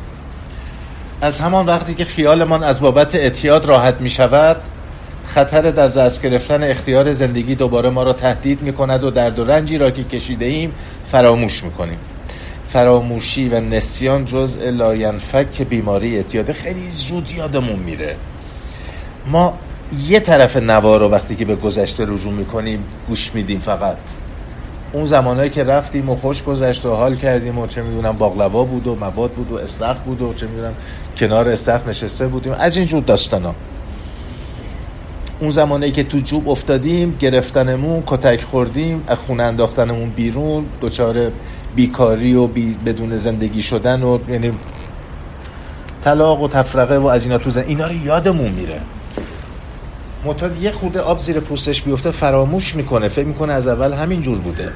از 1.21 1.39
همان 1.39 1.65
وقتی 1.65 1.93
که 1.93 2.05
خیالمان 2.05 2.63
از 2.63 2.81
بابت 2.81 3.15
اعتیاد 3.15 3.65
راحت 3.65 4.01
می 4.01 4.09
شود 4.09 4.57
خطر 5.27 5.61
در 5.61 5.87
دست 5.87 6.21
گرفتن 6.21 6.63
اختیار 6.63 7.13
زندگی 7.13 7.55
دوباره 7.55 7.89
ما 7.89 8.03
را 8.03 8.13
تهدید 8.13 8.61
می 8.61 8.73
کند 8.73 9.03
و 9.03 9.11
درد 9.11 9.39
و 9.39 9.45
رنجی 9.45 9.77
را 9.77 9.91
که 9.91 10.03
کشیده 10.03 10.45
ایم 10.45 10.73
فراموش 11.07 11.63
می 11.63 11.71
کنیم 11.71 11.97
فراموشی 12.69 13.49
و 13.49 13.59
نسیان 13.59 14.25
جزء 14.25 14.69
لاینفک 14.69 15.61
بیماری 15.61 16.15
اعتیاده 16.15 16.53
خیلی 16.53 16.91
زود 16.91 17.31
یادمون 17.31 17.79
میره. 17.79 18.15
ما 19.27 19.57
یه 20.07 20.19
طرف 20.19 20.57
نوا 20.57 20.97
رو 20.97 21.09
وقتی 21.09 21.35
که 21.35 21.45
به 21.45 21.55
گذشته 21.55 22.03
رجوع 22.03 22.33
می‌کنیم 22.33 22.83
گوش 23.07 23.31
میدیم 23.35 23.59
فقط. 23.59 23.97
اون 24.93 25.05
زمانهایی 25.05 25.49
که 25.49 25.63
رفتیم 25.63 26.09
و 26.09 26.15
خوش 26.15 26.43
گذشت 26.43 26.85
و 26.85 26.95
حال 26.95 27.15
کردیم 27.15 27.57
و 27.57 27.67
چه 27.67 27.81
می‌دونم 27.81 28.17
باقلوا 28.17 28.63
بود 28.63 28.87
و 28.87 28.95
مواد 28.95 29.31
بود 29.31 29.51
و 29.51 29.55
استخ 29.55 29.97
بود 29.97 30.21
و 30.21 30.33
چه 30.33 30.47
می‌دونم 30.47 30.73
کنار 31.17 31.49
استخ 31.49 31.87
نشسته 31.87 32.27
بودیم. 32.27 32.53
از 32.53 32.77
این 32.77 32.85
جور 32.85 33.03
داستانا. 33.03 33.55
اون 35.39 35.51
زمانی 35.51 35.91
که 35.91 36.03
تو 36.03 36.19
جوب 36.19 36.49
افتادیم 36.49 37.17
گرفتنمون 37.19 38.03
کتک 38.07 38.43
خوردیم 38.43 39.03
از 39.07 39.17
خونه 39.17 39.43
انداختنمون 39.43 40.09
بیرون 40.09 40.65
دچار 40.81 41.31
بیکاری 41.75 42.35
و 42.35 42.47
بی 42.47 42.75
بدون 42.85 43.17
زندگی 43.17 43.63
شدن 43.63 44.03
و 44.03 44.19
یعنی 44.29 44.51
طلاق 46.03 46.41
و 46.41 46.47
تفرقه 46.47 46.97
و 46.97 47.05
از 47.05 47.25
اینا 47.25 47.37
تو 47.37 47.49
زن 47.49 47.63
اینا 47.67 47.87
رو 47.87 48.05
یادمون 48.05 48.51
میره. 48.51 48.79
معتاد 50.25 50.61
یه 50.61 50.71
خورده 50.71 50.99
آب 50.99 51.19
زیر 51.19 51.39
پوستش 51.39 51.81
بیفته 51.81 52.11
فراموش 52.11 52.75
می‌کنه 52.75 53.07
فکر 53.07 53.25
می‌کنه 53.25 53.53
از 53.53 53.67
اول 53.67 53.93
همین 53.93 54.21
جور 54.21 54.37
بوده. 54.37 54.71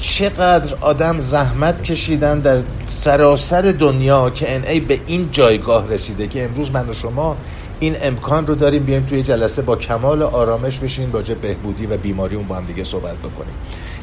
چقدر 0.00 0.74
آدم 0.80 1.18
زحمت 1.18 1.84
کشیدن 1.84 2.38
در 2.38 2.58
سراسر 2.86 3.62
دنیا 3.62 4.30
که 4.30 4.56
ان 4.56 4.64
ای 4.64 4.80
به 4.80 5.00
این 5.06 5.28
جایگاه 5.32 5.88
رسیده 5.88 6.26
که 6.26 6.44
امروز 6.44 6.70
من 6.70 6.88
و 6.88 6.92
شما 6.92 7.36
این 7.82 7.96
امکان 8.02 8.46
رو 8.46 8.54
داریم 8.54 8.82
بیایم 8.82 9.06
توی 9.06 9.22
جلسه 9.22 9.62
با 9.62 9.76
کمال 9.76 10.22
آرامش 10.22 10.78
بشین 10.78 11.12
راجع 11.12 11.34
بهبودی 11.34 11.86
و 11.86 11.96
بیماری 11.96 12.36
اون 12.36 12.46
با 12.46 12.54
هم 12.54 12.64
دیگه 12.64 12.84
صحبت 12.84 13.16
بکنیم. 13.16 13.54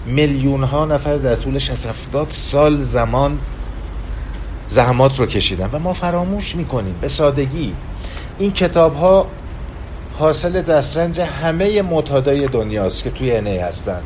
میلیون 0.06 0.64
ها 0.64 0.86
نفر 0.86 1.18
در 1.18 1.36
طول 1.36 1.60
60 1.60 1.86
70 1.86 2.28
سال 2.30 2.82
زمان 2.82 3.40
زحمات 4.70 5.20
رو 5.20 5.26
کشیدن 5.26 5.70
و 5.74 5.80
ما 5.80 5.94
فراموش 5.94 6.56
می‌کنیم 6.56 6.96
به 7.02 7.08
سادگی. 7.08 7.74
این 8.40 8.52
کتاب 8.52 8.96
ها 8.96 9.28
حاصل 10.18 10.62
دسترنج 10.62 11.20
همه 11.20 11.82
معتادای 11.82 12.48
دنیاست 12.48 13.04
که 13.04 13.10
توی 13.10 13.32
انه 13.32 13.62
هستن. 13.64 14.02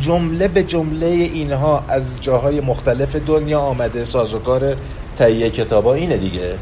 جمله 0.00 0.48
به 0.48 0.62
جمله 0.62 1.06
اینها 1.06 1.84
از 1.88 2.20
جاهای 2.20 2.60
مختلف 2.60 3.16
دنیا 3.16 3.60
آمده 3.60 4.04
سازوکار 4.04 4.76
تهیه 5.16 5.50
کتاب 5.50 5.84
ها 5.84 5.94
اینه 5.94 6.16
دیگه. 6.16 6.54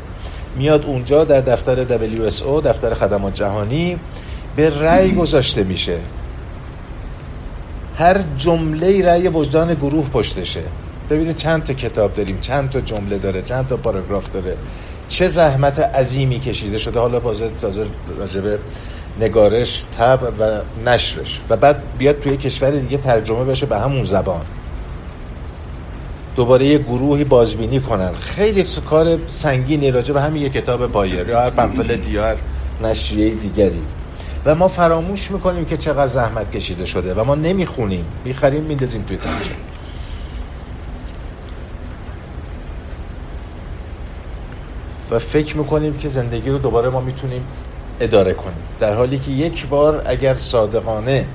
میاد 0.56 0.86
اونجا 0.86 1.24
در 1.24 1.40
دفتر 1.40 1.84
WSO 1.84 2.64
دفتر 2.64 2.94
خدمات 2.94 3.34
جهانی 3.34 3.98
به 4.56 4.80
رأی 4.80 5.12
گذاشته 5.12 5.64
میشه. 5.64 5.98
هر 7.98 8.20
جمله 8.36 9.06
رأی 9.06 9.28
وجدان 9.28 9.74
گروه 9.74 10.10
پشتشه. 10.10 10.62
ببینید 11.10 11.36
چند 11.36 11.64
تا 11.64 11.72
کتاب 11.72 12.14
داریم 12.14 12.38
چند 12.40 12.70
تا 12.70 12.80
جمله 12.80 13.18
داره 13.18 13.42
چند 13.42 13.66
تا 13.66 13.76
پاراگراف 13.76 14.30
داره. 14.30 14.56
چه 15.08 15.28
زحمت 15.28 15.78
عظیمی 15.78 16.40
کشیده 16.40 16.78
شده. 16.78 17.00
حالا 17.00 17.20
بازه 17.20 17.50
تازه 17.60 17.86
راجبه 18.18 18.58
نگارش 19.20 19.84
تب 19.98 20.20
و 20.40 20.60
نشرش. 20.90 21.40
و 21.50 21.56
بعد 21.56 21.82
بیاد 21.98 22.20
توی 22.20 22.36
کشور 22.36 22.70
دیگه 22.70 22.96
ترجمه 22.96 23.44
بشه 23.44 23.66
به 23.66 23.78
همون 23.78 24.04
زبان. 24.04 24.40
دوباره 26.36 26.66
یه 26.66 26.78
گروهی 26.78 27.24
بازبینی 27.24 27.80
کنن. 27.80 28.12
خیلی 28.12 28.64
کار 28.90 29.18
سنگینی 29.26 29.90
راجع 29.90 30.14
به 30.14 30.20
همین 30.20 30.42
یه 30.42 30.48
کتاب 30.48 30.86
بایر 30.86 31.28
یا 31.28 31.40
هر 31.40 31.50
پنفل 31.50 31.96
دیار 31.96 32.36
نشریه 32.82 33.34
دیگری. 33.34 33.82
و 34.44 34.54
ما 34.54 34.68
فراموش 34.68 35.30
می‌کنیم 35.30 35.64
که 35.64 35.76
چقدر 35.76 36.06
زحمت 36.06 36.50
کشیده 36.50 36.84
شده 36.84 37.14
و 37.14 37.24
ما 37.24 37.34
نمی‌خونیم. 37.34 38.04
می‌خریم 38.24 38.62
میندازیم 38.62 39.02
توی 39.02 39.16
تانچه 39.16 39.52
و 45.10 45.18
فکر 45.18 45.56
می‌کنیم 45.56 45.98
که 45.98 46.08
زندگی 46.08 46.50
رو 46.50 46.58
دوباره 46.58 46.88
ما 46.88 47.00
می‌تونیم 47.00 47.42
اداره 48.00 48.34
کنیم. 48.34 48.62
در 48.80 48.94
حالی 48.94 49.18
که 49.18 49.30
یک 49.30 49.66
بار 49.66 50.02
اگر 50.06 50.34
صادقانه 50.34 51.26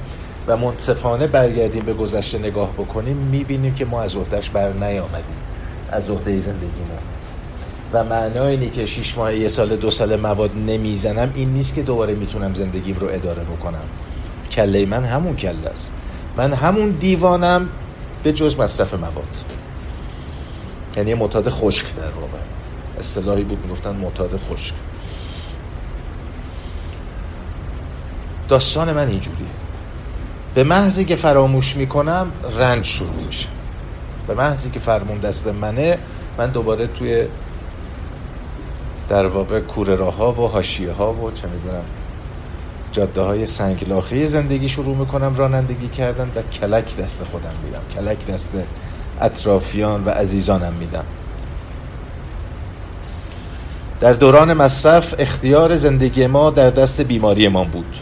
و 0.48 0.58
منصفانه 0.58 1.28
برگردیم 1.28 1.84
به 1.84 1.94
گذشته 1.94 2.38
نگاه 2.38 2.72
بکنیم 2.72 3.18
می‌بینیم 3.18 3.76
که 3.76 3.86
ما 3.86 4.02
از 4.02 4.16
عهدهش 4.16 4.50
بر 4.50 4.74
نیامدیم. 4.74 5.38
از 5.92 6.10
عهده 6.10 6.42
زندگیمون. 6.42 7.00
و 7.94 8.04
معنای 8.04 8.52
اینی 8.52 8.70
که 8.70 8.86
شیش 8.86 9.18
ماه 9.18 9.36
یه 9.36 9.48
سال 9.48 9.76
دو 9.76 9.92
سال 9.92 10.16
مواد 10.16 10.52
نمی‌زنم 10.68 11.32
این 11.36 11.50
نیست 11.50 11.76
که 11.76 11.82
دوباره 11.82 12.14
می‌تونم 12.14 12.54
زندگیم 12.54 12.98
رو 13.00 13.08
اداره 13.08 13.44
بکنم. 13.44 13.84
کله 14.52 14.86
من 14.86 15.04
همون 15.04 15.36
کله 15.36 15.70
است. 15.72 15.92
من 16.38 16.54
همون 16.54 16.90
دیوانم 16.90 17.70
به 18.24 18.34
جز 18.34 18.60
مصرف 18.60 18.94
مواد. 18.94 19.38
یعنی 20.98 21.14
معتاد 21.14 21.50
خشک 21.50 21.96
در 21.96 22.04
واقع. 22.04 22.38
اصطلاحی 23.00 23.44
بود 23.44 23.60
می‌گفتن 23.64 23.96
معتاد 23.96 24.40
خشک. 24.50 24.74
داستان 28.50 28.94
من 28.94 29.08
اینجوریه. 29.08 29.65
به 30.56 30.64
محضی 30.64 31.06
که 31.06 31.16
فراموش 31.16 31.76
می‌کنم 31.76 32.32
رنج 32.60 32.86
شروع 32.86 33.24
میشه. 33.28 33.48
به 34.28 34.34
محضی 34.34 34.70
که 34.70 34.80
فرمون 34.80 35.18
دست 35.18 35.48
منه 35.48 35.98
من 36.38 36.50
دوباره 36.50 36.88
توی 36.88 37.26
در 39.10 39.26
واقع 39.26 39.60
کوره 39.60 40.10
ها 40.10 40.32
و 40.32 40.48
هاشیه 40.48 40.92
ها 40.92 41.14
و 41.14 41.32
چه 41.32 41.48
می‌دونم 41.48 41.84
جاده 42.92 43.22
های 43.22 43.46
سنگلاخی 43.46 44.28
زندگی 44.28 44.70
شروع 44.70 44.96
می‌کنم 44.96 45.36
رانندگی 45.36 45.88
کردن 45.88 46.32
و 46.36 46.42
کلک 46.42 46.98
دست 46.98 47.24
خودم 47.24 47.54
میدم. 47.66 47.82
کلک 47.96 48.26
دست 48.26 48.50
اطرافیان 49.22 50.06
و 50.06 50.10
عزیزانم 50.10 50.74
میدم. 50.80 51.06
در 54.00 54.14
دوران 54.14 54.54
مصرف 54.54 55.16
اختیار 55.20 55.76
زندگی 55.76 56.28
ما 56.28 56.50
در 56.50 56.70
دست 56.70 57.02
بیماری 57.02 57.48
ما 57.48 57.64
بود. 57.64 57.98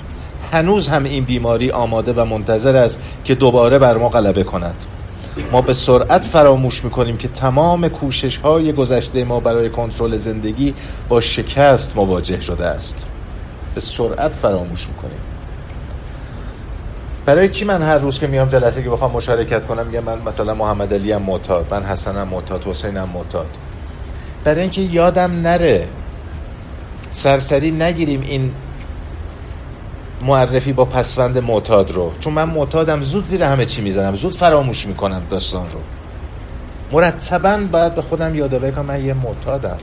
هنوز 0.53 0.87
هم 0.87 1.03
این 1.03 1.23
بیماری 1.23 1.71
آماده 1.71 2.13
و 2.13 2.25
منتظر 2.25 2.75
است 2.75 2.97
که 3.23 3.35
دوباره 3.35 3.79
بر 3.79 3.97
ما 3.97 4.09
غلبه 4.09 4.43
کند. 4.43 4.75
ما 5.51 5.61
به 5.61 5.73
سرعت 5.73 6.23
فراموش 6.23 6.83
می‌کنیم 6.83 7.17
که 7.17 7.27
تمام 7.27 7.87
کوشش 7.87 8.37
های 8.37 8.73
گذشته 8.73 9.23
ما 9.23 9.39
برای 9.39 9.69
کنترل 9.69 10.17
زندگی 10.17 10.73
با 11.09 11.21
شکست 11.21 11.95
مواجه 11.95 12.41
شده 12.41 12.65
است. 12.65 13.05
به 13.75 13.81
سرعت 13.81 14.31
فراموش 14.31 14.87
می‌کنیم. 14.87 15.19
برای 17.25 17.49
چی 17.49 17.65
من 17.65 17.81
هر 17.81 17.97
روز 17.97 18.19
که 18.19 18.27
میام 18.27 18.47
جلسه 18.47 18.83
که 18.83 18.89
بخوام 18.89 19.11
مشارکت 19.11 19.65
کنم 19.65 19.87
میگم 19.87 20.03
من 20.03 20.17
مثلا 20.25 20.53
محمد 20.53 20.93
علی 20.93 21.13
ام 21.13 21.21
معتاد 21.21 21.67
من 21.71 21.83
حسنم 21.83 22.27
معتاد 22.27 22.63
حسینم 22.63 23.09
معتاد. 23.13 23.57
برای 24.43 24.61
اینکه 24.61 24.81
یادم 24.81 25.31
نره 25.41 25.87
سرسری 27.11 27.71
نگیریم 27.71 28.21
این 28.21 28.51
معرفی 30.23 30.73
با 30.73 30.85
پسوند 30.85 31.37
معتاد 31.37 31.91
رو. 31.91 32.11
چون 32.19 32.33
من 32.33 32.49
معتادم 32.49 33.01
زود 33.01 33.25
زیر 33.25 33.43
همه 33.43 33.65
چی 33.65 33.81
می‌زنم. 33.81 34.15
زود 34.15 34.35
فراموش 34.35 34.87
می‌کنم 34.87 35.21
داستان 35.29 35.65
رو. 35.73 35.79
مرتبا 36.91 37.59
باید 37.71 37.95
به 37.95 38.01
خودم 38.01 38.35
یادآوری 38.35 38.71
کنم 38.71 38.85
من 38.85 39.05
یه 39.05 39.13
معتادم. 39.13 39.77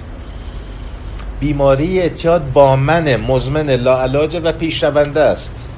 بیماری 1.40 2.00
اعتیاد 2.00 2.52
با 2.52 2.76
من 2.76 3.16
مزمن 3.16 3.70
لاعلاجه 3.70 4.40
و 4.40 4.52
پیشرونده 4.52 5.20
است. 5.20 5.68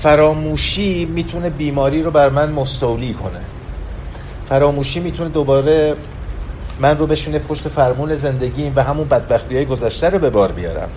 فراموشی 0.00 1.04
می‌تونه 1.04 1.50
بیماری 1.50 2.02
رو 2.02 2.10
بر 2.10 2.28
من 2.28 2.52
مستولی 2.52 3.14
کنه. 3.14 3.40
فراموشی 4.48 5.00
می‌تونه 5.00 5.28
دوباره 5.28 5.94
من 6.80 6.98
رو 6.98 7.06
بشونه 7.06 7.38
پشت 7.38 7.68
فرمون 7.68 8.14
زندگیم 8.14 8.72
و 8.76 8.82
همون 8.82 9.08
بدبختی 9.08 9.56
های 9.56 9.64
گذشته 9.64 10.10
رو 10.10 10.18
به 10.18 10.30
بار 10.30 10.52
بیارم. 10.52 10.88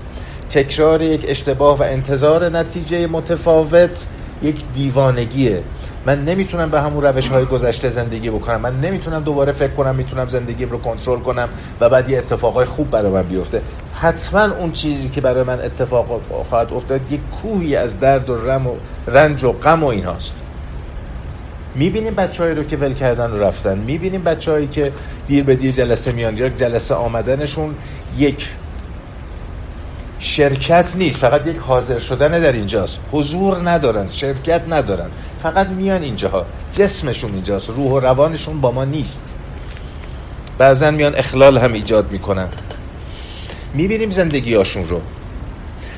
تکرار 0.49 1.01
یک 1.01 1.25
اشتباه 1.27 1.77
و 1.79 1.83
انتظار 1.83 2.49
نتیجه 2.49 3.07
متفاوت 3.07 4.05
یک 4.43 4.55
دیوانگیه. 4.73 5.61
من 6.05 6.25
نمی‌تونم 6.25 6.69
به 6.69 6.81
همون 6.81 7.03
روش 7.03 7.27
های 7.27 7.45
گذشته 7.45 7.89
زندگی 7.89 8.29
بکنم. 8.29 8.61
من 8.61 8.79
نمی‌تونم 8.79 9.19
دوباره 9.19 9.51
فکر 9.51 9.71
کنم 9.71 9.95
می‌تونم 9.95 10.29
زندگیم 10.29 10.69
رو 10.69 10.77
کنترل 10.77 11.19
کنم 11.19 11.49
و 11.79 11.89
بعد 11.89 12.09
یه 12.09 12.17
اتفاقای 12.17 12.65
خوب 12.65 12.89
برای 12.89 13.11
من 13.11 13.23
بیفته. 13.23 13.61
حتما 13.93 14.55
اون 14.55 14.71
چیزی 14.71 15.09
که 15.09 15.21
برای 15.21 15.43
من 15.43 15.59
اتفاق 15.59 16.21
خواهد 16.49 16.73
افتاد 16.73 17.11
یک 17.11 17.19
کوهی 17.41 17.75
از 17.75 17.99
درد 17.99 18.29
و 18.29 18.35
رم 18.35 18.67
و 18.67 18.75
رنج 19.07 19.43
و 19.43 19.51
غم 19.51 19.83
و 19.83 19.87
ایناست. 19.87 20.35
می‌بینیم 21.75 22.15
بچه‌هایی 22.15 22.55
رو 22.55 22.63
که 22.63 22.77
ول 22.77 22.93
کردن 22.93 23.31
و 23.31 23.37
رفتن. 23.37 23.77
می‌بینیم 23.77 24.23
بچه‌هایی 24.23 24.67
که 24.67 24.91
دیر 25.27 25.43
به 25.43 25.55
دیر 25.55 25.71
جلسه 25.71 26.11
میان. 26.11 26.37
یا 26.37 26.49
جلسه 26.49 26.95
آمدنشون 26.95 27.75
یک 28.17 28.49
شرکت 30.26 30.95
نیست 30.95 31.17
فقط 31.17 31.47
یک 31.47 31.57
حاضر 31.57 31.99
شدن 31.99 32.39
در 32.39 32.51
اینجاست. 32.51 32.99
حضور 33.11 33.69
ندارن 33.69 34.07
شرکت 34.11 34.61
ندارن. 34.67 35.09
فقط 35.43 35.67
میان 35.67 36.01
اینجاها. 36.01 36.45
جسمشون 36.71 37.34
اینجاست 37.34 37.69
روح 37.69 37.91
و 37.91 37.99
روانشون 37.99 38.61
با 38.61 38.71
ما 38.71 38.86
نیست. 38.86 39.36
بعضا 40.57 40.91
میان 40.91 41.15
اخلال 41.15 41.57
هم 41.57 41.73
ایجاد 41.73 42.11
می‌کنن. 42.11 42.47
می‌بینیم 43.73 44.11
زندگیاشون 44.11 44.86
رو. 44.86 45.01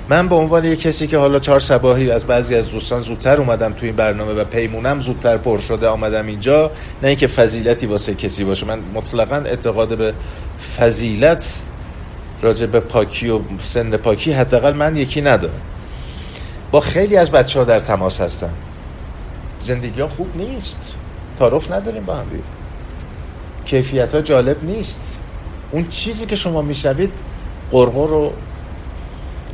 من 0.09 0.27
به 0.27 0.35
عنوان 0.35 0.65
یک 0.65 0.81
کسی 0.81 1.07
که 1.07 1.17
حالا 1.17 1.39
چهار 1.39 1.59
سباهی 1.59 2.11
از 2.11 2.25
بعضی 2.25 2.55
از 2.55 2.71
دوستان 2.71 3.01
زودتر 3.01 3.37
اومدم 3.37 3.73
تو 3.73 3.85
این 3.85 3.95
برنامه 3.95 4.33
و 4.33 4.43
پیمونم 4.43 4.99
زودتر 4.99 5.37
پر 5.37 5.57
شده 5.57 5.87
آمدم 5.87 6.27
اینجا 6.27 6.71
نه 7.03 7.09
اینکه 7.09 7.27
فضیلتی 7.27 7.85
واسه 7.85 8.15
کسی 8.15 8.43
باشه. 8.43 8.65
من 8.65 8.79
مطلقا 8.93 9.35
اعتقاد 9.35 9.97
به 9.97 10.13
فضیلت 10.77 11.53
راجع 12.41 12.65
به 12.65 12.79
پاکی 12.79 13.29
و 13.29 13.39
سن 13.59 13.97
پاکی 13.97 14.31
حداقل 14.31 14.73
من 14.73 14.95
یکی 14.95 15.21
ندارم. 15.21 15.61
با 16.71 16.79
خیلی 16.79 17.17
از 17.17 17.31
بچه 17.31 17.59
ها 17.59 17.65
در 17.65 17.79
تماس 17.79 18.21
هستم. 18.21 18.53
زندگی 19.59 20.01
ها 20.01 20.07
خوب 20.07 20.37
نیست. 20.37 20.93
تعارف 21.39 21.71
نداریم 21.71 22.05
با 22.05 22.15
هم 22.15 22.25
کیفیت 23.65 24.15
ها 24.15 24.21
جالب 24.21 24.63
نیست. 24.63 25.17
اون 25.71 25.87
چیزی 25.89 26.25
که 26.25 26.35
شما 26.35 26.61
میشنوید 26.61 27.11
قرقر 27.71 28.13
و 28.13 28.31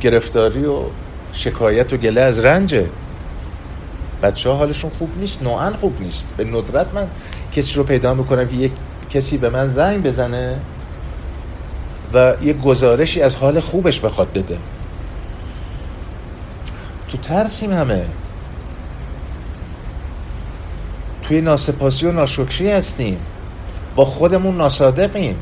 گرفتاری 0.00 0.64
و 0.64 0.80
شکایت 1.32 1.92
و 1.92 1.96
گله 1.96 2.20
از 2.20 2.44
رنجه. 2.44 2.88
بچه 4.22 4.50
ها 4.50 4.56
حالشون 4.56 4.90
خوب 4.98 5.18
نیست 5.18 5.42
نوعا 5.42 5.72
خوب 5.80 6.00
نیست. 6.00 6.28
به 6.36 6.44
ندرت 6.44 6.94
من 6.94 7.08
کسی 7.52 7.74
رو 7.74 7.84
پیدا 7.84 8.14
می‌کنم 8.14 8.48
که 8.48 8.56
یک 8.56 8.72
کسی 9.10 9.38
به 9.38 9.50
من 9.50 9.72
زنگ 9.72 10.02
بزنه؟ 10.02 10.58
و 12.14 12.34
یه 12.42 12.52
گزارشی 12.52 13.22
از 13.22 13.36
حال 13.36 13.60
خوبش 13.60 14.00
بخواد 14.00 14.32
بده. 14.32 14.58
تو 17.08 17.18
ترسیم 17.18 17.72
همه. 17.72 18.04
توی 21.22 21.40
ناسپاسی 21.40 22.06
و 22.06 22.12
ناشکری 22.12 22.70
هستیم. 22.70 23.18
با 23.96 24.04
خودمون 24.04 24.56
ناسادقیم. 24.56 25.36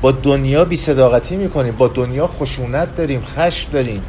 با 0.00 0.12
دنیا 0.12 0.64
بی 0.64 0.76
صداقتی 0.76 1.36
می‌کنیم. 1.36 1.76
با 1.76 1.88
دنیا 1.88 2.26
خشونت 2.26 2.96
داریم 2.96 3.22
خشم 3.36 3.70
داریم. 3.70 4.02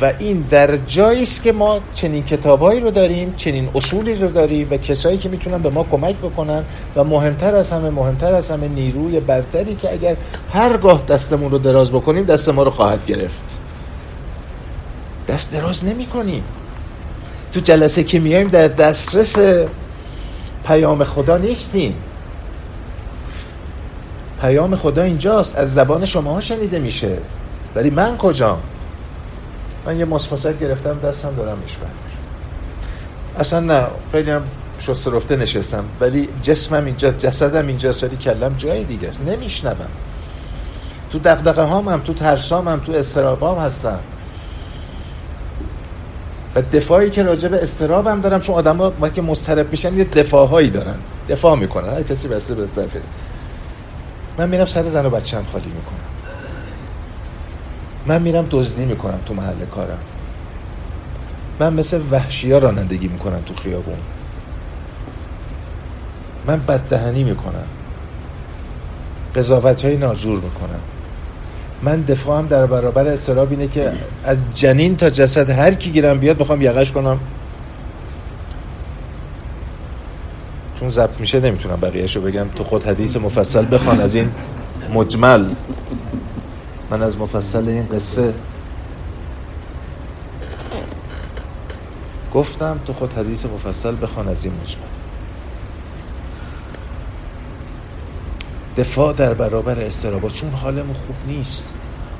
و 0.00 0.12
این 0.18 0.44
در 0.50 0.76
جایی 0.76 1.22
است 1.22 1.42
که 1.42 1.52
ما 1.52 1.80
چنین 1.94 2.24
کتابایی 2.24 2.80
رو 2.80 2.90
داریم 2.90 3.34
چنین 3.36 3.68
اصولی 3.74 4.14
رو 4.14 4.28
داریم 4.28 4.68
و 4.70 4.76
کسایی 4.76 5.18
که 5.18 5.28
می‌تونن 5.28 5.58
به 5.58 5.70
ما 5.70 5.84
کمک 5.90 6.16
بکنن 6.16 6.64
و 6.96 7.04
مهمتر 7.04 7.56
از 7.56 7.70
همه 7.70 7.90
مهمتر 7.90 8.34
از 8.34 8.50
همه 8.50 8.68
نیروی 8.68 9.20
برتری 9.20 9.74
که 9.74 9.92
اگر 9.92 10.16
هرگاه 10.52 11.02
دستمون 11.08 11.50
رو 11.50 11.58
دراز 11.58 11.90
بکنیم 11.90 12.24
دست 12.24 12.48
ما 12.48 12.62
رو 12.62 12.70
خواهد 12.70 13.06
گرفت. 13.06 13.58
دست 15.28 15.52
دراز 15.52 15.84
نمی 15.84 16.06
کنیم 16.06 16.44
تو 17.52 17.60
جلسه 17.60 18.04
که 18.04 18.18
میایم 18.18 18.48
در 18.48 18.68
دسترس 18.68 19.36
پیام 20.66 21.04
خدا 21.04 21.36
نیستیم. 21.36 21.94
پیام 24.40 24.76
خدا 24.76 25.02
اینجاست 25.02 25.56
از 25.56 25.74
زبان 25.74 26.04
شما 26.04 26.40
شنیده 26.40 26.78
میشه. 26.78 27.16
ولی 27.74 27.90
من 27.90 28.16
کجا 28.16 28.58
من 29.86 29.98
یه 29.98 30.04
ماسفاسک 30.04 30.58
گرفتم 30.58 30.98
دستم 30.98 31.34
دارم 31.36 31.58
میشورم. 31.58 31.90
اصلا 33.38 33.60
نه 33.60 33.86
خیلی 34.12 34.30
هم 34.30 34.42
شسته 34.78 35.10
رفته 35.10 35.36
نشستم 35.36 35.84
ولی 36.00 36.28
جسمم 36.42 36.84
اینجا 36.84 37.10
جسدم 37.10 37.66
اینجاست 37.66 38.04
ولی 38.04 38.16
کلم 38.16 38.54
جای 38.58 38.84
دیگه 38.84 39.08
است. 39.08 39.20
نمیشنوم. 39.20 39.88
تو 41.10 41.18
دقدقه 41.18 41.62
هام 41.62 41.88
هم 41.88 42.00
تو 42.00 42.14
ترسام 42.14 42.68
هم 42.68 42.80
تو 42.80 42.92
استرابام 42.92 43.58
هستم. 43.58 43.98
و 46.54 46.62
دفاعی 46.62 47.10
که 47.10 47.22
راجع 47.22 47.48
به 47.48 47.62
استرابم 47.62 48.20
دارم 48.20 48.40
چون 48.40 48.54
آدم 48.54 48.76
ها 48.76 49.08
که 49.08 49.22
مسترب 49.22 49.70
میشن 49.70 49.96
یه 49.96 50.04
دفاع 50.04 50.48
هایی 50.48 50.70
دارن. 50.70 50.96
دفاع 51.28 51.56
می‌کنن. 51.56 51.88
هر 51.88 52.02
کسی 52.02 52.28
بسته 52.28 52.54
به 52.54 52.66
من 54.38 54.48
میرم 54.48 54.66
سر 54.66 54.84
زن 54.84 55.06
و 55.06 55.10
بچه 55.10 55.36
هم 55.36 55.44
خالی 55.52 55.66
می‌کنم. 55.66 56.15
من 58.06 58.22
میرم 58.22 58.46
دزدی 58.50 58.84
می‌کنم 58.84 59.18
تو 59.26 59.34
محل 59.34 59.66
کارم. 59.74 59.98
من 61.60 61.72
مثل 61.72 62.00
وحشی 62.10 62.52
ها 62.52 62.58
رانندگی 62.58 63.08
می‌کنم 63.08 63.40
تو 63.46 63.54
خیابون. 63.54 63.98
من 66.46 66.60
بددهنی 66.60 67.24
می‌کنم. 67.24 67.66
قضاوت 69.36 69.84
های 69.84 69.96
ناجور 69.96 70.40
می‌کنم. 70.40 70.80
من 71.82 72.00
دفاعم 72.00 72.46
در 72.46 72.66
برابر 72.66 73.06
استراب 73.06 73.50
اینه 73.50 73.68
که 73.68 73.92
از 74.24 74.44
جنین 74.54 74.96
تا 74.96 75.10
جسد 75.10 75.50
هر 75.50 75.74
کی 75.74 75.90
گیرم 75.90 76.18
بیاد 76.18 76.38
می‌خوام 76.38 76.62
یقش 76.62 76.92
کنم. 76.92 77.20
چون 80.74 80.88
ضبط 80.88 81.20
میشه 81.20 81.40
نمی‌تونم 81.40 81.80
بقیهشو 81.80 82.20
بگم. 82.20 82.46
تو 82.56 82.64
خود 82.64 82.84
حدیث 82.84 83.16
مفصل 83.16 83.66
بخوان 83.72 84.00
از 84.00 84.14
این 84.14 84.30
مجمل. 84.94 85.44
من 86.90 87.02
از 87.02 87.18
مفصل 87.18 87.68
این 87.68 87.86
قصه 87.86 88.34
گفتم 92.34 92.80
تو 92.86 92.92
خود 92.92 93.12
حدیث 93.12 93.46
مفصل 93.46 93.96
بخوان 94.02 94.28
از 94.28 94.44
این 94.44 94.54
مجمل 94.60 94.96
دفاع 98.76 99.12
در 99.12 99.34
برابر 99.34 99.80
استرابا 99.80 100.28
چون 100.28 100.50
حالمون 100.50 100.94
خوب 100.94 101.16
نیست. 101.26 101.72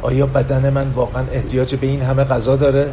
آیا 0.02 0.26
بدن 0.26 0.70
من 0.70 0.90
واقعا 0.90 1.24
احتیاج 1.32 1.74
به 1.74 1.86
این 1.86 2.02
همه 2.02 2.24
غذا 2.24 2.56
داره؟ 2.56 2.92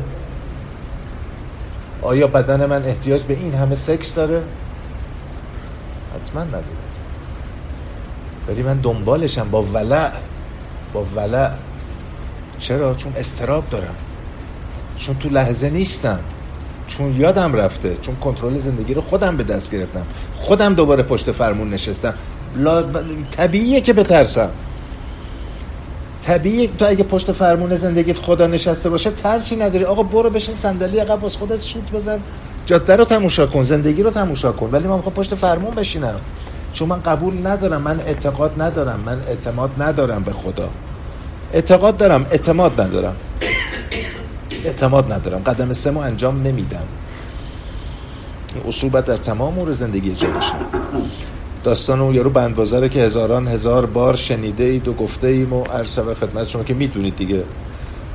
آیا 2.01 2.27
بدن 2.27 2.65
من 2.65 2.85
احتیاج 2.85 3.23
به 3.23 3.33
این 3.33 3.53
همه 3.53 3.75
سکس 3.75 4.15
داره؟ 4.15 4.43
حتما 6.15 6.43
نداره 6.43 6.63
ولی 8.47 8.63
من 8.63 8.77
دنبالشم 8.77 9.49
با 9.49 9.63
ولع. 9.63 10.11
با 10.93 11.05
ولع 11.15 11.49
چرا؟ 12.59 12.93
چون 12.95 13.13
استراب 13.17 13.69
دارم. 13.69 13.95
چون 14.97 15.15
تو 15.15 15.29
لحظه 15.29 15.69
نیستم. 15.69 16.19
چون 16.87 17.17
یادم 17.17 17.55
رفته. 17.55 17.97
چون 18.01 18.15
کنترل 18.15 18.57
زندگی 18.57 18.93
رو 18.93 19.01
خودم 19.01 19.37
به 19.37 19.43
دست 19.43 19.71
گرفتم. 19.71 20.05
خودم 20.35 20.73
دوباره 20.73 21.03
پشت 21.03 21.31
فرمون 21.31 21.69
نشستم. 21.69 22.13
لا... 22.57 22.83
طبیعیه 23.31 23.81
که 23.81 23.93
بترسم. 23.93 24.49
طبیعیه 26.21 26.69
تو 26.77 26.87
اگه 26.87 27.03
پشت 27.03 27.31
فرمون 27.31 27.75
زندگیت 27.75 28.17
خدا 28.17 28.47
نشسته 28.47 28.89
باشه 28.89 29.11
ترچی 29.11 29.55
نداری. 29.55 29.83
آقا 29.85 30.03
برو 30.03 30.29
بشین 30.29 30.55
صندلی 30.55 30.99
عقب 30.99 31.23
واسه 31.23 31.39
خودت 31.39 31.59
سوت 31.59 31.91
بزن. 31.91 32.19
جاده 32.65 32.95
رو 32.95 33.05
تماشا 33.05 33.47
کن 33.47 33.63
زندگی 33.63 34.03
رو 34.03 34.09
تماشا 34.09 34.51
کن. 34.51 34.69
ولی 34.71 34.87
من 34.87 34.95
می‌خوام 34.95 35.15
پشت 35.15 35.35
فرمون 35.35 35.71
بشینم. 35.71 36.19
چون 36.73 36.89
من 36.89 37.01
قبول 37.01 37.47
ندارم 37.47 37.81
من 37.81 37.99
اعتقاد 37.99 38.61
ندارم 38.61 38.99
من 39.05 39.17
اعتماد 39.27 39.69
ندارم 39.79 40.23
به 40.23 40.31
خدا. 40.31 40.69
اعتقاد 41.53 41.97
دارم 41.97 42.25
اعتماد 42.31 42.81
ندارم. 42.81 43.15
اعتماد 44.65 45.13
ندارم. 45.13 45.39
قدم 45.39 45.73
سمو 45.73 45.99
انجام 45.99 46.41
نمیدم. 46.47 46.87
اصول 48.67 48.89
باید 48.89 49.05
در 49.05 49.17
تمام 49.17 49.53
امور 49.53 49.71
زندگی 49.71 50.13
جا 50.13 50.27
بشه 50.29 50.53
داستان 51.63 51.99
اون 51.99 52.15
یارو 52.15 52.29
بندبازره 52.29 52.89
که 52.89 52.99
هزاران 52.99 53.47
هزار 53.47 53.85
بار 53.85 54.15
شنیده 54.15 54.63
اید 54.63 54.87
و 54.87 54.93
گفته 54.93 55.27
ایم 55.27 55.53
و 55.53 55.63
عرصه 55.63 56.01
و 56.01 56.13
خدمت 56.13 56.47
شما 56.47 56.63
که 56.63 56.73
می‌دونید 56.73 57.15
دیگه. 57.15 57.43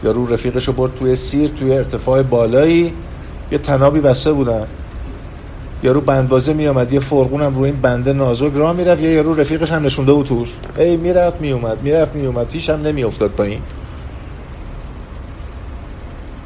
یارو 0.04 0.26
رفیقشو 0.26 0.72
برد 0.72 0.94
توی 0.94 1.16
سیر 1.16 1.50
توی 1.50 1.72
ارتفاع 1.72 2.22
بالایی. 2.22 2.92
یه 3.52 3.58
تنابی 3.58 4.00
بسته 4.00 4.32
بودن. 4.32 4.66
یارو 5.82 6.00
بندبازه 6.00 6.52
می 6.52 6.66
آمد 6.66 6.92
یه 6.92 7.00
فرقون 7.00 7.42
هم 7.42 7.54
روی 7.54 7.70
این 7.70 7.80
بنده 7.80 8.12
نازک 8.12 8.52
راه 8.54 8.72
می‌رفت 8.72 9.02
یا 9.02 9.10
یارو 9.10 9.34
رفیقش 9.34 9.72
هم 9.72 9.84
نشونده 9.84 10.12
بود 10.12 10.26
توش. 10.26 10.52
ای 10.78 10.96
می‌رفت 10.96 11.40
میومد 11.40 11.82
می‌رفت 11.82 12.14
میومد 12.14 12.54
هم 12.68 12.82
نمیافتاد 12.82 13.30
پایین. 13.30 13.60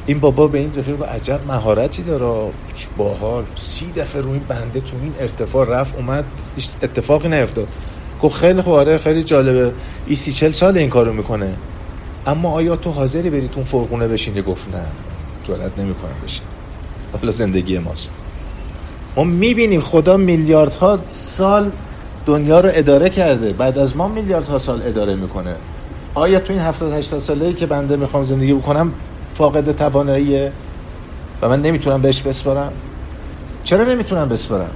این 0.07 0.19
بابا 0.19 0.47
به 0.47 0.59
این 0.59 0.73
رفیق 0.77 1.03
عجب 1.03 1.41
مهارتی 1.49 2.03
داره 2.03 2.51
باحال. 2.97 3.45
سی 3.57 3.93
دفعه 3.97 4.23
روی 4.23 4.33
این 4.33 4.43
بنده 4.49 4.81
تو 4.81 4.97
این 5.03 5.15
ارتفاع 5.21 5.69
رفت 5.69 5.97
اومد 5.97 6.25
هیچ 6.57 6.69
اتفاقی 6.83 7.29
نیفتاد. 7.29 7.69
گفت 8.23 8.41
خیلی 8.41 8.63
خوب 8.63 8.73
آره 8.73 8.99
خیلی 8.99 9.23
جالبه. 9.23 9.73
ای 10.07 10.17
سی 10.17 10.33
چل 10.33 10.51
سال 10.51 10.79
این 10.79 10.91
کارو 10.91 11.13
می‌کنه. 11.13 11.55
اما 12.27 12.51
آیا 12.51 12.77
تو 12.77 12.91
حاضری 12.91 13.31
بری 13.31 13.49
تو 13.49 13.65
فرقونه 13.65 14.09
بشینی؟ 14.09 14.43
گفت 14.43 14.67
نه 14.75 14.85
جرأت 15.45 15.79
نمی‌کنن 15.79 16.13
بشه 16.25 16.41
حالا 17.13 17.33
زندگی 17.33 17.79
ماست. 17.79 18.22
ما 19.17 19.25
می‌بینیم 19.25 19.81
خدا 19.81 20.17
میلیاردها 20.17 20.99
سال 21.11 21.71
دنیا 22.27 22.61
رو 22.61 22.71
اداره 22.73 23.11
کرده. 23.11 23.53
بعد 23.53 23.79
از 23.79 23.97
ما 23.97 24.09
میلیاردها 24.09 24.59
سال 24.59 24.83
اداره 24.83 25.15
می‌کنه. 25.15 25.55
آیا 26.15 26.41
تو 26.41 26.53
این 26.53 26.63
70 26.63 26.93
80 26.93 27.21
ساله 27.21 27.53
که 27.53 27.67
بنده 27.67 27.97
می‌خوام 27.97 28.25
زندگی 28.25 28.55
بکنم 28.55 28.93
فاقد 29.35 29.77
تواناییه؟ 29.77 30.53
و 31.43 31.49
من 31.49 31.63
نمی‌تونم 31.63 32.03
بهش 32.03 32.23
بسپارم. 32.23 32.73
چرا 33.65 33.85
نمی‌تونم 33.85 34.29
بسپارم؟ 34.29 34.71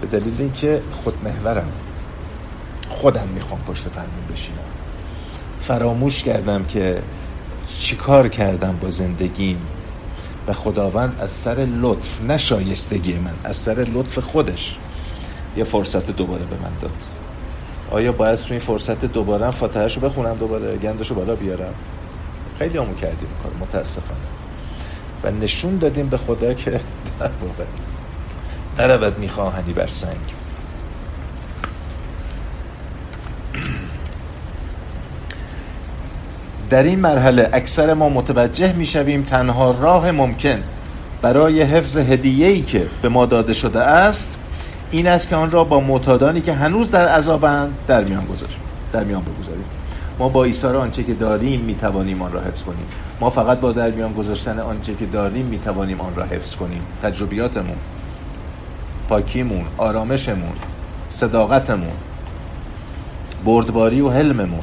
به 0.00 0.06
دلیل 0.06 0.34
اینکه 0.38 0.82
خودمحورم 0.92 1.68
خودم 2.88 3.28
می‌خوام 3.34 3.60
پشت 3.66 3.82
فرمون 3.82 4.26
بشینم. 4.32 4.58
فراموش 5.60 6.22
کردم 6.22 6.64
که 6.64 7.02
چیکار 7.80 8.28
کردم 8.28 8.78
با 8.80 8.90
زندگیم. 8.90 9.58
و 10.48 10.52
خداوند 10.52 11.16
از 11.20 11.30
سر 11.30 11.66
لطف 11.80 12.22
نه 12.22 12.36
شایستگی 12.36 13.14
من 13.14 13.34
از 13.44 13.56
سر 13.56 13.86
لطف 13.94 14.18
خودش 14.18 14.76
یه 15.56 15.64
فرصت 15.64 16.10
دوباره 16.10 16.44
به 16.44 16.56
من 16.56 16.72
داد. 16.80 16.94
آیا 17.90 18.12
باید 18.12 18.38
تو 18.38 18.46
این 18.50 18.58
فرصت 18.58 19.04
دوباره 19.04 19.50
فاتحهشو 19.50 20.00
بخونم 20.00 20.36
دوباره 20.36 20.76
گندشو 20.76 21.14
بالا 21.14 21.34
بیارم؟ 21.34 21.74
خیلی 22.58 22.78
همون 22.78 22.94
کردیم 22.94 23.28
کار 23.42 23.52
متاسفانه. 23.60 24.20
و 25.24 25.30
نشون 25.30 25.78
دادیم 25.78 26.08
به 26.08 26.16
خدا 26.16 26.54
که 26.54 26.70
در 27.20 27.30
واقع 27.40 27.64
درود 28.76 29.18
میخواهنی 29.18 29.72
بر 29.72 29.86
سنگ. 29.86 30.45
در 36.70 36.82
این 36.82 37.00
مرحله 37.00 37.50
اکثر 37.52 37.94
ما 37.94 38.08
متوجه 38.08 38.72
می‌شویم 38.72 39.22
تنها 39.22 39.70
راه 39.70 40.10
ممکن 40.10 40.62
برای 41.22 41.62
حفظ 41.62 41.96
هدیه‌ای 41.96 42.62
که 42.62 42.86
به 43.02 43.08
ما 43.08 43.26
داده 43.26 43.52
شده 43.52 43.80
است 43.80 44.38
این 44.90 45.06
است 45.06 45.28
که 45.28 45.36
آن 45.36 45.50
را 45.50 45.64
با 45.64 45.80
معتادانی 45.80 46.40
که 46.40 46.52
هنوز 46.52 46.90
در 46.90 47.08
عذابند 47.08 47.74
در 47.86 48.04
میان 48.04 48.24
گذاشت. 48.24 48.56
در 48.92 49.04
میان 49.04 49.22
بگذاریم. 49.22 49.64
ما 50.18 50.28
با 50.28 50.44
ایثار 50.44 50.76
آنچه 50.76 51.02
که 51.02 51.14
داریم 51.14 51.60
می‌توانیم 51.60 52.22
آن 52.22 52.32
را 52.32 52.40
حفظ 52.40 52.62
کنیم. 52.62 52.86
ما 53.20 53.30
فقط 53.30 53.60
با 53.60 53.72
در 53.72 53.90
میان 53.90 54.12
گذاشتن 54.12 54.58
آنچه 54.58 54.94
که 54.94 55.06
داریم 55.06 55.46
می‌توانیم 55.46 56.00
آن 56.00 56.14
را 56.16 56.24
حفظ 56.24 56.56
کنیم. 56.56 56.82
تجربیاتمون 57.02 57.76
پاکیمون 59.08 59.64
آرامشمون 59.78 60.52
صداقتمون 61.08 61.92
بردباری 63.44 64.00
و 64.00 64.10
حلممون 64.10 64.60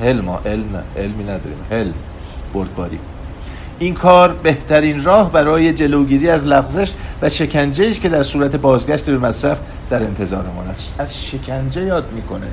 حلم 0.00 0.28
علم 0.28 0.84
علمی 0.96 1.24
نداریم. 1.24 1.58
حلم 1.70 1.94
بردباری. 2.54 2.98
این 3.78 3.94
کار 3.94 4.32
بهترین 4.32 5.04
راه 5.04 5.32
برای 5.32 5.72
جلوگیری 5.72 6.28
از 6.28 6.46
لغزش 6.46 6.92
و 7.22 7.28
شکنجه 7.28 7.88
است 7.88 8.00
که 8.00 8.08
در 8.08 8.22
صورت 8.22 8.56
بازگشت 8.56 9.10
به 9.10 9.18
مصرف 9.18 9.60
در 9.90 10.02
انتظارمان 10.02 10.66
است. 10.66 10.94
از 10.98 11.24
شکنجه 11.24 11.84
یاد 11.84 12.12
می‌کنه 12.12 12.46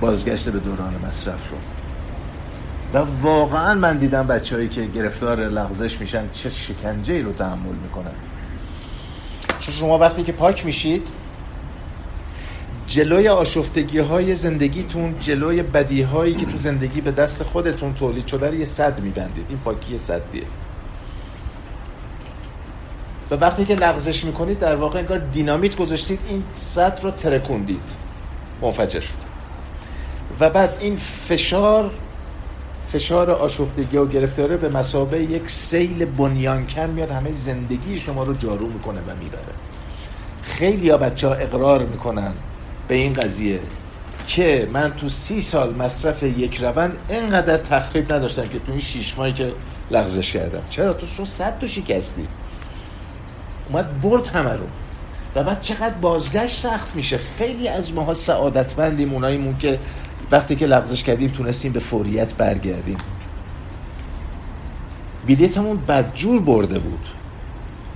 بازگشت 0.00 0.48
به 0.48 0.58
دوران 0.58 0.94
مصرف 1.08 1.50
رو. 1.50 1.56
و 2.94 3.06
واقعا 3.22 3.74
من 3.74 3.98
دیدم 3.98 4.26
بچههایی 4.26 4.68
که 4.68 4.84
گرفتار 4.84 5.40
لغزش 5.40 6.00
میشن 6.00 6.24
چه 6.32 6.50
شکنجه 6.50 7.14
ای 7.14 7.22
رو 7.22 7.32
تحمل 7.32 7.74
می‌کنن. 7.82 8.14
چون 9.60 9.74
شما 9.74 9.98
وقتی 9.98 10.22
که 10.22 10.32
پاک 10.32 10.66
میشید 10.66 11.08
جلوی 12.86 13.28
آشفتگی 13.28 13.98
های 13.98 14.34
زندگیتون 14.34 15.14
جلوی 15.20 15.62
بدی 15.62 16.02
هایی 16.02 16.34
که 16.34 16.46
تو 16.46 16.56
زندگی 16.58 17.00
به 17.00 17.10
دست 17.10 17.42
خودتون 17.42 17.94
تولید 17.94 18.26
شده 18.26 18.48
رو 18.48 18.54
یه 18.54 18.64
صد 18.64 19.00
میبندید. 19.00 19.46
این 19.48 19.58
پاکی 19.58 19.98
صدیه. 19.98 20.42
و 23.30 23.34
وقتی 23.34 23.64
که 23.64 23.74
لغزش 23.74 24.24
می‌کنید 24.24 24.58
در 24.58 24.76
واقع 24.76 24.98
انگار 24.98 25.18
دینامیت 25.18 25.76
گذاشتید 25.76 26.18
این 26.28 26.42
صد 26.52 27.00
رو 27.02 27.10
ترکوندید. 27.10 27.82
منفجر 28.62 29.00
شد. 29.00 29.34
و 30.40 30.50
بعد 30.50 30.76
این 30.80 30.96
فشار 30.96 31.90
فشار 32.88 33.30
آشفتگی 33.30 33.96
و 33.96 34.06
گرفتاره 34.06 34.56
به 34.56 34.68
مسابه 34.68 35.22
یک 35.22 35.50
سیل 35.50 36.04
بنیانکن 36.04 36.90
میاد 36.90 37.10
همه 37.10 37.32
زندگی 37.32 37.98
شما 37.98 38.22
رو 38.22 38.34
جارو 38.34 38.66
می‌کنه 38.68 39.00
و 39.00 39.16
می‌بره. 39.22 39.54
خیلی 40.42 40.90
ها 40.90 40.96
بچه 40.96 41.28
ها 41.28 41.34
اقرار 41.34 41.84
می‌کنن. 41.86 42.32
به 42.88 42.94
این 42.94 43.12
قضیه 43.12 43.60
که 44.26 44.68
من 44.72 44.92
تو 44.92 45.08
سی 45.08 45.40
سال 45.40 45.74
مصرف 45.74 46.22
یک 46.22 46.62
روند 46.62 46.96
اینقدر 47.08 47.56
تخریب 47.56 48.12
نداشتم 48.12 48.48
که 48.48 48.58
تو 48.58 48.72
این 48.72 48.80
شیش 48.80 49.18
ماهی 49.18 49.32
که 49.32 49.52
لغزش 49.90 50.32
کردم. 50.32 50.62
چرا؟ 50.70 50.92
تو 50.92 51.06
شو 51.06 51.24
صد 51.24 51.58
تو 51.58 51.68
شکستی. 51.68 52.28
اومد 53.68 54.00
برد 54.00 54.26
همه 54.26 54.52
رو. 54.52 54.66
و 55.34 55.44
بعد 55.44 55.60
چقدر 55.60 55.94
بازگشت 55.94 56.60
سخت 56.60 56.96
میشه. 56.96 57.18
خیلی 57.18 57.68
از 57.68 57.92
ماها 57.92 58.14
سعادتمندیم 58.14 59.12
اوناییمون 59.12 59.58
که 59.58 59.78
وقتی 60.30 60.56
که 60.56 60.66
لغزش 60.66 61.02
کردیم 61.02 61.30
تونستیم 61.30 61.72
به 61.72 61.80
فوریت 61.80 62.34
برگردیم. 62.34 62.98
بیلیتمون 65.26 65.76
بدجور 65.76 66.40
برده 66.40 66.78
بود. 66.78 67.06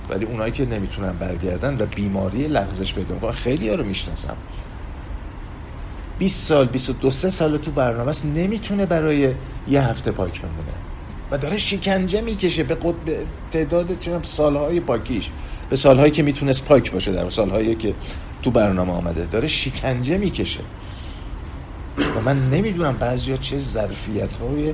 ولی 0.09 0.25
اونایی 0.25 0.51
که 0.51 0.65
نمی‌تونن 0.65 1.11
برگردن 1.11 1.77
و 1.81 1.85
بیماری 1.85 2.47
لغزش 2.47 2.93
پیدا 2.93 3.31
خیلی 3.31 3.69
ها 3.69 3.75
رو 3.75 3.83
می‌شناسم. 3.83 4.37
20 6.19 6.45
سال 6.45 6.65
22 6.65 7.11
سه 7.11 7.29
سال 7.29 7.57
تو 7.57 7.71
برنامه 7.71 8.09
است 8.09 8.25
نمی‌تونه 8.25 8.85
برای 8.85 9.33
یه 9.67 9.81
هفته 9.81 10.11
پاک 10.11 10.41
بمونه. 10.41 10.73
و 11.31 11.37
داره 11.37 11.57
شکنجه 11.57 12.21
می‌کشه 12.21 12.63
به, 12.63 12.75
قد... 12.75 12.95
به 13.05 13.17
تعداد 13.51 13.99
چون 13.99 14.23
سالهای 14.23 14.79
پاکیش. 14.79 15.29
به 15.69 15.75
سالهایی 15.75 16.11
که 16.11 16.23
می‌تونست 16.23 16.65
پاک 16.65 16.91
باشه 16.91 17.11
در 17.11 17.29
سالهایی 17.29 17.75
که 17.75 17.93
تو 18.41 18.51
برنامه 18.51 18.91
آمده. 18.91 19.25
داره 19.25 19.47
شکنجه 19.47 20.17
می‌کشه. 20.17 20.59
و 22.17 22.21
من 22.25 22.49
نمی‌دونم 22.49 22.97
بعضیا 22.97 23.37
چه 23.37 23.57
ظرفیت 23.57 24.37
های 24.37 24.73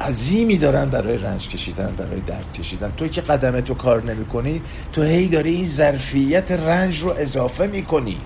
عظیمی 0.00 0.56
دارن 0.56 0.90
برای 0.90 1.18
رنج 1.18 1.48
کشیدن 1.48 1.94
برای 1.98 2.20
درد 2.20 2.52
کشیدن. 2.52 2.92
توی 2.96 3.08
که 3.08 3.20
قدم 3.20 3.60
تو 3.60 3.74
کار 3.74 4.02
نمی 4.02 4.24
کنی 4.24 4.62
تو 4.92 5.02
هی 5.02 5.28
داری 5.28 5.54
این 5.54 5.66
ظرفیت 5.66 6.52
رنج 6.52 6.98
رو 6.98 7.14
اضافه 7.18 7.66
می‌کنی. 7.66 8.16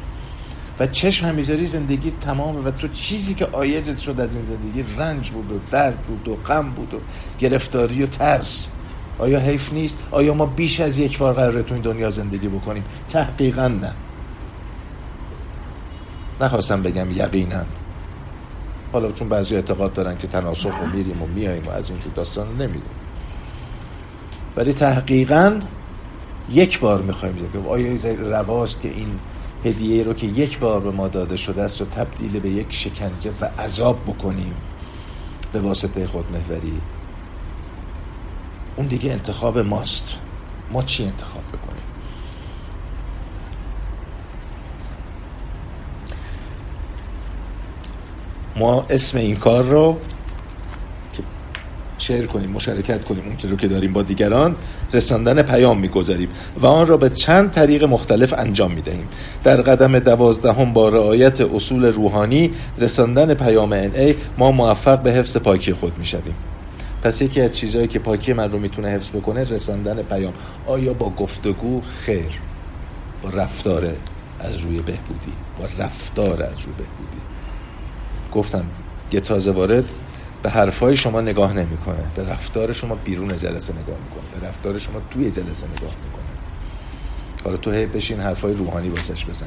و 0.81 0.87
چشم 0.87 1.27
همیزاری 1.27 1.67
زندگی 1.67 2.13
تمامه 2.21 2.61
و 2.61 2.71
تو 2.71 2.89
چیزی 2.89 3.35
که 3.35 3.47
آیدت 3.47 3.99
شد 3.99 4.21
از 4.21 4.37
این 4.37 4.45
زندگی 4.45 4.85
رنج 4.99 5.31
بود 5.31 5.53
و 5.53 5.59
درد 5.71 5.99
بود 5.99 6.29
و 6.29 6.37
غم 6.37 6.71
بود 6.71 6.95
و 6.95 6.99
گرفتاری 7.39 8.03
و 8.03 8.07
ترس 8.07 8.71
آیا 9.19 9.39
حیف 9.39 9.73
نیست؟ 9.73 9.99
آیا 10.11 10.35
ما 10.35 10.47
بیش 10.47 10.81
از 10.81 10.99
یک 10.99 11.19
بار 11.19 11.33
قراره 11.33 11.63
تو 11.63 11.75
این 11.75 11.83
دنیا 11.83 12.11
زندگی 12.11 12.49
بکنیم؟ 12.49 12.85
تحقیقا 13.09 13.69
نه 13.69 13.93
نخواستم 16.41 16.83
بگم 16.83 17.11
یقینا 17.11 17.65
حالا 18.93 19.13
چون 19.13 19.29
بعضی 19.29 19.55
اعتقاد 19.55 19.93
دارن 19.93 20.19
که 20.19 20.27
تناسخ 20.27 20.83
و 20.83 20.87
میریم 20.87 21.23
و 21.23 21.27
میاییم 21.27 21.67
و 21.67 21.71
از 21.71 21.91
اینجور 21.91 22.13
داستان 22.13 22.49
نمی‌دونیم 22.49 22.83
ولی 24.57 24.73
تحقیقا 24.73 25.61
یک 26.51 26.81
بار 26.81 27.03
می‌خوایم 27.03 27.35
که 27.53 27.69
آیا 27.69 28.15
رواست 28.15 28.81
که 28.81 28.89
این 28.89 29.19
هدیه 29.67 30.03
رو 30.03 30.15
که 30.15 30.27
یک 30.27 30.59
بار 30.59 30.81
به 30.81 30.91
ما 30.91 31.09
داده 31.09 31.37
شده 31.37 31.63
است 31.63 31.81
رو 31.81 31.87
تبدیل 31.87 32.41
به 32.41 32.51
یک 32.51 32.67
شکنجه 32.71 33.31
و 33.41 33.45
عذاب 33.45 34.03
بکنیم. 34.03 34.55
به 35.53 35.61
واسطه 35.61 36.07
خودمهوری 36.07 36.81
اون 38.77 38.87
دیگه 38.87 39.13
انتخاب 39.13 39.59
ماست. 39.59 40.15
ما 40.73 40.83
چی 40.83 41.05
انتخاب 41.05 41.43
بکنیم؟ 41.43 41.83
ما 48.57 48.87
اسم 48.91 49.19
این 49.19 49.37
کار 49.37 49.65
رو 49.65 49.99
شیر 51.99 52.27
کنیم 52.27 52.51
مشارکت 52.51 53.05
کنیم 53.05 53.25
اون 53.25 53.51
رو 53.51 53.57
که 53.57 53.69
داریم 53.69 53.93
با 53.93 54.03
دیگران 54.03 54.55
رساندن 54.93 55.43
پیام 55.43 55.79
می‌گذاریم 55.79 56.29
و 56.61 56.67
آن 56.67 56.87
را 56.87 56.97
به 56.97 57.11
چند 57.11 57.51
طریق 57.51 57.85
مختلف 57.85 58.35
انجام 58.39 58.73
می‌دهیم. 58.73 59.09
در 59.45 59.57
قدم 59.57 59.99
دوازدهم 59.99 60.73
با 60.73 60.89
رعایت 60.89 61.41
اصول 61.41 61.85
روحانی 61.85 62.51
رساندن 62.79 63.35
پیام 63.35 63.73
ای 63.73 64.15
ما 64.39 64.53
موفق 64.53 65.03
به 65.03 65.13
حفظ 65.13 65.37
پاکی 65.37 65.73
خود 65.73 65.99
می‌شویم. 65.99 66.35
پس 67.03 67.23
یکی 67.23 67.41
از 67.41 67.57
چیزهایی 67.57 67.89
که 67.89 67.99
پاکی 67.99 68.33
من 68.33 68.53
رو 68.53 68.59
می‌تونه 68.59 68.89
حفظ 68.89 69.09
بکنه 69.09 69.45
رساندن 69.45 70.03
پیام. 70.03 70.33
آیا 70.67 70.93
با 70.93 71.11
گفتگو 71.11 71.81
خیر؟ 71.81 72.41
با 73.23 73.29
رفتار 73.29 73.93
از 74.41 74.57
روی 74.57 74.77
بهبودی. 74.77 75.33
با 75.59 75.65
رفتار 75.79 76.43
از 76.43 76.61
روی 76.61 76.73
بهبودی. 76.79 77.21
گفتم 78.33 78.65
یه 79.13 79.21
وارد 79.51 79.85
به 80.47 80.53
حرفای 80.53 80.97
شما 80.97 81.21
نگاه 81.21 81.53
نمی‌کنه. 81.53 81.99
به 82.15 82.29
رفتار 82.29 82.73
شما 82.73 82.95
بیرون 82.95 83.29
جلسه 83.37 83.73
نگاه 83.73 83.97
می‌کنه. 84.05 84.41
به 84.41 84.49
رفتار 84.49 84.79
شما 84.79 85.01
توی 85.11 85.31
جلسه 85.31 85.67
نگاه 85.67 85.95
می‌کنه. 86.05 86.25
حالا 87.45 87.57
تو 87.57 87.73
هی 87.73 87.87
بشین 87.87 88.21
حرفای 88.21 88.55
روحانی 88.55 88.89
واسش 88.89 89.27
بزن. 89.27 89.47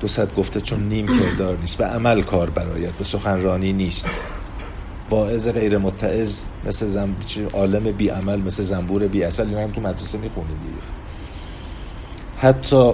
دو 0.00 0.08
صد 0.08 0.34
گفته 0.34 0.60
چون 0.60 0.88
نیم 0.88 1.06
کردار 1.20 1.58
نیست. 1.58 1.78
به 1.78 1.84
عمل 1.84 2.22
کار 2.22 2.50
برایت. 2.50 2.92
به 2.92 3.04
سخنرانی 3.04 3.72
نیست. 3.72 4.22
واعظ 5.10 5.48
غیر 5.48 5.78
متعز 5.78 6.42
مثل 6.66 6.86
زم... 6.86 7.16
عالم 7.52 7.92
بی 7.92 8.08
عمل 8.08 8.40
مثل 8.40 8.62
زنبور 8.62 9.06
بی 9.06 9.24
اصل 9.24 9.46
اینا 9.46 9.60
هم 9.60 9.70
تو 9.70 9.80
مدرسه 9.80 10.18
می‌خونید 10.18 10.62
دیگه. 10.62 10.82
حتی 12.38 12.92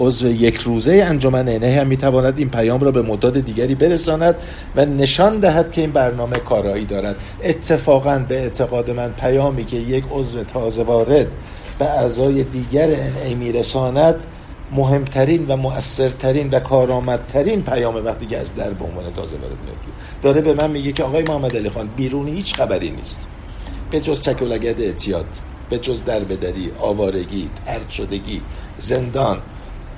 عضو 0.00 0.28
یک 0.28 0.56
روزه 0.56 0.92
انجمن 0.92 1.48
عینه 1.48 1.80
هم 1.80 1.86
می‌تواند 1.86 2.38
این 2.38 2.50
پیام 2.50 2.80
را 2.80 2.90
به 2.90 3.02
مداد 3.02 3.40
دیگری 3.40 3.74
برساند 3.74 4.34
و 4.76 4.84
نشان 4.84 5.40
دهد 5.40 5.72
که 5.72 5.80
این 5.80 5.92
برنامه 5.92 6.36
کارایی 6.36 6.84
دارد. 6.84 7.16
اتفاقا 7.42 8.24
به 8.28 8.40
اعتقاد 8.40 8.90
من 8.90 9.12
پیامی 9.12 9.64
که 9.64 9.76
یک 9.76 10.04
عضو 10.12 10.44
تازه 10.44 10.82
وارد 10.82 11.26
به 11.78 11.84
اعضای 11.84 12.42
دیگر 12.42 12.84
انعی 12.84 13.34
میرساند 13.34 14.26
مهمترین 14.72 15.46
و 15.48 15.56
مؤثرترین 15.56 16.50
و 16.50 16.60
کارآمدترین 16.60 17.62
پیام 17.62 18.04
وقتی 18.04 18.26
که 18.26 18.38
از 18.38 18.54
در 18.54 18.70
به 18.70 18.84
عنوان 18.84 19.12
تازه 19.12 19.36
وارد 19.36 19.56
میاد 19.64 19.76
داره 20.22 20.40
به 20.40 20.64
من 20.64 20.70
میگه 20.70 20.92
که 20.92 21.04
آقای 21.04 21.24
محمد 21.28 21.56
علی 21.56 21.70
خان 21.70 21.88
بیرونی 21.96 22.30
هیچ 22.30 22.54
خبری 22.54 22.90
نیست. 22.90 23.28
به 23.90 24.00
جز 24.00 24.20
چکولگد 24.20 24.80
اعتیاد 24.80 25.26
به 25.70 25.78
جز 25.78 26.04
دربدری 26.04 26.72
آوارگی 26.80 27.50
ترد 27.66 27.90
شدگی 27.90 28.40
زندان 28.78 29.38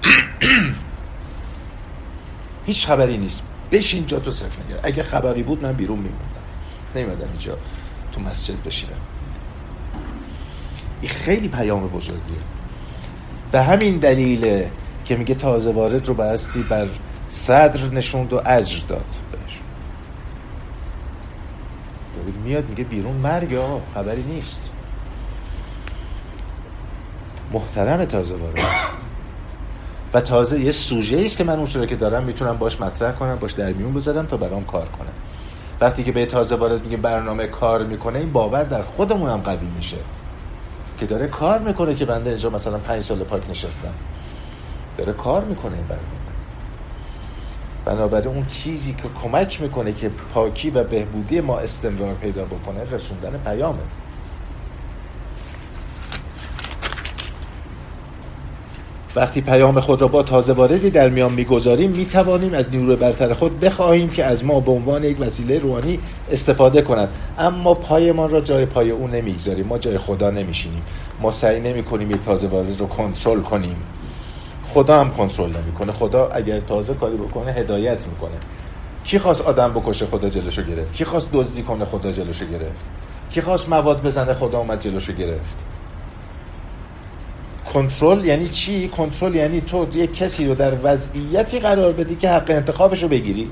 هیچ 2.67 2.87
خبری 2.87 3.19
نیست. 3.19 3.43
بشین 3.73 4.07
جا 4.07 4.19
تو 4.19 4.31
صرف 4.31 4.59
نگه. 4.59 4.81
اگه 4.83 5.03
خبری 5.03 5.43
بود 5.43 5.63
من 5.63 5.73
بیرون 5.73 5.99
میموندم. 5.99 6.25
نمیدم 6.95 7.29
اینجا 7.31 7.59
تو 8.13 8.21
مسجد 8.21 8.63
بشینم. 8.63 8.93
این 11.01 11.11
خیلی 11.11 11.49
پیام 11.49 11.89
بزرگیه. 11.89 12.39
به 13.53 13.63
همین 13.63 13.97
دلیل 13.97 14.65
که 15.05 15.17
میگه 15.17 15.35
تازه 15.35 15.73
وارد 15.73 16.09
رو 16.09 16.15
بستی 16.15 16.63
بر 16.63 16.89
صدر 17.29 17.95
نشوند 17.95 18.33
و 18.33 18.43
اجر 18.47 18.87
داد. 18.87 19.07
بهش. 19.33 19.59
میاد 22.45 22.69
میگه 22.69 22.85
بیرون 22.85 23.17
مرگ 23.17 23.51
یا 23.51 23.81
خبری 23.95 24.23
نیست. 24.23 24.71
محترم 27.53 28.05
تازه 28.05 28.35
وارد. 28.35 29.04
و 30.15 30.21
تازه 30.21 30.61
یه 30.61 30.73
سوژه 30.73 31.23
است 31.25 31.37
که 31.37 31.45
من 31.45 31.59
اون 31.59 31.87
که 31.87 31.97
دارم 31.97 32.25
می‌تونم 32.25 32.57
باش 32.57 32.81
مطرح 32.81 33.13
کنم 33.13 33.37
باش 33.37 33.53
در 33.53 33.73
میون 33.73 33.95
بذارم 33.95 34.27
تا 34.27 34.37
برام 34.37 34.65
کار 34.65 34.89
کنم 34.89 35.13
وقتی 35.81 36.05
که 36.05 36.13
به 36.13 36.27
تازه 36.27 36.55
وارد 36.55 36.85
میگه 36.85 36.97
برنامه 36.97 37.47
کار 37.47 37.85
می‌کنه 37.85 38.19
این 38.19 38.33
باور 38.33 38.63
در 38.63 38.83
خودمون 38.83 39.31
هم 39.31 39.41
قوی 39.41 39.67
میشه 39.77 39.97
که 40.99 41.07
داره 41.07 41.27
کار 41.27 41.59
می‌کنه 41.59 41.95
که 41.95 42.05
بنده 42.05 42.31
اینجا 42.31 42.51
مثلا 42.51 42.79
پنج 42.79 43.03
سال 43.03 43.19
پاک 43.19 43.51
نشستم. 43.51 43.95
داره 44.99 45.13
کار 45.13 45.45
می‌کنه 45.45 45.77
این 45.77 45.87
برنامه. 45.87 46.09
بنابراین 47.85 48.35
اون 48.35 48.47
چیزی 48.47 48.93
که 48.93 49.09
کمک 49.23 49.63
می‌کنه 49.63 49.93
که 49.93 50.11
پاکی 50.35 50.71
و 50.71 50.85
بهبودی 50.85 51.41
ما 51.41 51.59
استمرار 51.59 52.15
پیدا 52.15 52.45
بکنه 52.45 52.91
رسوندن 52.91 53.41
پیامه. 53.45 53.79
وقتی 59.17 59.41
پیام 59.41 59.81
خود 59.81 60.03
را 60.03 60.09
با 60.09 60.23
تازه 60.23 60.53
واردی 60.53 60.91
در 60.91 61.09
میان 61.09 61.33
می‌گذاریم 61.33 61.91
می‌توانیم 61.91 62.55
از 62.55 62.67
نیروی 62.73 62.97
برتر 62.97 63.33
خود 63.33 63.61
بخواهیم 63.61 64.09
که 64.09 64.25
از 64.25 64.45
ما 64.45 64.61
به 64.61 64.73
عنوان 64.73 65.05
یک 65.05 65.21
وسیله 65.21 65.59
روحانی 65.59 65.99
استفاده 66.31 66.83
کند 66.83 67.09
اما 67.39 67.75
پایمان 67.75 68.31
را 68.31 68.41
جای 68.41 68.67
پای 68.67 68.91
او 68.91 69.09
نمی‌گذاریم. 69.09 69.67
ما 69.67 69.79
جای 69.79 69.99
خدا 69.99 70.31
نمیشینیم. 70.31 70.83
ما 71.21 71.31
سعی 71.31 71.61
نمی 71.61 71.83
کنیم 71.83 72.11
یک 72.11 72.25
تازه 72.25 72.47
وارد 72.47 72.81
رو 72.81 72.87
کنترل 72.87 73.41
کنیم. 73.41 73.77
خدا 74.75 75.01
هم 75.01 75.11
کنترل 75.11 75.51
نمی‌کنه. 75.51 75.93
خدا 75.93 76.29
اگر 76.29 76.61
تازه 76.61 76.95
کاری 76.95 77.17
بکنه 77.17 77.53
هدایت 77.53 78.07
می‌کنه. 78.07 78.37
کی 79.05 79.19
خواست 79.19 79.41
آدم 79.41 79.73
بکشه 79.73 80.07
خدا 80.07 80.29
جلوشو 80.29 80.63
گرفت؟ 80.63 80.93
کی 80.93 81.05
خواست 81.05 81.29
دزدی 81.33 81.63
کنه 81.63 81.85
خدا 81.85 82.13
جلوشو 82.13 82.47
گرفت؟ 82.47 82.85
کی 83.31 83.41
خواست 83.41 83.69
مواد 83.69 84.03
بزنه 84.03 84.35
خدا 84.35 84.59
اومد 84.59 84.81
جلوشو 84.81 85.13
گرفت؟ 85.13 85.74
کنترل 87.75 88.25
یعنی 88.25 88.49
چی؟ 88.49 88.89
کنترل 88.89 89.35
یعنی 89.35 89.61
تو 89.61 89.87
یک 89.95 90.15
کسی 90.15 90.47
رو 90.47 90.55
در 90.55 90.73
وضعیتی 90.83 91.59
قرار 91.59 91.93
بدی 91.93 92.15
که 92.15 92.31
حق 92.31 92.51
انتخابش 92.51 93.03
رو 93.03 93.09
بگیری. 93.09 93.51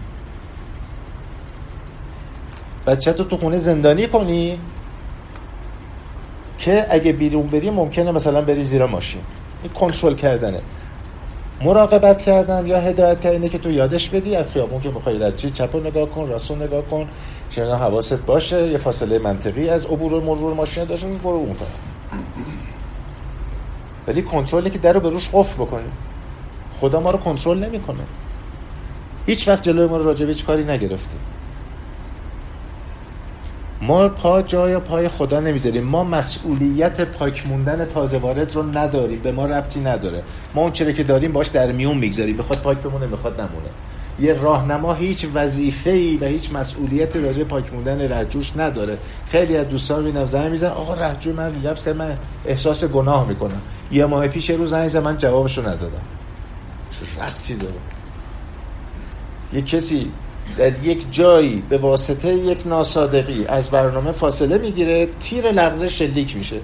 بچه 2.86 3.12
تو 3.12 3.24
تو 3.24 3.36
خونه 3.36 3.56
زندانی 3.56 4.06
کنی 4.06 4.58
که 6.58 6.86
اگه 6.90 7.12
بیرون 7.12 7.46
بری 7.46 7.70
ممکنه 7.70 8.12
مثلا 8.12 8.42
بری 8.42 8.62
زیر 8.62 8.86
ماشین. 8.86 9.20
این 9.62 9.72
کنترل 9.72 10.14
کردنه. 10.14 10.60
مراقبت 11.62 12.22
کردن 12.22 12.66
یا 12.66 12.80
هدایت 12.80 13.20
کردنه 13.20 13.48
که 13.48 13.58
تو 13.58 13.70
یادش 13.70 14.08
بدی. 14.08 14.36
از 14.36 14.46
خیابون 14.46 14.80
که 14.80 14.88
بخوای 14.88 15.18
رد 15.18 15.36
چی 15.36 15.50
چپ 15.50 15.76
نگاه 15.76 16.10
کن 16.10 16.28
راست 16.28 16.50
نگاه 16.50 16.82
کن. 16.82 17.08
شما 17.50 17.74
حواست 17.74 18.26
باشه 18.26 18.68
یه 18.68 18.78
فاصله 18.78 19.18
منطقی 19.18 19.68
از 19.68 19.86
عبور 19.86 20.12
و 20.12 20.20
مرور 20.20 20.54
ماشین 20.54 20.84
داشته 20.84 21.06
برو 21.06 21.36
اون 21.36 21.54
طرف. 21.54 21.68
ولی 24.06 24.22
کنترلی 24.22 24.70
که 24.70 24.78
در 24.78 24.92
رو 24.92 25.00
به 25.00 25.10
روش 25.10 25.28
قفل 25.32 25.54
بکنیم 25.54 25.92
خدا 26.80 27.00
ما 27.00 27.10
رو 27.10 27.18
کنترل 27.18 27.64
نمی‌کنه. 27.64 28.02
هیچ 29.26 29.48
وقت 29.48 29.62
جلوی 29.62 29.86
ما 29.86 29.96
رو 29.96 30.04
راجع 30.04 30.26
به 30.26 30.34
کاری 30.34 30.64
نگرفته. 30.64 31.16
ما 33.82 34.08
پا 34.08 34.42
جای 34.42 34.78
پای 34.78 35.08
خدا 35.08 35.40
نمی‌ذاریم. 35.40 35.84
ما 35.84 36.04
مسئولیت 36.04 37.00
پاک 37.00 37.48
موندن 37.48 37.84
تازه 37.84 38.18
وارد 38.18 38.54
رو 38.54 38.78
نداریم. 38.78 39.18
به 39.18 39.32
ما 39.32 39.46
ربطی 39.46 39.80
نداره. 39.80 40.22
ما 40.54 40.62
اون 40.62 40.72
چرا 40.72 40.92
که 40.92 41.02
داریم 41.02 41.32
باش 41.32 41.46
در 41.46 41.72
میون 41.72 41.98
می‌گذاریم. 41.98 42.36
بخواد 42.36 42.58
پاک 42.58 42.78
بمونه 42.78 43.06
بخواد 43.06 43.40
نمونه. 43.40 43.68
یه 44.22 44.34
راهنما 44.34 44.94
هیچ 44.94 45.26
وظیفه‌ای 45.34 46.16
و 46.16 46.24
هیچ 46.24 46.52
مسئولیتی 46.52 47.20
راجع 47.20 47.44
پاک 47.44 47.72
موندن 47.72 48.12
رجوش 48.12 48.52
نداره. 48.56 48.98
خیلی 49.28 49.56
از 49.56 49.68
دوستان 49.68 50.04
می‌بینم 50.04 50.26
زنگ 50.26 50.50
می‌زنن 50.50 50.70
آقا 50.70 50.94
رجوع 50.94 51.34
من 51.34 51.54
ریلپس 51.54 51.84
که 51.84 51.92
من 51.92 52.18
احساس 52.46 52.84
گناه 52.84 53.28
می‌کنم. 53.28 53.60
یه 53.92 54.06
ماه 54.06 54.28
پیش 54.28 54.50
روز 54.50 54.70
زنگ 54.70 54.88
زدم 54.88 55.02
من 55.02 55.18
جوابشو 55.18 55.62
ندادم. 55.62 56.02
چه 56.90 57.22
ربطی 57.22 57.54
داره؟ 57.54 57.74
یه 59.52 59.62
کسی 59.62 60.10
در 60.56 60.84
یک 60.84 61.06
جایی 61.10 61.62
به 61.68 61.78
واسطه 61.78 62.34
یک 62.34 62.66
ناسادقی 62.66 63.44
از 63.46 63.70
برنامه 63.70 64.12
فاصله 64.12 64.58
می‌گیره 64.58 65.08
تیر 65.20 65.50
لغزه 65.50 65.88
شلیک 65.88 66.36
میشه. 66.36 66.56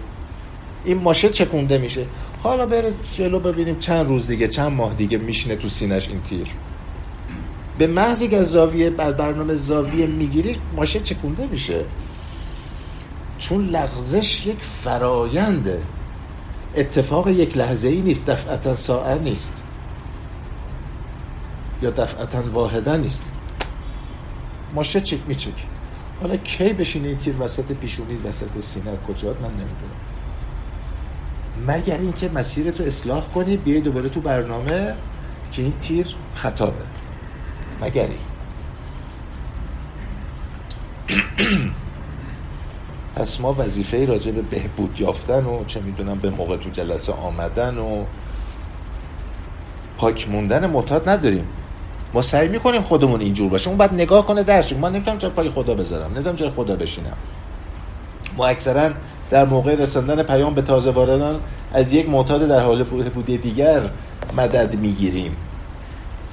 این 0.84 0.98
ماشه 0.98 1.28
چکونده 1.28 1.78
میشه. 1.78 2.04
حالا 2.42 2.66
بره 2.66 2.92
جلو 3.14 3.38
ببینیم 3.38 3.78
چند 3.78 4.08
روز 4.08 4.26
دیگه 4.26 4.48
چند 4.48 4.72
ماه 4.72 4.94
دیگه 4.94 5.18
میشینه 5.18 5.56
تو 5.56 5.68
سینش 5.68 6.08
این 6.08 6.22
تیر. 6.22 6.46
به 7.78 7.86
محضی 7.86 8.28
که 8.28 8.36
از 8.36 8.50
زاویه 8.50 8.90
برنامه 8.90 9.54
زاویه 9.54 10.06
می‌گیری 10.06 10.56
ماشه 10.76 11.00
چکونده 11.00 11.46
میشه. 11.46 11.84
چون 13.38 13.66
لغزش 13.66 14.46
یک 14.46 14.62
فراینده 14.62 15.82
اتفاق 16.76 17.28
یک 17.28 17.56
لحظه 17.56 17.88
ای 17.88 18.00
نیست 18.00 18.26
دفعتا 18.26 18.74
ساعت 18.74 19.20
نیست. 19.20 19.62
یا 21.82 21.90
دفعتا 21.90 22.42
واحده 22.52 22.96
نیست. 22.96 23.22
ماشه 24.74 25.00
چک 25.00 25.18
میچک 25.26 25.66
حالا 26.20 26.36
کی 26.36 26.72
بشینه 26.72 27.08
این 27.08 27.18
تیر 27.18 27.34
وسط 27.40 27.64
پیشونی 27.64 28.14
وسط 28.14 28.58
سینه؟ 28.58 28.96
کجات 29.08 29.36
من 29.42 29.50
نمی‌دونم. 29.50 29.98
مگر 31.66 31.98
اینکه 31.98 32.28
مسیر 32.28 32.70
تو 32.70 32.84
اصلاح 32.84 33.28
کنی 33.34 33.56
بیای 33.56 33.80
دوباره 33.80 34.08
تو 34.08 34.20
برنامه 34.20 34.94
که 35.52 35.62
این 35.62 35.72
تیر 35.72 36.06
خطابه. 36.34 36.97
مگری 37.80 38.18
پس 43.16 43.40
ما 43.40 43.54
وظیفه 43.58 44.06
راجع 44.06 44.32
به 44.32 44.42
بهبود 44.42 45.00
یافتن 45.00 45.44
و 45.44 45.64
چه 45.64 45.80
می‌دونم 45.80 46.18
به 46.18 46.30
موقع 46.30 46.56
تو 46.56 46.70
جلسه 46.70 47.12
آمدن 47.12 47.78
و 47.78 48.04
پاک 49.96 50.28
موندن 50.28 50.66
معتاد 50.70 51.08
نداریم. 51.08 51.48
ما 52.14 52.22
سعی 52.22 52.48
می‌کنیم 52.48 52.82
خودمون 52.82 53.20
اینجور 53.20 53.50
باشه 53.50 53.68
اون 53.68 53.78
بعد 53.78 53.94
نگاه 53.94 54.26
کنه 54.26 54.42
درس 54.42 54.72
من 54.72 54.92
نمی‌تونم 54.92 55.18
جای 55.18 55.30
پای 55.30 55.50
خدا 55.50 55.74
بذارم. 55.74 56.12
نمی‌تونم 56.14 56.36
جای 56.36 56.50
خدا 56.50 56.76
بشینم. 56.76 57.16
ما 58.36 58.46
اکثرا 58.46 58.90
در 59.30 59.44
موقع 59.44 59.74
رساندن 59.74 60.22
پیام 60.22 60.54
به 60.54 60.62
تازه 60.62 60.90
واردان 60.90 61.40
از 61.72 61.92
یک 61.92 62.08
معتاد 62.08 62.48
در 62.48 62.60
حال 62.60 62.82
بودی 62.84 63.38
دیگر 63.38 63.90
مدد 64.36 64.78
می‌گیریم. 64.78 65.36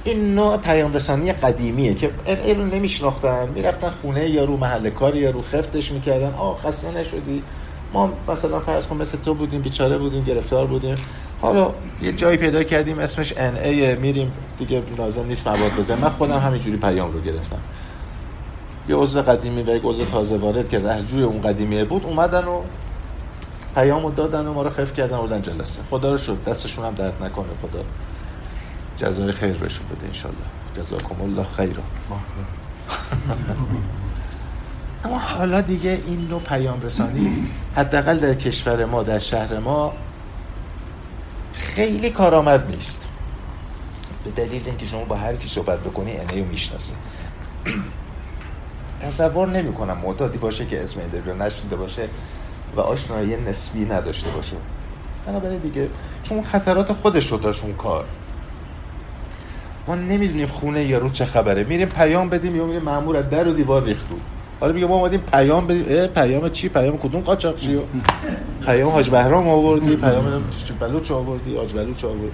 این 0.06 0.34
نوع 0.34 0.56
پیام 0.56 0.92
رسانی 0.92 1.32
قدیمیه 1.32 1.94
که 1.94 2.10
این 2.26 2.58
رو 2.58 2.66
نمیشناختن. 2.66 3.48
می‌رفتن 3.48 3.90
خونه 3.90 4.30
یا 4.30 4.44
رو 4.44 4.56
محل 4.56 4.90
کاری 4.90 5.18
یا 5.18 5.30
رو 5.30 5.42
خفتش 5.42 5.92
می‌کردن. 5.92 6.34
آه 6.34 6.58
خسته 6.62 6.98
نشدی. 6.98 7.42
ما 7.92 8.12
مثلا 8.28 8.60
فرض 8.60 8.86
کن 8.86 8.96
مثل 8.96 9.18
تو 9.24 9.34
بودیم 9.34 9.62
بیچاره 9.62 9.98
بودیم 9.98 10.24
گرفتار 10.24 10.66
بودیم. 10.66 10.96
حالا 11.40 11.72
یه 12.02 12.12
جایی 12.12 12.36
پیدا 12.36 12.62
کردیم 12.62 12.98
اسمش 12.98 13.34
ان 13.36 13.56
ای 13.56 13.96
میریم. 13.96 14.32
دیگه 14.58 14.82
لازم 14.98 15.26
نیست 15.26 15.48
مواد 15.48 15.72
بزنیم. 15.78 16.00
من 16.00 16.08
خودم 16.08 16.38
همینجوری 16.38 16.76
پیام 16.76 17.12
رو 17.12 17.20
گرفتم. 17.20 17.58
یه 18.88 18.96
عضو 18.96 19.22
قدیمی 19.22 19.62
و 19.62 19.76
یک 19.76 19.82
عضو 19.84 20.04
تازه 20.04 20.36
وارد 20.36 20.68
که 20.68 20.78
رهجوی 20.78 21.22
اون 21.22 21.40
قدیمیه 21.40 21.84
بود 21.84 22.04
اومدن 22.04 22.44
و 22.44 22.62
پیام 23.74 24.02
رو 24.02 24.10
دادن 24.10 24.46
و 24.46 24.52
ما 24.52 24.62
رو 24.62 24.70
خف 24.70 24.92
کردن 24.92 25.18
بودن 25.18 25.42
جلسه. 25.42 25.82
خدا 25.90 26.10
رو 26.10 26.18
شد 26.18 26.44
دستشون 26.46 26.84
هم 26.84 26.94
درد 26.94 27.22
نکنه 27.22 27.46
خدا. 27.62 27.84
جزای 28.96 29.32
خیر 29.32 29.52
بهشون 29.52 29.86
بده 29.86 30.06
انشالله. 30.06 30.36
جزاکم 30.76 31.22
الله 31.22 31.46
خیرا. 31.56 31.82
اما 35.04 35.18
حالا 35.18 35.60
دیگه 35.60 36.02
این 36.06 36.28
نوع 36.28 36.40
پیام 36.40 36.82
رسانی 36.82 37.48
حداقل 37.76 38.18
در 38.18 38.34
کشور 38.34 38.84
ما 38.84 39.02
در 39.02 39.18
شهر 39.18 39.58
ما 39.58 39.92
خیلی 41.52 42.10
کارآمد 42.10 42.70
نیست. 42.70 43.08
به 44.24 44.30
دلیل 44.30 44.62
اینکه 44.66 44.86
شما 44.86 45.04
با 45.04 45.16
هر 45.16 45.36
کی 45.36 45.48
صحبت 45.48 45.80
بکنی 45.80 46.10
اینه 46.10 46.40
رو 46.40 46.44
می‌شناسه. 46.44 46.92
تصور 49.00 49.48
نمی 49.48 49.72
کنم 49.72 49.98
معتادی 49.98 50.38
باشه 50.38 50.66
که 50.66 50.82
اسم 50.82 51.00
این 51.00 51.24
رو 51.24 51.42
نشنده 51.42 51.76
باشه 51.76 52.08
و 52.76 52.80
آشنایی 52.80 53.36
نسبی 53.36 53.84
نداشته 53.84 54.30
باشه. 54.30 54.56
بنابراین 55.26 55.58
دیگه 55.58 55.88
چون 56.22 56.42
خطرات 56.42 56.92
خودش 56.92 57.32
رو 57.32 57.38
داشت 57.38 57.64
اون 57.64 57.74
کار. 57.74 58.04
ما 59.86 59.94
نمی‌دونیم 59.94 60.46
خونه 60.46 60.84
یارو 60.84 61.08
چه 61.08 61.24
خبره. 61.24 61.64
میریم 61.64 61.88
پیام 61.88 62.28
بدیم 62.28 62.56
یا 62.56 62.66
میریم 62.66 62.82
مامور 62.82 63.16
از 63.16 63.28
در 63.30 63.48
و 63.48 63.52
دیوار 63.52 63.82
ریختو 63.84 64.14
حالا 64.60 64.72
میگه 64.72 64.86
ما 64.86 64.94
اومدیم 64.94 65.20
پیام 65.20 65.66
بدیم. 65.66 66.06
پیام 66.06 66.48
چی؟ 66.48 66.68
پیام 66.68 66.98
کدوم 66.98 67.20
قاچاقچیو 67.20 67.80
پیام 68.66 68.90
حاج 68.90 69.10
بهرام 69.10 69.48
آوردی 69.48 69.96
پیام 69.96 70.44
بلوچ 70.80 71.10
آوردی 71.10 71.56
حاج 71.56 71.72
بلوچ 71.72 72.04
آوردی 72.04 72.30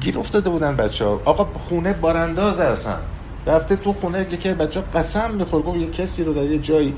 گیر 0.00 0.18
افتاده 0.18 0.50
بودن 0.50 0.76
بچه 0.76 1.04
ها 1.04 1.20
آقا 1.24 1.44
خونه 1.68 1.92
بارانداز 1.92 2.60
هستن. 2.60 2.98
رفته 3.46 3.76
تو 3.76 3.92
خونه 3.92 4.26
یکی 4.30 4.50
بچه 4.50 4.80
ها 4.80 4.86
قسم 4.98 5.30
میخور. 5.34 5.62
گفت 5.62 5.78
یه 5.78 5.90
کسی 5.90 6.24
رو 6.24 6.32
در 6.32 6.42
یه 6.42 6.58
جایی 6.58 6.94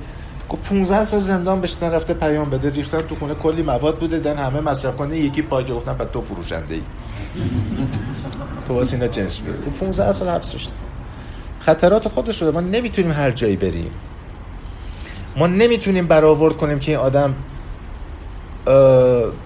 گفت 0.48 0.68
15 0.68 1.04
سال 1.04 1.20
زندان 1.20 1.60
بشتن 1.60 1.90
رفته 1.90 2.14
پیام 2.14 2.50
بده. 2.50 2.70
ریختن 2.70 3.00
تو 3.00 3.14
خونه. 3.14 3.34
کلی 3.34 3.62
مواد 3.62 3.98
بوده 3.98 4.18
دن 4.18 4.36
همه 4.36 4.60
مصرف 4.60 4.96
کنه 4.96 5.18
یکی 5.18 5.42
پاک 5.42 5.70
گفتن 5.70 5.92
بعد 5.92 6.10
تو 6.10 6.20
فروشنده 6.20 6.74
ای 6.74 6.82
تو 8.68 8.74
واسه 8.74 8.94
اینا 8.94 9.06
جنس 9.06 9.38
بیاری 9.38 9.58
15 9.80 10.12
سال 10.12 10.28
حبس 10.28 10.50
شده 10.50 10.72
خطرات 11.60 12.08
خودش 12.08 12.40
شده 12.40 12.50
ما 12.50 12.60
نمی‌تونیم 12.60 13.12
هر 13.12 13.30
جایی 13.30 13.56
بریم. 13.56 13.90
ما 15.36 15.46
نمی‌تونیم 15.46 16.06
برآورد 16.06 16.56
کنیم 16.56 16.78
که 16.78 16.92
این 16.92 17.00
آدم 17.00 17.34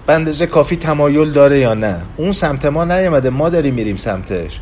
بندزه 0.07 0.45
کافی 0.47 0.77
تمایل 0.77 1.31
داره 1.31 1.59
یا 1.59 1.73
نه. 1.73 2.01
اون 2.17 2.31
سمت 2.31 2.65
ما 2.65 2.85
نیومده. 2.85 3.29
ما 3.29 3.49
داریم 3.49 3.73
میریم 3.73 3.97
سمتش. 3.97 4.59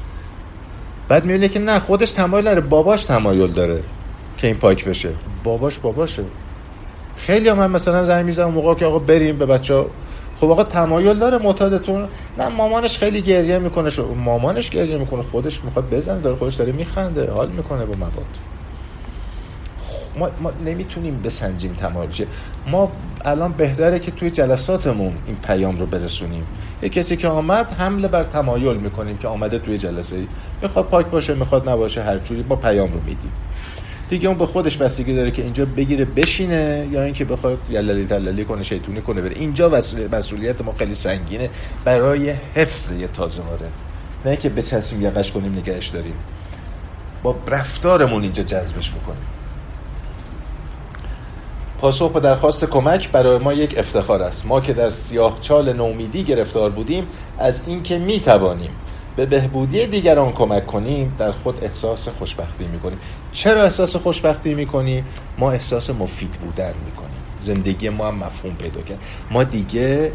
بعد 1.08 1.26
می‌بینه 1.26 1.48
که 1.48 1.60
نه 1.60 1.80
خودش 1.80 2.12
تمایل 2.12 2.46
داره 2.46 2.62
باباش 2.62 3.04
تمایل 3.04 3.52
داره 3.52 3.84
که 4.38 4.48
این 4.48 4.56
پاک 4.56 4.86
بشه. 4.86 5.10
باباش 5.44 5.78
باباشه. 5.78 6.24
خیلی 7.18 7.50
هم 7.50 7.58
من 7.58 7.72
مثلا 7.72 8.04
زنگ 8.04 8.26
می‌زنم 8.26 8.52
موقع 8.52 8.74
که 8.74 8.86
آقا 8.86 9.00
بریم 9.00 9.38
به 9.38 9.46
بچه 9.46 9.74
ها 9.76 9.86
خب 10.40 10.52
آقا 10.52 10.64
تمایل 10.64 11.20
داره 11.20 11.38
معتادتون؟ 11.38 12.08
نه 12.38 12.48
مامانش 12.48 12.98
خیلی 12.98 13.22
گریه 13.22 13.60
می‌کنه. 13.60 13.90
شو 13.90 14.14
مامانش 14.14 14.70
گریه 14.70 14.98
می‌کنه. 14.98 15.24
خودش 15.24 15.64
می‌خواد 15.64 15.90
بزنه 15.90 16.20
داره 16.20 16.36
خودش 16.36 16.56
داره 16.56 16.72
میخنده 16.72 17.32
حال 17.32 17.50
می‌کنه 17.50 17.86
با 17.86 17.96
مواد. 17.96 18.38
ما, 20.20 20.30
ما 20.42 20.52
نمی‌تونیم 20.66 21.22
بسنجیم 21.22 21.74
تمایل 21.74 22.26
ما 22.68 22.92
الان 23.26 23.52
بهتره 23.52 24.00
که 24.00 24.12
توی 24.12 24.30
جلساتمون 24.30 25.14
این 25.28 25.36
پیام 25.36 25.80
رو 25.80 25.86
برسونیم. 25.86 26.44
یه 26.82 26.90
کسی 26.90 27.16
که 27.16 27.28
آمد 27.28 27.72
حمله 27.72 28.08
بر 28.08 28.24
تمایل 28.24 28.78
می‌کنیم 28.78 29.18
که 29.18 29.28
آمده 29.28 29.60
توی 29.60 29.78
جلسه 29.78 30.16
می‌خواد 30.62 30.86
پاک 30.86 31.06
باشه 31.06 31.34
می‌خواد 31.34 31.70
نباشه 31.70 32.04
هر 32.04 32.18
جوری 32.18 32.46
ما 32.50 32.56
پیام 32.56 32.94
رو 32.94 33.00
میدیم. 33.00 33.32
دیگه 34.10 34.28
اون 34.28 34.38
به 34.38 34.46
خودش 34.46 34.78
بستگی 34.78 35.14
داره 35.14 35.32
که 35.32 35.42
اینجا 35.42 35.66
بگیره 35.66 36.06
بشینه 36.06 36.88
یا 36.92 37.04
اینکه 37.04 37.26
بخواد 37.26 37.58
یللی 37.70 38.06
تللی 38.06 38.46
کنه 38.46 38.64
شیطونی 38.64 39.02
کنه 39.02 39.22
بره. 39.22 39.36
اینجا 39.36 39.70
مسئولیت 40.12 40.62
ما 40.62 40.76
خیلی 40.80 40.94
سنگینه 40.94 41.50
برای 41.86 42.30
حفظ 42.56 42.92
یه 42.92 43.08
تازه 43.08 43.42
وارد 43.42 43.82
نه 44.26 44.32
اینکه 44.32 44.50
بچسبیم 44.50 45.02
یقش 45.02 45.32
کنیم 45.32 45.54
نگهش 45.54 45.88
داریم. 45.88 46.16
با 47.24 47.36
رفتارمون 47.48 48.24
اینجا 48.24 48.44
جذبش 48.44 48.94
می‌کنیم. 48.94 49.26
پاسخ 51.78 52.12
به 52.12 52.20
درخواست 52.20 52.66
کمک 52.66 53.12
برای 53.12 53.38
ما 53.38 53.54
یک 53.54 53.78
افتخار 53.78 54.24
است. 54.24 54.46
ما 54.46 54.62
که 54.62 54.74
در 54.74 54.90
سیاه 54.90 55.38
چال 55.42 55.74
نومیدی 55.74 56.24
گرفتار 56.24 56.70
بودیم 56.70 57.08
از 57.40 57.62
اینکه 57.68 57.98
می 57.98 58.20
توانیم 58.20 58.72
به 59.16 59.26
بهبودی 59.26 59.88
دیگران 59.88 60.32
کمک 60.32 60.68
کنیم 60.68 61.16
در 61.18 61.32
خود 61.32 61.64
احساس 61.64 62.10
خوشبختی 62.10 62.68
می‌کنیم. 62.68 63.00
چرا 63.32 63.64
احساس 63.64 63.96
خوشبختی 63.96 64.54
می‌کنیم؟ 64.54 65.06
ما 65.38 65.52
احساس 65.52 65.90
مفید 65.90 66.32
بودن 66.32 66.74
می‌کنیم. 66.86 67.10
زندگی 67.42 67.90
ما 67.90 68.08
هم 68.08 68.16
مفهوم 68.16 68.56
پیدا 68.56 68.82
کرد. 68.82 68.98
ما 69.32 69.44
دیگه 69.44 70.12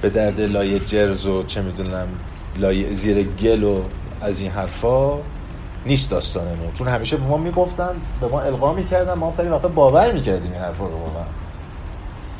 به 0.00 0.10
درد 0.10 0.40
لایه 0.40 0.78
جرز 0.78 1.26
و 1.26 1.42
چه 1.42 1.62
می‌دونم 1.62 2.08
لایه 2.56 2.92
زیر 2.92 3.22
گل 3.22 3.62
و 3.62 3.82
از 4.20 4.40
این 4.40 4.50
حرفا 4.50 5.18
نیست 5.86 6.10
داستانمون. 6.10 6.72
چون 6.74 6.88
همیشه 6.88 7.16
به 7.16 7.26
ما 7.26 7.36
می‌گفتن 7.36 7.94
به 8.20 8.26
ما 8.28 8.40
القا 8.40 8.72
می‌کردن 8.72 9.14
ما 9.14 9.34
خیلی 9.36 9.48
وقتا 9.48 9.68
باور 9.68 10.12
می‌کردیم 10.12 10.52
این 10.52 10.60
حرفا 10.60 10.86
رو 10.86 10.98
واقعا. 10.98 11.24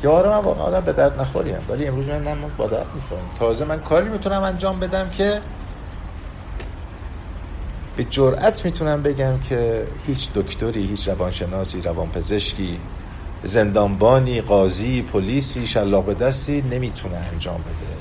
که 0.01 0.09
آره 0.09 0.29
من 0.29 0.37
واقعا 0.37 0.81
به 0.81 0.93
درد 0.93 1.21
نخوریم. 1.21 1.57
ولی 1.69 1.87
امروز 1.87 2.09
من 2.09 2.35
با 2.57 2.67
درد 2.67 2.85
می‌خورم. 2.95 3.21
تازه 3.39 3.65
من 3.65 3.79
کاری 3.79 4.09
می‌تونم 4.09 4.43
انجام 4.43 4.79
بدم 4.79 5.09
که 5.09 5.41
به 7.97 8.03
جرأت 8.03 8.65
می‌تونم 8.65 9.03
بگم 9.03 9.39
که 9.39 9.87
هیچ 10.07 10.29
دکتری 10.33 10.87
هیچ 10.87 11.07
روانشناسی 11.07 11.81
روانپزشکی 11.81 12.79
زندانبانی 13.43 14.41
قاضی 14.41 15.01
پلیسی 15.01 15.67
شلاق 15.67 16.13
دستی 16.13 16.61
نمی‌تونه 16.61 17.17
انجام 17.33 17.61
بده. 17.61 17.95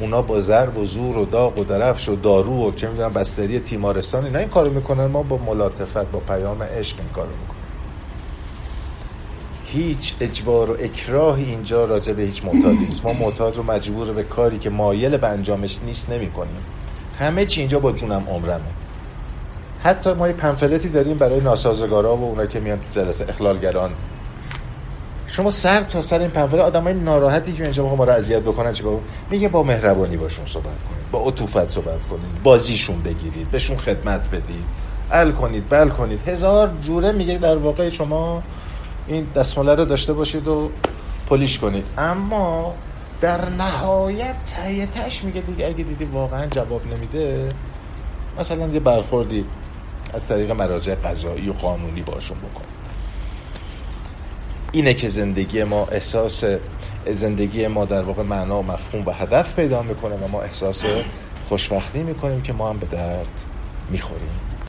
اونا 0.00 0.22
با 0.22 0.40
ضرب 0.40 0.78
و 0.78 0.84
زور 0.84 1.18
و 1.18 1.24
داغ 1.24 1.58
و 1.58 1.64
درفش 1.64 2.08
و 2.08 2.16
دارو 2.16 2.68
و 2.68 2.70
چه 2.72 2.88
می‌دونم 2.88 3.12
بستری 3.12 3.60
تیمارستان 3.60 4.24
اینا 4.24 4.38
این 4.38 4.48
کارو 4.48 4.70
می‌کنن 4.72 5.06
ما 5.06 5.22
با 5.22 5.36
ملاتفت 5.36 6.06
با 6.06 6.18
پیام 6.18 6.62
عشق 6.62 6.98
این 6.98 7.08
کارو 7.08 7.30
می‌کنیم. 7.30 7.60
هیچ 9.64 10.14
اجبار 10.20 10.70
و 10.70 10.76
اکراهی 10.80 11.44
اینجا 11.44 11.84
راجع 11.84 12.12
به 12.12 12.22
هیچ 12.22 12.44
معتادی 12.44 12.86
نیست. 12.86 13.04
ما 13.04 13.12
معتاد 13.12 13.56
رو 13.56 13.62
مجبور 13.62 14.12
به 14.12 14.22
کاری 14.22 14.58
که 14.58 14.70
مایل 14.70 15.16
به 15.16 15.26
انجامش 15.28 15.78
نیست 15.86 16.10
نمی 16.10 16.30
کنیم 16.30 16.62
همه 17.18 17.44
چی 17.44 17.60
اینجا 17.60 17.78
با 17.78 17.92
جونم 17.92 18.24
عمرمه. 18.28 18.60
حتی 19.84 20.12
ما 20.12 20.28
یه 20.28 20.34
پنفلتی 20.34 20.88
داریم 20.88 21.18
برای 21.18 21.40
ناسازگارا 21.40 22.16
و 22.16 22.24
اونا 22.24 22.46
که 22.46 22.60
میان 22.60 22.78
تو 22.78 23.00
جلسه 23.00 23.26
اخلالگران. 23.28 23.90
شما 25.26 25.50
سر 25.50 25.80
تا 25.80 26.02
سر 26.02 26.18
این 26.18 26.30
پنفله 26.30 26.62
آدمای 26.62 26.94
ناراحتی 26.94 27.52
که 27.52 27.62
اینجا 27.62 27.96
ما 27.96 28.04
رو 28.04 28.12
اذیت 28.12 28.42
بکنن 28.42 28.72
چیکار؟ 28.72 29.00
میگه 29.30 29.48
با 29.48 29.62
مهربانی 29.62 30.16
باشون 30.16 30.46
صحبت 30.46 30.64
کنید 30.64 31.10
با 31.12 31.24
عطوفت 31.28 31.68
صحبت 31.68 32.06
کنید 32.06 32.42
بازیشون 32.42 33.02
بگیرید 33.02 33.50
بهشون 33.50 33.76
خدمت 33.76 34.28
بدید 34.28 34.64
ال 35.12 35.32
کنید 35.32 35.68
بل 35.68 35.88
کنید. 35.88 36.28
هزار 36.28 36.70
جوره 36.80 37.12
میگه 37.12 37.38
در 37.38 37.56
واقع 37.56 37.88
شما 37.90 38.42
این 39.06 39.26
دستماله 39.36 39.74
رو 39.74 39.84
داشته 39.84 40.12
باشید 40.12 40.48
و 40.48 40.70
پلیش 41.28 41.58
کنید. 41.58 41.86
اما 41.98 42.74
در 43.20 43.48
نهایت 43.48 44.34
تهیتش 44.44 45.24
میگه 45.24 45.40
دیگه 45.40 45.66
اگه 45.66 45.84
دیدی 45.84 46.04
واقعا 46.04 46.46
جواب 46.46 46.82
نمیده 46.86 47.54
مثلا 48.38 48.66
یه 48.66 48.80
برخوردی 48.80 49.44
از 50.14 50.28
طریق 50.28 50.50
مراجع 50.50 50.94
قضایی 50.94 51.48
و 51.48 51.52
قانونی 51.52 52.02
باشون 52.02 52.38
بکنید 52.38 52.80
اینه 54.72 54.94
که 54.94 55.08
زندگی 55.08 55.64
ما 55.64 55.86
احساس 55.86 56.44
زندگی 57.06 57.66
ما 57.66 57.84
در 57.84 58.02
واقع 58.02 58.22
معنا 58.22 58.60
و 58.60 58.62
مفهوم 58.62 59.06
و 59.06 59.10
هدف 59.10 59.54
پیدا 59.54 59.82
می‌کنه 59.82 60.14
و 60.14 60.28
ما 60.28 60.42
احساس 60.42 60.84
خوشبختی 61.48 62.02
می‌کنیم 62.02 62.42
که 62.42 62.52
ما 62.52 62.70
هم 62.70 62.78
به 62.78 62.86
درد 62.86 63.44
می‌خوریم. 63.90 64.49